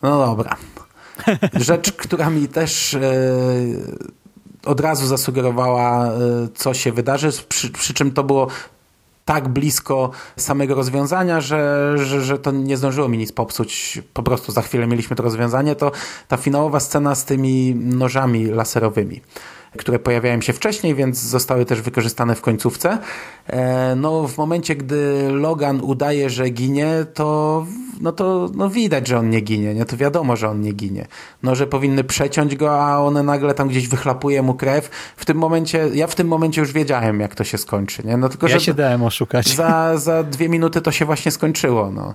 No 0.02 0.26
dobra. 0.26 0.58
Rzecz, 1.54 1.92
która 1.92 2.30
mi 2.30 2.48
też 2.48 2.94
e, 2.94 3.02
od 4.66 4.80
razu 4.80 5.08
zasugerowała, 5.08 6.08
e, 6.08 6.12
co 6.56 6.74
się 6.74 6.92
wydarzy, 6.92 7.30
przy, 7.50 7.70
przy 7.70 7.94
czym 7.94 8.12
to 8.12 8.24
było 8.24 8.48
tak 9.26 9.48
blisko 9.48 10.12
samego 10.38 10.76
rozwiązania, 10.76 11.42
że, 11.42 11.94
że, 11.96 12.22
że 12.22 12.40
to 12.40 12.52
nie 12.52 12.78
zdążyło 12.78 13.08
mi 13.08 13.18
nic 13.18 13.32
popsuć. 13.32 14.02
Po 14.14 14.24
prostu 14.24 14.52
za 14.52 14.62
chwilę 14.62 14.88
mieliśmy 14.88 15.16
to 15.16 15.24
rozwiązanie. 15.24 15.76
To 15.76 15.92
ta 16.28 16.38
finałowa 16.38 16.80
scena 16.80 17.16
z 17.16 17.26
tymi 17.26 17.76
nożami 17.76 18.46
laserowymi 18.46 19.22
które 19.78 20.00
pojawiają 20.00 20.42
się 20.42 20.54
wcześniej, 20.54 20.96
więc 20.96 21.20
zostały 21.20 21.66
też 21.66 21.82
wykorzystane 21.82 22.36
w 22.36 22.42
końcówce. 22.42 22.98
E, 23.48 23.96
no, 23.96 24.28
w 24.28 24.38
momencie, 24.38 24.76
gdy 24.76 25.30
Logan 25.32 25.82
udaje, 25.84 26.30
że 26.30 26.50
ginie, 26.50 27.06
to, 27.14 27.66
no 28.02 28.12
to 28.12 28.50
no 28.56 28.70
widać, 28.70 29.08
że 29.08 29.18
on 29.20 29.30
nie 29.30 29.42
ginie. 29.42 29.74
Nie? 29.74 29.86
To 29.86 29.98
wiadomo, 29.98 30.36
że 30.36 30.50
on 30.50 30.62
nie 30.62 30.72
ginie. 30.72 31.08
No, 31.44 31.56
że 31.56 31.68
powinny 31.68 32.04
przeciąć 32.04 32.56
go, 32.56 32.82
a 32.86 33.00
one 33.00 33.24
nagle 33.24 33.54
tam 33.54 33.68
gdzieś 33.68 33.88
wychlapuje 33.88 34.42
mu 34.42 34.54
krew. 34.54 34.90
W 35.18 35.26
tym 35.26 35.38
momencie, 35.38 35.90
ja 35.94 36.08
w 36.08 36.16
tym 36.16 36.28
momencie 36.28 36.62
już 36.62 36.72
wiedziałem, 36.74 37.20
jak 37.20 37.36
to 37.36 37.44
się 37.44 37.58
skończy. 37.58 38.04
Nie? 38.06 38.18
No, 38.18 38.30
tylko, 38.30 38.48
Ja 38.48 38.54
że 38.54 38.66
się 38.66 38.74
dałem 38.74 39.04
oszukać. 39.04 39.56
za, 39.56 39.98
za 39.98 40.24
dwie 40.24 40.50
minuty 40.50 40.82
to 40.82 40.92
się 40.92 41.06
właśnie 41.06 41.32
skończyło. 41.32 41.92
No. 41.92 42.14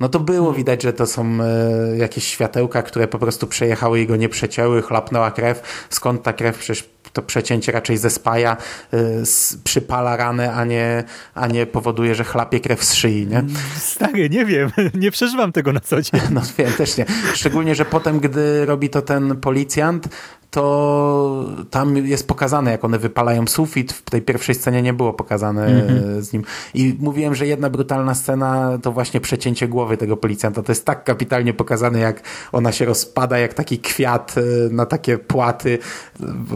No 0.00 0.08
to 0.08 0.20
było 0.20 0.52
widać, 0.52 0.82
że 0.82 0.92
to 0.92 1.06
są 1.06 1.38
e, 1.42 1.96
jakieś 1.96 2.24
światełka, 2.24 2.82
które 2.82 3.08
po 3.08 3.18
prostu 3.18 3.46
przejechały 3.46 4.00
i 4.00 4.06
go 4.06 4.16
nie 4.16 4.28
przecięły, 4.28 4.82
chlapnęła 4.82 5.30
krew. 5.30 5.86
Skąd 5.90 6.22
ta 6.22 6.32
krew? 6.32 6.58
Przecież 6.58 6.90
to 7.12 7.22
przecięcie 7.22 7.72
raczej 7.72 7.96
ze 7.96 8.10
spaja 8.10 8.56
y, 8.94 9.22
przypala 9.64 10.16
ranę, 10.16 10.54
a 10.54 10.64
nie, 10.64 11.04
a 11.34 11.46
nie 11.46 11.66
powoduje, 11.66 12.14
że 12.14 12.24
chlapie 12.24 12.60
krew 12.60 12.84
z 12.84 12.94
szyi, 12.94 13.26
nie? 13.26 13.44
Stary, 13.76 14.30
nie 14.30 14.44
wiem, 14.44 14.70
nie 14.94 15.10
przeżywam 15.10 15.52
tego 15.52 15.72
na 15.72 15.80
co 15.80 16.02
dzień. 16.02 16.20
No 16.30 16.40
wiem, 16.58 16.72
też 16.72 16.96
nie. 16.96 17.06
Szczególnie, 17.34 17.74
że 17.74 17.84
potem, 17.84 18.20
gdy 18.20 18.66
robi 18.66 18.90
to 18.90 19.02
ten 19.02 19.36
policjant, 19.36 20.08
to 20.50 21.44
tam 21.70 21.96
jest 21.96 22.28
pokazane, 22.28 22.70
jak 22.70 22.84
one 22.84 22.98
wypalają 22.98 23.46
sufit. 23.46 23.92
W 23.92 24.10
tej 24.10 24.22
pierwszej 24.22 24.54
scenie 24.54 24.82
nie 24.82 24.92
było 24.92 25.12
pokazane 25.12 25.66
Mhm. 25.66 26.22
z 26.22 26.32
nim. 26.32 26.44
I 26.74 26.96
mówiłem, 27.00 27.34
że 27.34 27.46
jedna 27.46 27.70
brutalna 27.70 28.14
scena 28.14 28.78
to 28.82 28.92
właśnie 28.92 29.20
przecięcie 29.20 29.68
głowy 29.68 29.96
tego 29.96 30.16
policjanta. 30.16 30.62
To 30.62 30.72
jest 30.72 30.84
tak 30.84 31.04
kapitalnie 31.04 31.54
pokazane, 31.54 31.98
jak 31.98 32.22
ona 32.52 32.72
się 32.72 32.84
rozpada, 32.84 33.38
jak 33.38 33.54
taki 33.54 33.78
kwiat 33.78 34.34
e, 34.38 34.40
na 34.74 34.86
takie 34.86 35.18
płaty. 35.18 35.78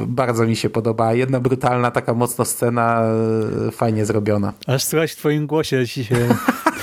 Bardzo 0.06 0.46
mi 0.46 0.56
się 0.56 0.70
podoba. 0.70 1.14
Jedna 1.14 1.40
brutalna, 1.40 1.90
taka 1.90 2.14
mocno 2.14 2.44
scena, 2.44 3.02
e, 3.68 3.70
fajnie 3.70 4.06
zrobiona. 4.06 4.52
Aż 4.66 4.84
słychać 4.84 5.12
w 5.12 5.16
twoim 5.16 5.46
głosie 5.46 5.86
ci 5.86 6.04
się 6.04 6.28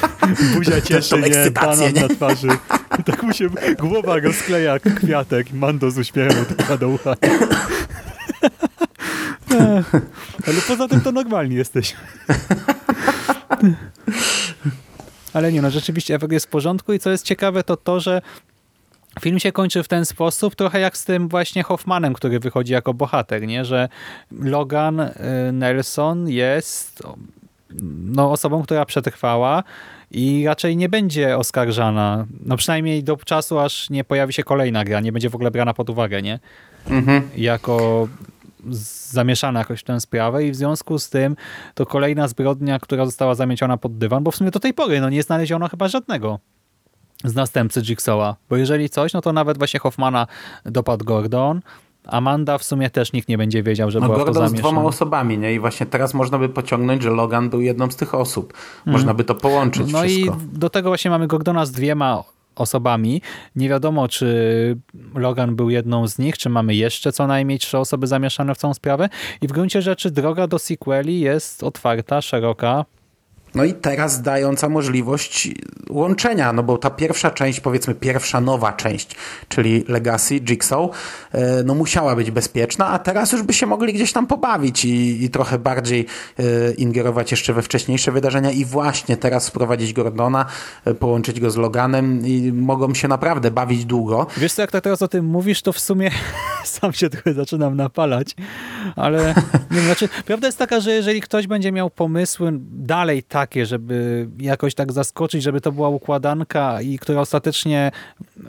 buzia 0.55 0.81
cieszy, 0.81 1.21
nie? 1.21 1.51
Banan 1.51 1.93
nie? 1.93 2.01
na 2.01 2.07
twarzy. 2.07 2.47
Tak 3.05 3.23
mu 3.23 3.33
się 3.33 3.49
głowa 3.79 4.19
rozkleja 4.19 4.73
jak 4.73 4.95
kwiatek. 4.95 5.53
Mando 5.53 5.91
z 5.91 5.97
uśmiechem 5.97 6.45
tylko 6.45 6.77
do 6.77 6.89
ucha. 6.89 7.15
Ale 10.47 10.61
poza 10.67 10.87
tym 10.87 11.01
to 11.01 11.11
normalni 11.11 11.55
jesteś. 11.55 11.95
Ale 15.33 15.51
nie 15.51 15.61
no, 15.61 15.71
rzeczywiście 15.71 16.15
efekt 16.15 16.33
jest 16.33 16.45
w 16.45 16.49
porządku 16.49 16.93
i 16.93 16.99
co 16.99 17.09
jest 17.09 17.25
ciekawe 17.25 17.63
to 17.63 17.77
to, 17.77 17.99
że 17.99 18.21
Film 19.19 19.39
się 19.39 19.51
kończy 19.51 19.83
w 19.83 19.87
ten 19.87 20.05
sposób, 20.05 20.55
trochę 20.55 20.79
jak 20.79 20.97
z 20.97 21.05
tym 21.05 21.29
właśnie 21.29 21.63
Hoffmanem, 21.63 22.13
który 22.13 22.39
wychodzi 22.39 22.73
jako 22.73 22.93
bohater, 22.93 23.47
nie? 23.47 23.65
że 23.65 23.89
Logan 24.31 24.99
y, 24.99 25.13
Nelson 25.51 26.29
jest 26.29 27.03
no, 28.05 28.31
osobą, 28.31 28.63
która 28.63 28.85
przetrwała 28.85 29.63
i 30.11 30.43
raczej 30.45 30.77
nie 30.77 30.89
będzie 30.89 31.37
oskarżana. 31.37 32.25
No 32.45 32.57
przynajmniej 32.57 33.03
do 33.03 33.17
czasu, 33.17 33.59
aż 33.59 33.89
nie 33.89 34.03
pojawi 34.03 34.33
się 34.33 34.43
kolejna 34.43 34.83
gra, 34.85 34.99
nie 34.99 35.11
będzie 35.11 35.29
w 35.29 35.35
ogóle 35.35 35.51
brana 35.51 35.73
pod 35.73 35.89
uwagę, 35.89 36.21
nie? 36.21 36.39
Jako 37.37 38.07
z- 38.69 39.11
zamieszana 39.11 39.59
jakoś 39.59 39.79
w 39.79 39.83
tę 39.83 39.99
sprawę 39.99 40.45
i 40.45 40.51
w 40.51 40.55
związku 40.55 40.99
z 40.99 41.09
tym 41.09 41.35
to 41.73 41.85
kolejna 41.85 42.27
zbrodnia, 42.27 42.79
która 42.79 43.05
została 43.05 43.35
zamieciona 43.35 43.77
pod 43.77 43.97
dywan, 43.97 44.23
bo 44.23 44.31
w 44.31 44.35
sumie 44.35 44.51
do 44.51 44.59
tej 44.59 44.73
pory 44.73 45.01
no, 45.01 45.09
nie 45.09 45.23
znaleziono 45.23 45.67
chyba 45.69 45.87
żadnego 45.87 46.39
z 47.23 47.35
następcy 47.35 47.81
Jigsaw'a. 47.81 48.33
Bo 48.49 48.57
jeżeli 48.57 48.89
coś, 48.89 49.13
no 49.13 49.21
to 49.21 49.33
nawet 49.33 49.57
właśnie 49.57 49.79
Hoffmana 49.79 50.27
dopadł 50.65 51.05
Gordon, 51.05 51.61
Amanda 52.11 52.57
w 52.57 52.63
sumie 52.63 52.89
też 52.89 53.13
nikt 53.13 53.29
nie 53.29 53.37
będzie 53.37 53.63
wiedział, 53.63 53.91
że 53.91 53.99
No 53.99 54.05
była 54.05 54.17
Gordon 54.17 54.33
z 54.33 54.37
zamieszana. 54.37 54.59
dwoma 54.71 54.87
osobami, 54.87 55.37
nie? 55.37 55.53
I 55.53 55.59
właśnie 55.59 55.85
teraz 55.85 56.13
można 56.13 56.37
by 56.37 56.49
pociągnąć, 56.49 57.03
że 57.03 57.09
Logan 57.09 57.49
był 57.49 57.61
jedną 57.61 57.91
z 57.91 57.95
tych 57.95 58.15
osób. 58.15 58.53
Można 58.85 59.13
by 59.13 59.23
to 59.23 59.35
połączyć. 59.35 59.91
No 59.91 60.01
wszystko. 60.01 60.37
i 60.53 60.57
do 60.57 60.69
tego 60.69 60.89
właśnie 60.89 61.11
mamy 61.11 61.27
Gordona 61.27 61.65
z 61.65 61.71
dwiema 61.71 62.23
osobami. 62.55 63.21
Nie 63.55 63.69
wiadomo, 63.69 64.07
czy 64.07 64.77
Logan 65.15 65.55
był 65.55 65.69
jedną 65.69 66.07
z 66.07 66.19
nich, 66.19 66.37
czy 66.37 66.49
mamy 66.49 66.75
jeszcze 66.75 67.11
co 67.11 67.27
najmniej 67.27 67.59
trzy 67.59 67.77
osoby 67.77 68.07
zamieszane 68.07 68.55
w 68.55 68.57
całą 68.57 68.73
sprawę. 68.73 69.09
I 69.41 69.47
w 69.47 69.51
gruncie 69.51 69.81
rzeczy 69.81 70.11
droga 70.11 70.47
do 70.47 70.59
sequeli 70.59 71.19
jest 71.19 71.63
otwarta, 71.63 72.21
szeroka. 72.21 72.85
No 73.55 73.63
i 73.63 73.73
teraz 73.73 74.21
dająca 74.21 74.69
możliwość 74.69 75.49
łączenia, 75.89 76.53
no 76.53 76.63
bo 76.63 76.77
ta 76.77 76.89
pierwsza 76.89 77.31
część, 77.31 77.59
powiedzmy 77.59 77.95
pierwsza 77.95 78.41
nowa 78.41 78.73
część, 78.73 79.15
czyli 79.47 79.83
Legacy, 79.87 80.39
Jigsaw, 80.39 80.89
e, 81.31 81.63
no 81.63 81.75
musiała 81.75 82.15
być 82.15 82.31
bezpieczna, 82.31 82.87
a 82.87 82.99
teraz 82.99 83.31
już 83.31 83.43
by 83.43 83.53
się 83.53 83.65
mogli 83.65 83.93
gdzieś 83.93 84.13
tam 84.13 84.27
pobawić 84.27 84.85
i, 84.85 85.23
i 85.23 85.29
trochę 85.29 85.59
bardziej 85.59 86.05
e, 86.39 86.43
ingerować 86.71 87.31
jeszcze 87.31 87.53
we 87.53 87.61
wcześniejsze 87.61 88.11
wydarzenia 88.11 88.51
i 88.51 88.65
właśnie 88.65 89.17
teraz 89.17 89.49
wprowadzić 89.49 89.93
Gordona, 89.93 90.45
e, 90.85 90.93
połączyć 90.93 91.39
go 91.39 91.51
z 91.51 91.57
Loganem 91.57 92.27
i 92.27 92.51
mogą 92.53 92.93
się 92.93 93.07
naprawdę 93.07 93.51
bawić 93.51 93.85
długo. 93.85 94.27
Wiesz 94.37 94.53
co, 94.53 94.61
jak 94.61 94.71
tak 94.71 94.83
teraz 94.83 95.01
o 95.01 95.07
tym 95.07 95.25
mówisz, 95.25 95.61
to 95.61 95.73
w 95.73 95.79
sumie 95.79 96.11
sam 96.65 96.93
się 96.93 97.09
trochę 97.09 97.33
zaczynam 97.33 97.75
napalać, 97.75 98.35
ale 98.95 99.35
nie 99.71 99.81
znaczy, 99.81 100.09
prawda 100.25 100.47
jest 100.47 100.57
taka, 100.57 100.79
że 100.79 100.91
jeżeli 100.91 101.21
ktoś 101.21 101.47
będzie 101.47 101.71
miał 101.71 101.89
pomysły 101.89 102.51
dalej 102.71 103.23
takie, 103.39 103.65
żeby 103.65 104.27
jakoś 104.39 104.75
tak 104.75 104.91
zaskoczyć, 104.91 105.43
żeby 105.43 105.61
to 105.61 105.71
była 105.71 105.89
układanka 105.89 106.81
i 106.81 106.99
która 106.99 107.21
ostatecznie 107.21 107.91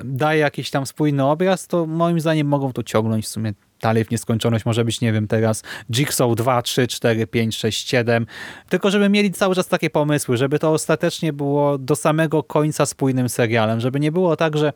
daje 0.05 0.41
jakiś 0.41 0.71
tam 0.71 0.87
spójny 0.87 1.25
obraz, 1.25 1.67
to 1.67 1.87
moim 1.87 2.21
zdaniem 2.21 2.47
mogą 2.47 2.73
to 2.73 2.83
ciągnąć 2.83 3.25
w 3.25 3.29
sumie 3.29 3.53
dalej 3.81 4.05
w 4.05 4.11
nieskończoność. 4.11 4.65
Może 4.65 4.85
być, 4.85 5.01
nie 5.01 5.13
wiem, 5.13 5.29
teraz 5.29 5.63
Jigsaw 5.93 6.35
2, 6.35 6.63
3, 6.63 6.87
4, 6.87 7.27
5, 7.27 7.57
6, 7.57 7.89
7. 7.89 8.27
Tylko 8.69 8.91
żeby 8.91 9.09
mieli 9.09 9.33
cały 9.33 9.55
czas 9.55 9.69
takie 9.69 9.91
pomysły, 9.91 10.37
żeby 10.37 10.59
to 10.59 10.73
ostatecznie 10.73 11.33
było 11.33 11.79
do 11.79 11.97
samego 11.97 12.43
końca 12.43 12.87
spójnym 12.87 13.29
serialem, 13.29 13.81
żeby 13.81 14.01
nie 14.01 14.13
było 14.13 14.37
tak, 14.37 14.57
że 14.57 14.73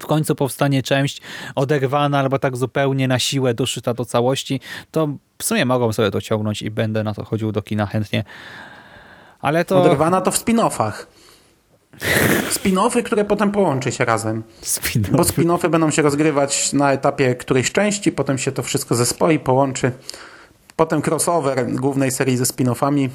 w 0.00 0.06
końcu 0.06 0.34
powstanie 0.34 0.82
część 0.82 1.20
oderwana 1.54 2.18
albo 2.18 2.38
tak 2.38 2.56
zupełnie 2.56 3.08
na 3.08 3.18
siłę 3.18 3.54
doszyta 3.54 3.94
do 3.94 4.04
całości, 4.04 4.60
to 4.90 5.08
w 5.38 5.44
sumie 5.44 5.64
mogą 5.64 5.92
sobie 5.92 6.10
to 6.10 6.20
ciągnąć 6.20 6.62
i 6.62 6.70
będę 6.70 7.04
na 7.04 7.14
to 7.14 7.24
chodził 7.24 7.52
do 7.52 7.62
kina 7.62 7.86
chętnie. 7.86 8.24
Ale 9.42 9.64
to... 9.64 9.80
Oderwana 9.82 10.20
to 10.20 10.30
w 10.30 10.38
spin-offach. 10.38 11.06
Spin-offy, 12.50 13.02
które 13.02 13.24
potem 13.24 13.50
połączy 13.50 13.92
się 13.92 14.04
razem. 14.04 14.42
Spin-off. 14.62 15.10
Bo 15.16 15.22
spin-offy 15.22 15.68
będą 15.68 15.90
się 15.90 16.02
rozgrywać 16.02 16.72
na 16.72 16.92
etapie 16.92 17.34
którejś 17.34 17.72
części, 17.72 18.12
potem 18.12 18.38
się 18.38 18.52
to 18.52 18.62
wszystko 18.62 18.94
zespoi, 18.94 19.38
połączy. 19.38 19.92
Potem 20.76 21.02
crossover 21.06 21.72
głównej 21.72 22.10
serii 22.10 22.36
ze 22.36 22.44
spin-offami 22.44 23.08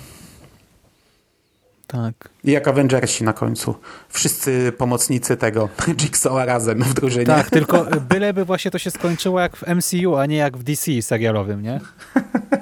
Tak. 1.88 2.30
i 2.44 2.52
jak 2.52 2.68
Avengersi 2.68 3.24
na 3.24 3.34
końcu. 3.34 3.76
Wszyscy 4.10 4.72
pomocnicy 4.78 5.38
tego 5.38 5.70
Jigsawa 6.00 6.46
razem 6.46 6.84
w 6.84 6.94
drużynie. 6.94 7.26
Tak, 7.26 7.50
tylko 7.50 7.86
byleby 8.10 8.46
właśnie 8.46 8.72
to 8.72 8.78
się 8.78 8.92
skończyło 8.92 9.40
jak 9.40 9.58
w 9.58 9.64
MCU, 9.68 10.16
a 10.16 10.26
nie 10.26 10.38
jak 10.38 10.58
w 10.58 10.64
DC 10.64 11.02
serialowym, 11.02 11.62
nie? 11.62 11.80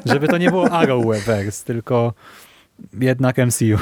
Żeby 0.05 0.27
to 0.27 0.37
nie 0.37 0.49
było 0.49 0.71
Arrowverse, 0.71 1.65
tylko 1.65 2.13
jednak 2.99 3.37
MCU. 3.37 3.77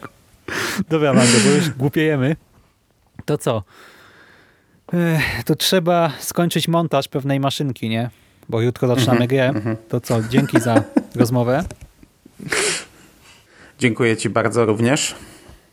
Dobra, 0.90 1.12
Mando, 1.12 1.38
bo 1.44 1.50
już 1.50 1.70
głupiejemy. 1.70 2.36
To 3.24 3.38
co? 3.38 3.62
To 5.44 5.54
trzeba 5.54 6.12
skończyć 6.18 6.68
montaż 6.68 7.08
pewnej 7.08 7.40
maszynki, 7.40 7.88
nie? 7.88 8.10
Bo 8.48 8.60
jutro 8.60 8.88
zaczynamy 8.88 9.26
grę. 9.26 9.52
To 9.88 10.00
co? 10.00 10.22
Dzięki 10.22 10.60
za 10.60 10.82
rozmowę. 11.14 11.64
Dziękuję 13.78 14.16
Ci 14.16 14.30
bardzo 14.30 14.66
również. 14.66 15.14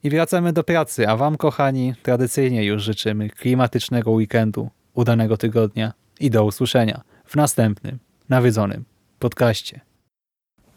I 0.04 0.10
wracamy 0.10 0.54
do 0.54 0.64
pracy, 0.64 1.08
a 1.10 1.18
wam, 1.18 1.38
kochani, 1.38 1.94
tradycyjnie 2.04 2.64
już 2.64 2.84
życzymy 2.84 3.30
klimatycznego 3.30 4.12
weekendu, 4.12 4.70
udanego 4.94 5.38
tygodnia 5.38 5.94
i 6.20 6.30
do 6.30 6.46
usłyszenia 6.46 7.02
w 7.26 7.36
następnym, 7.36 8.00
nawiedzonym 8.30 8.86
podcaście. 9.20 9.82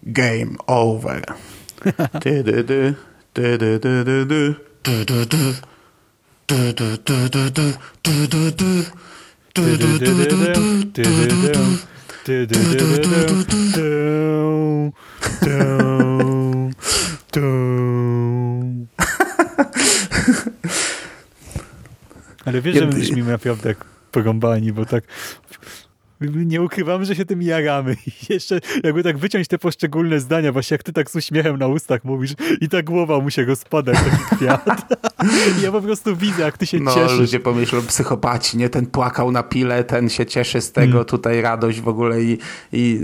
Game 0.02 0.56
over. 0.66 1.22
Ty, 2.20 2.42
dy, 2.44 2.64
dy, 2.64 2.94
ty, 3.32 3.58
dy, 3.58 3.78
dy, 3.78 4.04
dy, 4.04 4.26
dy. 4.26 4.54
Ale 22.44 22.60
wiesz, 22.60 22.76
że 22.76 22.86
my 22.86 22.92
brzmimy 22.92 23.30
naprawdę 23.30 23.68
jak 23.68 23.84
porąbani, 24.10 24.72
bo 24.72 24.84
tak 24.84 25.04
nie 26.20 26.62
ukrywamy, 26.62 27.04
że 27.04 27.16
się 27.16 27.24
tym 27.24 27.42
jaramy. 27.42 27.96
I 28.06 28.32
jeszcze 28.32 28.60
jakby 28.84 29.02
tak 29.02 29.18
wyciąć 29.18 29.48
te 29.48 29.58
poszczególne 29.58 30.20
zdania, 30.20 30.52
właśnie 30.52 30.74
jak 30.74 30.82
ty 30.82 30.92
tak 30.92 31.10
z 31.10 31.16
uśmiechem 31.16 31.58
na 31.58 31.66
ustach 31.66 32.04
mówisz 32.04 32.32
i 32.60 32.68
ta 32.68 32.82
głowa 32.82 33.20
mu 33.20 33.30
się 33.30 33.44
rozpada 33.44 33.92
jak 33.92 34.04
taki 34.04 34.36
kwiat. 34.36 34.64
Ja 35.62 35.72
po 35.72 35.82
prostu 35.82 36.16
widzę, 36.16 36.42
jak 36.42 36.58
ty 36.58 36.66
się 36.66 36.78
No, 36.80 36.94
cieszysz. 36.94 37.18
ludzie 37.18 37.40
pomyślą, 37.40 37.82
psychopaci, 37.82 38.56
nie? 38.58 38.68
Ten 38.68 38.86
płakał 38.86 39.32
na 39.32 39.42
pile, 39.42 39.84
ten 39.84 40.08
się 40.08 40.26
cieszy 40.26 40.60
z 40.60 40.72
tego, 40.72 41.04
tutaj 41.04 41.40
radość 41.42 41.80
w 41.80 41.88
ogóle 41.88 42.22
i, 42.22 42.38
i, 42.72 43.00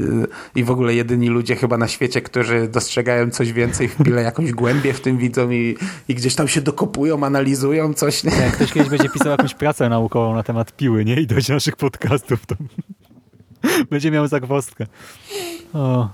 i 0.55 0.65
w 0.65 0.71
ogóle 0.71 0.95
jedyni 0.95 1.29
ludzie 1.29 1.57
chyba 1.57 1.79
na 1.79 1.89
świecie, 1.89 2.21
którzy 2.21 2.69
dostrzegają 2.69 3.31
coś 3.31 3.53
więcej 3.53 3.89
w 3.89 3.97
pile, 3.97 4.23
jakąś 4.23 4.53
głębię 4.53 4.93
w 4.93 5.01
tym 5.01 5.19
widzą 5.19 5.51
i, 5.51 5.77
i 6.09 6.15
gdzieś 6.15 6.35
tam 6.35 6.49
się 6.49 6.61
dokopują, 6.61 7.25
analizują 7.25 7.95
coś, 7.95 8.25
nie? 8.25 8.31
Jak 8.37 8.53
ktoś 8.53 8.73
kiedyś 8.73 8.89
będzie 8.91 9.09
pisał 9.09 9.31
jakąś 9.31 9.55
pracę 9.55 9.89
naukową 9.89 10.35
na 10.35 10.43
temat 10.43 10.77
piły, 10.77 11.05
nie? 11.05 11.21
I 11.21 11.27
dojdzie 11.27 11.49
do 11.49 11.55
naszych 11.55 11.77
podcastów, 11.77 12.47
to 12.47 12.55
będzie 13.91 14.11
miał 14.11 14.29
zagwozdkę. 14.29 14.87
O. 15.73 16.09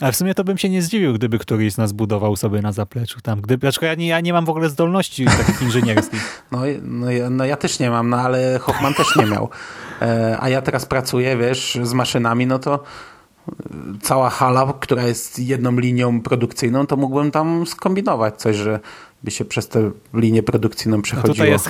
A 0.00 0.12
w 0.12 0.16
sumie 0.16 0.34
to 0.34 0.44
bym 0.44 0.58
się 0.58 0.68
nie 0.68 0.82
zdziwił, 0.82 1.12
gdyby 1.14 1.38
któryś 1.38 1.72
z 1.72 1.78
nas 1.78 1.92
budował 1.92 2.36
sobie 2.36 2.62
na 2.62 2.72
zapleczu 2.72 3.20
tam. 3.20 3.40
Gdyby, 3.40 3.60
dlaczego 3.60 3.86
ja 3.86 3.94
nie, 3.94 4.06
ja 4.06 4.20
nie 4.20 4.32
mam 4.32 4.44
w 4.44 4.48
ogóle 4.48 4.68
zdolności 4.68 5.24
takich 5.24 5.62
inżynierskich. 5.62 6.42
No, 6.52 6.60
no, 6.82 7.10
ja- 7.10 7.30
no 7.30 7.44
ja 7.44 7.56
też 7.56 7.78
nie 7.78 7.90
mam, 7.90 8.08
no 8.08 8.16
ale 8.16 8.58
Hoffman 8.58 8.94
też 8.94 9.16
nie 9.16 9.26
miał. 9.26 9.48
E, 10.02 10.36
a 10.40 10.48
ja 10.48 10.62
teraz 10.62 10.86
pracuję, 10.86 11.36
wiesz, 11.36 11.78
z 11.82 11.92
maszynami, 11.92 12.46
no 12.46 12.58
to 12.58 12.82
cała 14.02 14.30
hala, 14.30 14.74
która 14.80 15.02
jest 15.02 15.38
jedną 15.38 15.78
linią 15.78 16.20
produkcyjną, 16.22 16.86
to 16.86 16.96
mógłbym 16.96 17.30
tam 17.30 17.66
skombinować 17.66 18.36
coś, 18.40 18.56
że 18.56 18.80
by 19.22 19.30
się 19.30 19.44
przez 19.44 19.68
tę 19.68 19.90
linię 20.14 20.42
produkcyjną 20.42 20.96
No 20.96 21.02
przechodziło. 21.02 21.34
tutaj 21.34 21.50
jest 21.50 21.68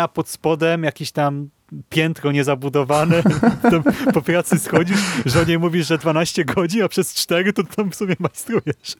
a 0.00 0.08
pod 0.08 0.28
spodem 0.28 0.84
jakiś 0.84 1.12
tam 1.12 1.48
piętro 1.88 2.32
niezabudowane, 2.32 3.22
po 4.14 4.22
pracy 4.22 4.58
schodzisz, 4.58 4.98
żonie 5.26 5.58
mówisz, 5.58 5.86
że 5.86 5.98
12 5.98 6.44
godzin, 6.44 6.82
a 6.82 6.88
przez 6.88 7.14
4 7.14 7.52
to 7.52 7.62
tam 7.64 7.90
w 7.90 7.94
sumie 7.96 8.16
majstrujesz. 8.18 8.96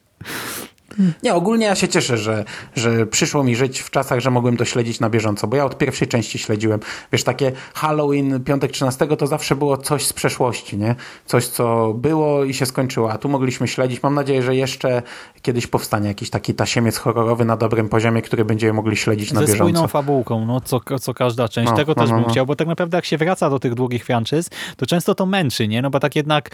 Nie, 1.23 1.33
ogólnie 1.33 1.65
ja 1.65 1.75
się 1.75 1.87
cieszę, 1.87 2.17
że, 2.17 2.45
że 2.75 3.05
przyszło 3.05 3.43
mi 3.43 3.55
żyć 3.55 3.79
w 3.79 3.89
czasach, 3.89 4.19
że 4.19 4.31
mogłem 4.31 4.57
to 4.57 4.65
śledzić 4.65 4.99
na 4.99 5.09
bieżąco, 5.09 5.47
bo 5.47 5.57
ja 5.57 5.65
od 5.65 5.77
pierwszej 5.77 6.07
części 6.07 6.39
śledziłem. 6.39 6.79
Wiesz, 7.11 7.23
takie 7.23 7.51
Halloween, 7.73 8.43
piątek 8.43 8.71
13 8.71 9.07
to 9.07 9.27
zawsze 9.27 9.55
było 9.55 9.77
coś 9.77 10.05
z 10.05 10.13
przeszłości, 10.13 10.77
nie? 10.77 10.95
Coś, 11.25 11.47
co 11.47 11.93
było 11.93 12.43
i 12.43 12.53
się 12.53 12.65
skończyło, 12.65 13.11
a 13.11 13.17
tu 13.17 13.29
mogliśmy 13.29 13.67
śledzić. 13.67 14.03
Mam 14.03 14.15
nadzieję, 14.15 14.43
że 14.43 14.55
jeszcze 14.55 15.01
kiedyś 15.41 15.67
powstanie 15.67 16.07
jakiś 16.07 16.29
taki 16.29 16.53
tasiemiec 16.53 16.97
horrorowy 16.97 17.45
na 17.45 17.57
dobrym 17.57 17.89
poziomie, 17.89 18.21
który 18.21 18.45
będziemy 18.45 18.73
mogli 18.73 18.97
śledzić 18.97 19.33
na 19.33 19.39
Ze 19.39 19.45
bieżąco. 19.45 19.63
spójną 19.63 19.87
fabułką, 19.87 20.45
no 20.45 20.61
co, 20.61 20.79
co 20.99 21.13
każda 21.13 21.49
część. 21.49 21.71
No, 21.71 21.77
Tego 21.77 21.93
no, 21.97 22.01
też 22.01 22.09
no, 22.09 22.15
bym 22.15 22.25
no. 22.25 22.31
chciał, 22.31 22.45
bo 22.45 22.55
tak 22.55 22.67
naprawdę 22.67 22.97
jak 22.97 23.05
się 23.05 23.17
wraca 23.17 23.49
do 23.49 23.59
tych 23.59 23.73
długich 23.73 24.05
franczyz, 24.05 24.49
to 24.77 24.85
często 24.85 25.15
to 25.15 25.25
męczy, 25.25 25.67
nie? 25.67 25.81
No 25.81 25.89
bo 25.89 25.99
tak 25.99 26.15
jednak 26.15 26.49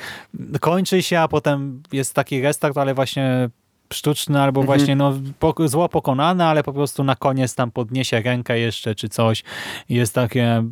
kończy 0.59 1.03
się, 1.03 1.19
a 1.19 1.27
potem 1.27 1.83
jest 1.91 2.13
taki 2.13 2.41
restart, 2.41 2.77
ale 2.77 2.93
właśnie 2.93 3.49
sztuczny, 3.93 4.41
albo 4.41 4.61
Mhm. 4.61 4.79
właśnie 4.79 4.95
no, 4.95 5.13
po, 5.39 5.53
zło 5.67 5.89
pokonane, 5.89 6.45
ale 6.45 6.63
po 6.63 6.73
prostu 6.73 7.03
na 7.03 7.15
koniec 7.15 7.55
tam 7.55 7.71
podniesie 7.71 8.21
rękę 8.21 8.59
jeszcze, 8.59 8.95
czy 8.95 9.09
coś. 9.09 9.43
I 9.89 9.95
jest 9.95 10.13
takie, 10.13 10.63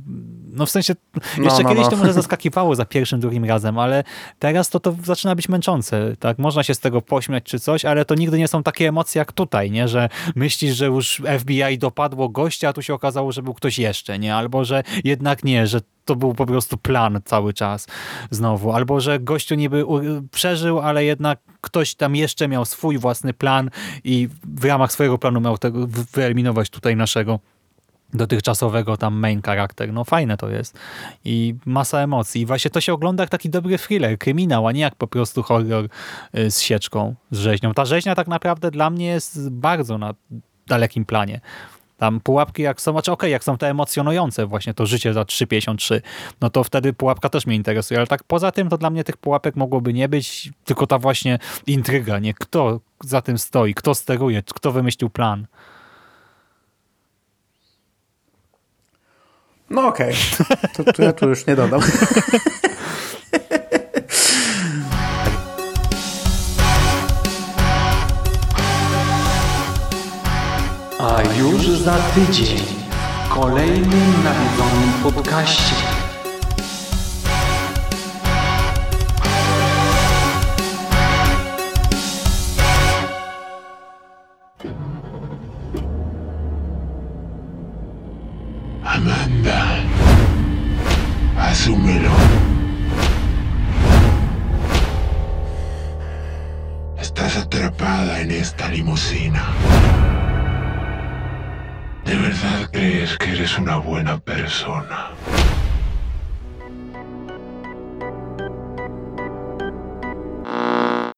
no 0.53 0.65
w 0.65 0.69
sensie, 0.69 0.93
jeszcze 1.37 1.63
no, 1.63 1.69
kiedyś 1.69 1.83
no. 1.83 1.89
to 1.89 1.97
może 1.97 2.13
zaskakiwało 2.23 2.75
za 2.75 2.85
pierwszym, 2.85 3.19
drugim 3.19 3.45
razem, 3.45 3.79
ale 3.79 4.03
teraz 4.39 4.69
to 4.69 4.79
to 4.79 4.95
zaczyna 5.03 5.35
być 5.35 5.49
męczące, 5.49 6.15
tak? 6.19 6.39
Można 6.39 6.63
się 6.63 6.73
z 6.73 6.79
tego 6.79 7.01
pośmiać 7.01 7.43
czy 7.43 7.59
coś, 7.59 7.85
ale 7.85 8.05
to 8.05 8.15
nigdy 8.15 8.37
nie 8.37 8.47
są 8.47 8.63
takie 8.63 8.87
emocje 8.87 9.19
jak 9.19 9.31
tutaj, 9.31 9.71
nie? 9.71 9.87
Że 9.87 10.09
myślisz, 10.35 10.75
że 10.75 10.85
już 10.85 11.21
FBI 11.39 11.77
dopadło 11.77 12.29
gościa, 12.29 12.69
a 12.69 12.73
tu 12.73 12.81
się 12.81 12.93
okazało, 12.93 13.31
że 13.31 13.41
był 13.41 13.53
ktoś 13.53 13.79
jeszcze, 13.79 14.19
nie? 14.19 14.35
Albo, 14.35 14.65
że 14.65 14.83
jednak 15.03 15.43
nie, 15.43 15.67
że 15.67 15.81
to 16.05 16.15
był 16.15 16.33
po 16.33 16.45
prostu 16.45 16.77
plan 16.77 17.21
cały 17.25 17.53
czas 17.53 17.87
znowu. 18.31 18.71
Albo, 18.71 19.01
że 19.01 19.19
gościu 19.19 19.55
niby 19.55 19.85
przeżył, 20.31 20.79
ale 20.79 21.05
jednak 21.05 21.39
ktoś 21.61 21.95
tam 21.95 22.15
jeszcze 22.15 22.47
miał 22.47 22.65
swój 22.65 22.97
własny 22.97 23.33
plan 23.33 23.69
i 24.03 24.29
w 24.43 24.65
ramach 24.65 24.91
swojego 24.91 25.17
planu 25.17 25.41
miał 25.41 25.57
tego 25.57 25.87
wy- 25.87 26.05
wyeliminować 26.13 26.69
tutaj 26.69 26.95
naszego 26.95 27.39
dotychczasowego 28.13 28.97
tam 28.97 29.15
main 29.15 29.41
charakter. 29.41 29.93
No 29.93 30.03
fajne 30.03 30.37
to 30.37 30.49
jest. 30.49 30.77
I 31.25 31.55
masa 31.65 31.99
emocji. 31.99 32.41
I 32.41 32.45
właśnie 32.45 32.71
to 32.71 32.81
się 32.81 32.93
ogląda 32.93 33.23
jak 33.23 33.29
taki 33.29 33.49
dobry 33.49 33.77
thriller, 33.77 34.17
kryminał, 34.17 34.67
a 34.67 34.71
nie 34.71 34.81
jak 34.81 34.95
po 34.95 35.07
prostu 35.07 35.43
horror 35.43 35.85
y, 36.37 36.51
z 36.51 36.59
sieczką, 36.61 37.15
z 37.31 37.39
rzeźnią. 37.39 37.73
Ta 37.73 37.85
rzeźnia 37.85 38.15
tak 38.15 38.27
naprawdę 38.27 38.71
dla 38.71 38.89
mnie 38.89 39.05
jest 39.05 39.49
bardzo 39.49 39.97
na 39.97 40.13
dalekim 40.67 41.05
planie. 41.05 41.41
Tam 41.97 42.19
pułapki 42.19 42.61
jak 42.61 42.81
są, 42.81 42.91
znaczy 42.91 43.11
okej, 43.11 43.31
jak 43.31 43.43
są 43.43 43.57
te 43.57 43.69
emocjonujące 43.69 44.45
właśnie 44.45 44.73
to 44.73 44.85
życie 44.85 45.13
za 45.13 45.21
3,53, 45.21 46.01
no 46.41 46.49
to 46.49 46.63
wtedy 46.63 46.93
pułapka 46.93 47.29
też 47.29 47.45
mnie 47.45 47.55
interesuje, 47.55 47.97
ale 47.97 48.07
tak 48.07 48.23
poza 48.23 48.51
tym 48.51 48.69
to 48.69 48.77
dla 48.77 48.89
mnie 48.89 49.03
tych 49.03 49.17
pułapek 49.17 49.55
mogłoby 49.55 49.93
nie 49.93 50.09
być, 50.09 50.49
tylko 50.65 50.87
ta 50.87 50.99
właśnie 50.99 51.39
intryga, 51.67 52.19
nie? 52.19 52.33
Kto 52.33 52.79
za 53.03 53.21
tym 53.21 53.37
stoi, 53.37 53.73
kto 53.73 53.95
steruje, 53.95 54.43
kto 54.43 54.71
wymyślił 54.71 55.09
plan. 55.09 55.47
No 59.69 59.87
okej, 59.87 60.15
to, 60.75 60.93
to 60.93 61.03
ja 61.03 61.13
tu 61.13 61.29
już 61.29 61.47
nie 61.47 61.55
dodam. 61.55 61.81
już 71.39 71.69
za 71.69 71.97
tydzień 71.97 72.59
w 73.25 73.29
kolejnym 73.29 74.23
nawiedzonym 74.23 74.93
podcaście. 75.03 75.75
Amanda, 88.83 89.65
asúmelo. 91.37 92.11
Estás 96.97 97.37
atrapada 97.37 98.19
en 98.19 98.31
esta 98.31 98.67
limusina. 98.69 99.74
¿De 102.45 102.51
verdad 102.51 102.69
crees 102.71 103.17
que 103.17 103.31
eres 103.31 103.57
una 103.57 103.77
buena 103.77 104.19
persona? 104.19 105.09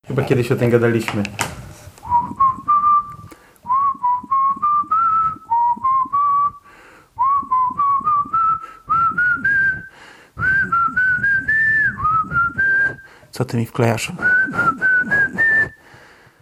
Chyba 0.07 0.23
kiedyś 0.23 0.51
o 0.51 0.55
tym 0.55 0.69
gadaliśmy. 0.69 1.23
Co 13.31 13.45
ty 13.45 13.57
mi 13.57 13.65
wklejasz? 13.65 14.11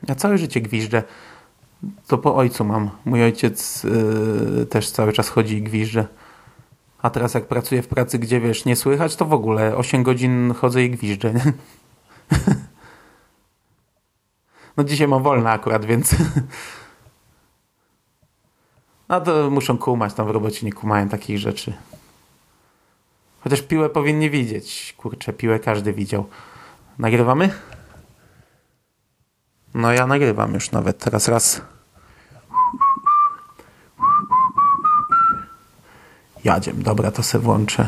Ja 0.07 0.15
całe 0.15 0.37
życie 0.37 0.61
gwiżdżę. 0.61 1.03
To 2.07 2.17
po 2.17 2.35
ojcu 2.35 2.65
mam. 2.65 2.89
Mój 3.05 3.23
ojciec 3.23 3.83
yy, 3.83 4.65
też 4.65 4.91
cały 4.91 5.13
czas 5.13 5.29
chodzi 5.29 5.57
i 5.57 5.61
gwiżdże. 5.61 6.07
A 7.01 7.09
teraz 7.09 7.33
jak 7.33 7.47
pracuję 7.47 7.81
w 7.81 7.87
pracy, 7.87 8.19
gdzie 8.19 8.39
wiesz, 8.39 8.65
nie 8.65 8.75
słychać, 8.75 9.15
to 9.15 9.25
w 9.25 9.33
ogóle 9.33 9.75
8 9.77 10.03
godzin 10.03 10.53
chodzę 10.53 10.83
i 10.83 10.89
gwiżdżę. 10.89 11.33
Nie? 11.33 11.53
No 14.77 14.83
dzisiaj 14.83 15.07
mam 15.07 15.23
wolne 15.23 15.51
akurat, 15.51 15.85
więc... 15.85 16.15
No 19.09 19.21
to 19.21 19.49
muszą 19.49 19.77
kumać, 19.77 20.13
tam 20.13 20.27
w 20.27 20.29
robocie 20.29 20.65
nie 20.65 20.73
kumają 20.73 21.09
takich 21.09 21.39
rzeczy. 21.39 21.73
Chociaż 23.41 23.61
piłę 23.61 23.89
powinni 23.89 24.29
widzieć. 24.29 24.95
Kurczę, 24.97 25.33
piłę 25.33 25.59
każdy 25.59 25.93
widział. 25.93 26.25
Nagrywamy? 26.99 27.49
No 29.73 29.91
ja 29.91 30.07
nagrywam 30.07 30.53
już 30.53 30.71
nawet 30.71 30.97
teraz 30.97 31.27
raz. 31.27 31.61
Jadziem, 36.45 36.83
dobra, 36.83 37.11
to 37.11 37.23
se 37.23 37.39
włączę. 37.39 37.87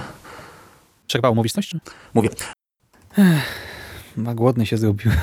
Coś? 1.53 1.67
Czy? 1.67 1.79
Mówię, 2.13 2.29
Ma 4.17 4.35
głodny 4.35 4.65
się 4.65 4.77
zrobiłem. 4.77 5.17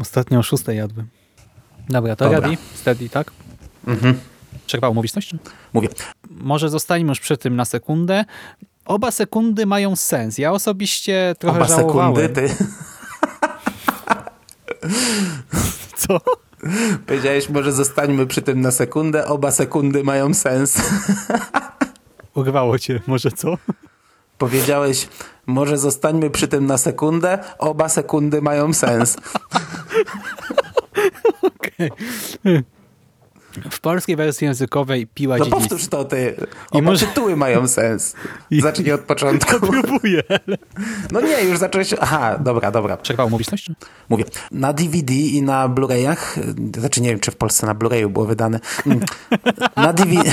Ostatnio 0.00 0.38
o 0.38 0.42
szóstej 0.42 0.76
jadłem. 0.76 1.08
Dobra, 1.88 2.16
to 2.16 2.24
Dobra. 2.24 2.40
ready? 2.40 2.56
Steady, 2.74 3.08
tak? 3.08 3.30
mhm. 3.86 4.20
Coś? 5.12 5.26
Czy? 5.26 5.38
mówię. 5.72 5.88
Może 6.30 6.68
zostańmy 6.68 7.08
już 7.08 7.20
przy 7.20 7.36
tym 7.36 7.56
na 7.56 7.64
sekundę. 7.64 8.24
Oba 8.84 9.10
sekundy 9.10 9.66
mają 9.66 9.96
sens. 9.96 10.38
Ja 10.38 10.52
osobiście 10.52 11.34
trochę 11.38 11.58
Oba 11.58 11.68
żałowałem. 11.68 12.14
sekundy, 12.16 12.48
ty. 12.48 12.64
Co? 15.96 16.20
Powiedziałeś, 17.06 17.48
może 17.48 17.72
zostańmy 17.72 18.26
przy 18.26 18.42
tym 18.42 18.60
na 18.60 18.70
sekundę. 18.70 19.26
Oba 19.26 19.50
sekundy 19.50 20.04
mają 20.04 20.34
sens. 20.34 20.78
Urwało 22.34 22.78
cię, 22.78 23.00
może 23.06 23.30
co? 23.30 23.58
Powiedziałeś, 24.38 25.08
może 25.46 25.78
zostańmy 25.78 26.30
przy 26.30 26.48
tym 26.48 26.66
na 26.66 26.78
sekundę. 26.78 27.38
Oba 27.58 27.88
sekundy 27.88 28.42
mają 28.42 28.72
sens. 28.72 29.16
Okej. 31.42 31.90
W 33.70 33.80
polskiej 33.80 34.16
wersji 34.16 34.44
językowej 34.44 35.06
piła 35.06 35.36
No 35.38 35.44
dziedzictwo. 35.44 35.68
powtórz 35.68 35.88
to 35.88 36.04
ty. 36.04 36.36
I 36.72 36.78
Oba 36.78 36.80
może- 36.90 37.06
tytuły 37.06 37.36
mają 37.36 37.68
sens. 37.68 38.14
I- 38.50 38.60
Zacznij 38.60 38.92
od 38.92 39.00
początku. 39.00 39.60
Próbuję. 39.82 40.22
ale- 40.28 40.56
No 41.12 41.20
nie, 41.20 41.42
już 41.42 41.58
zacząłeś... 41.58 41.94
Aha, 42.00 42.38
dobra, 42.38 42.70
dobra. 42.70 42.96
Przerwało 42.96 43.30
mówić 43.30 43.48
coś? 43.48 43.62
Czy? 43.62 43.74
Mówię. 44.08 44.24
Na 44.50 44.72
DVD 44.72 45.14
i 45.14 45.42
na 45.42 45.68
Blu-rayach, 45.68 46.40
znaczy 46.78 47.00
nie 47.00 47.10
wiem, 47.10 47.20
czy 47.20 47.30
w 47.30 47.36
Polsce 47.36 47.66
na 47.66 47.74
Blu-rayu 47.74 48.08
było 48.08 48.24
wydane. 48.26 48.60
Mm. 48.86 49.00
Na 49.76 49.92
DVD... 49.92 50.32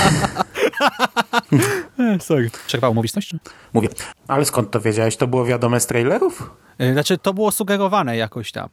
E, 1.98 2.20
sorry. 2.20 2.50
Przerwało 2.66 2.94
mówić 2.94 3.12
coś? 3.12 3.26
Czy? 3.26 3.38
Mówię. 3.72 3.88
Ale 4.28 4.44
skąd 4.44 4.70
to 4.70 4.80
wiedziałeś? 4.80 5.16
To 5.16 5.26
było 5.26 5.44
wiadome 5.44 5.80
z 5.80 5.86
trailerów? 5.86 6.50
E, 6.78 6.92
Znaczy, 6.92 7.18
to 7.18 7.34
było 7.34 7.50
sugerowane 7.50 8.16
jakoś 8.16 8.52
tam. 8.52 8.68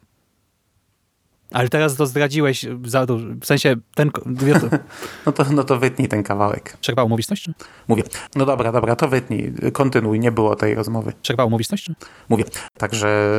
Ale 1.52 1.70
teraz 1.70 1.96
to 1.96 2.06
zdradziłeś 2.06 2.66
za 2.86 3.06
dużo. 3.06 3.28
W 3.42 3.46
sensie 3.46 3.76
ten... 3.96 4.12
No 5.26 5.32
to, 5.32 5.46
no 5.52 5.64
to 5.64 5.80
wytnij 5.80 6.08
ten 6.08 6.24
kawałek. 6.24 6.78
Przerwało? 6.82 7.18
Czy? 7.18 7.54
Mówię, 7.88 8.04
no 8.36 8.46
dobra, 8.46 8.72
dobra, 8.72 8.96
to 8.96 9.08
wytnij, 9.08 9.54
kontynuuj, 9.74 10.20
nie 10.20 10.32
było 10.32 10.56
tej 10.56 10.76
rozmowy. 10.76 11.14
Przerwało? 11.22 11.58
Czy? 11.60 11.94
Mówię, 12.30 12.44
także 12.78 13.38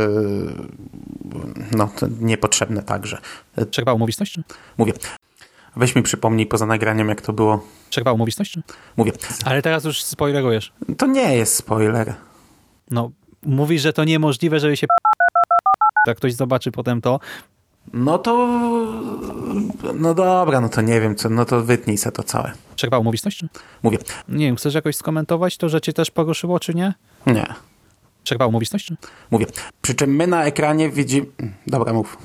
no 1.72 1.88
to 1.98 2.06
niepotrzebne 2.20 2.82
także. 2.82 3.18
Przerwało 3.70 3.98
mówić 3.98 4.16
coś? 4.16 4.32
Czy? 4.32 4.42
Mówię, 4.78 4.92
weź 5.76 5.96
mi 5.96 6.02
przypomnij 6.02 6.46
poza 6.46 6.66
nagraniem, 6.66 7.08
jak 7.08 7.20
to 7.20 7.32
było. 7.32 7.66
Przerwało? 7.90 8.26
Czy? 8.26 8.62
Mówię, 8.96 9.12
Ale 9.44 9.62
teraz 9.62 9.84
już 9.84 10.04
spoilerujesz. 10.04 10.72
to 10.98 11.06
nie 11.06 11.36
jest 11.36 11.54
spoiler. 11.56 12.14
No, 12.90 13.10
mówisz, 13.42 13.82
że 13.82 13.92
to 13.92 14.04
niemożliwe, 14.04 14.60
żeby 14.60 14.76
się 14.76 14.86
jak 16.06 16.16
ktoś 16.16 16.34
zobaczy 16.34 16.72
potem 16.72 17.00
to. 17.00 17.20
No 17.92 18.18
to, 18.18 18.48
no 19.94 20.14
dobra, 20.14 20.60
no 20.60 20.68
to 20.68 20.80
nie 20.80 21.00
wiem, 21.00 21.16
co, 21.16 21.28
no 21.30 21.44
to 21.44 21.62
wytnij 21.62 21.98
se 21.98 22.12
to 22.12 22.22
całe. 22.22 22.52
Przerwało 22.76 23.04
mówić 23.04 23.20
coś? 23.20 23.36
Czy? 23.36 23.48
Mówię, 23.82 23.98
Nie 24.28 24.46
wiem, 24.46 24.56
chcesz 24.56 24.74
jakoś 24.74 24.96
skomentować 24.96 25.56
to, 25.56 25.68
że 25.68 25.80
cię 25.80 25.92
też 25.92 26.10
poruszyło, 26.10 26.60
czy 26.60 26.74
nie? 26.74 26.94
nie. 27.26 27.46
Przerwało 28.24 28.52
mówić 28.52 28.68
coś? 28.68 28.84
Czy? 28.84 28.96
Mówię, 29.30 29.46
przy 29.82 29.94
czym 29.94 30.16
my 30.16 30.26
na 30.26 30.44
ekranie 30.44 30.90
widzimy... 30.90 31.26
Dobra, 31.66 31.92
mów. 31.92 32.18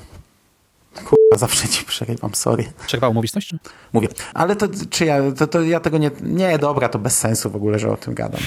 Kurwa, 0.94 1.38
zawsze 1.38 1.68
ci 1.68 1.84
przerywam, 1.84 2.34
sorry. 2.34 2.64
Przerwało 2.86 3.14
mówić 3.14 3.32
coś? 3.32 3.46
Czy? 3.46 3.58
Mówię, 3.92 4.08
ale 4.34 4.56
to 4.56 4.68
czy 4.90 5.04
ja, 5.04 5.32
to, 5.32 5.46
to 5.46 5.62
ja 5.62 5.80
tego 5.80 5.98
nie... 5.98 6.10
Nie, 6.22 6.58
dobra, 6.58 6.88
to 6.88 6.98
bez 6.98 7.18
sensu 7.18 7.50
w 7.50 7.56
ogóle, 7.56 7.78
że 7.78 7.90
o 7.90 7.96
tym 7.96 8.14
gadam. 8.14 8.40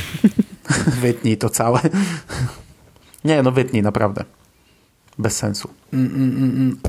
wytnij 1.01 1.38
to 1.38 1.49
całe. 1.49 1.80
nie, 3.24 3.43
no 3.43 3.51
wytnij, 3.51 3.82
naprawdę. 3.82 4.24
Bez 5.18 5.38
sensu. 5.38 5.70
Mm, 5.93 6.05
mm, 6.16 6.38
mm, 6.38 6.51
mm. 6.51 6.80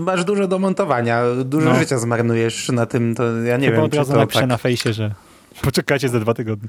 Masz 0.00 0.24
dużo 0.24 0.48
do 0.48 0.58
montowania, 0.58 1.22
dużo 1.44 1.68
No. 1.72 1.78
życia 1.78 1.98
zmarnujesz 1.98 2.68
na 2.68 2.86
tym, 2.86 3.14
to 3.14 3.36
ja 3.36 3.56
nie 3.56 3.66
Chyba 3.66 3.76
wiem, 3.76 3.84
od 3.84 3.90
czy 3.92 3.98
razu 3.98 4.12
to 4.12 4.18
napiszę 4.18 4.40
tak... 4.40 4.48
na 4.48 4.56
fejsie, 4.56 4.92
że 4.92 5.14
poczekajcie 5.64 6.08
za 6.08 6.20
dwa 6.20 6.34
tygodnie. 6.34 6.68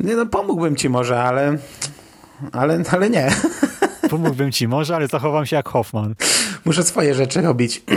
Nie, 0.00 0.16
no 0.16 0.26
pomógłbym 0.26 0.76
ci 0.76 0.88
może, 0.88 1.22
ale... 1.22 1.58
Ale, 2.52 2.82
ale 2.90 3.10
nie. 3.10 3.28
Pomógłbym 4.10 4.52
ci 4.52 4.68
może, 4.68 4.96
ale 4.96 5.08
zachowam 5.08 5.46
się 5.46 5.56
jak 5.56 5.68
Hoffman. 5.68 6.14
Muszę 6.64 6.82
swoje 6.82 7.14
rzeczy 7.14 7.40
robić. 7.40 7.82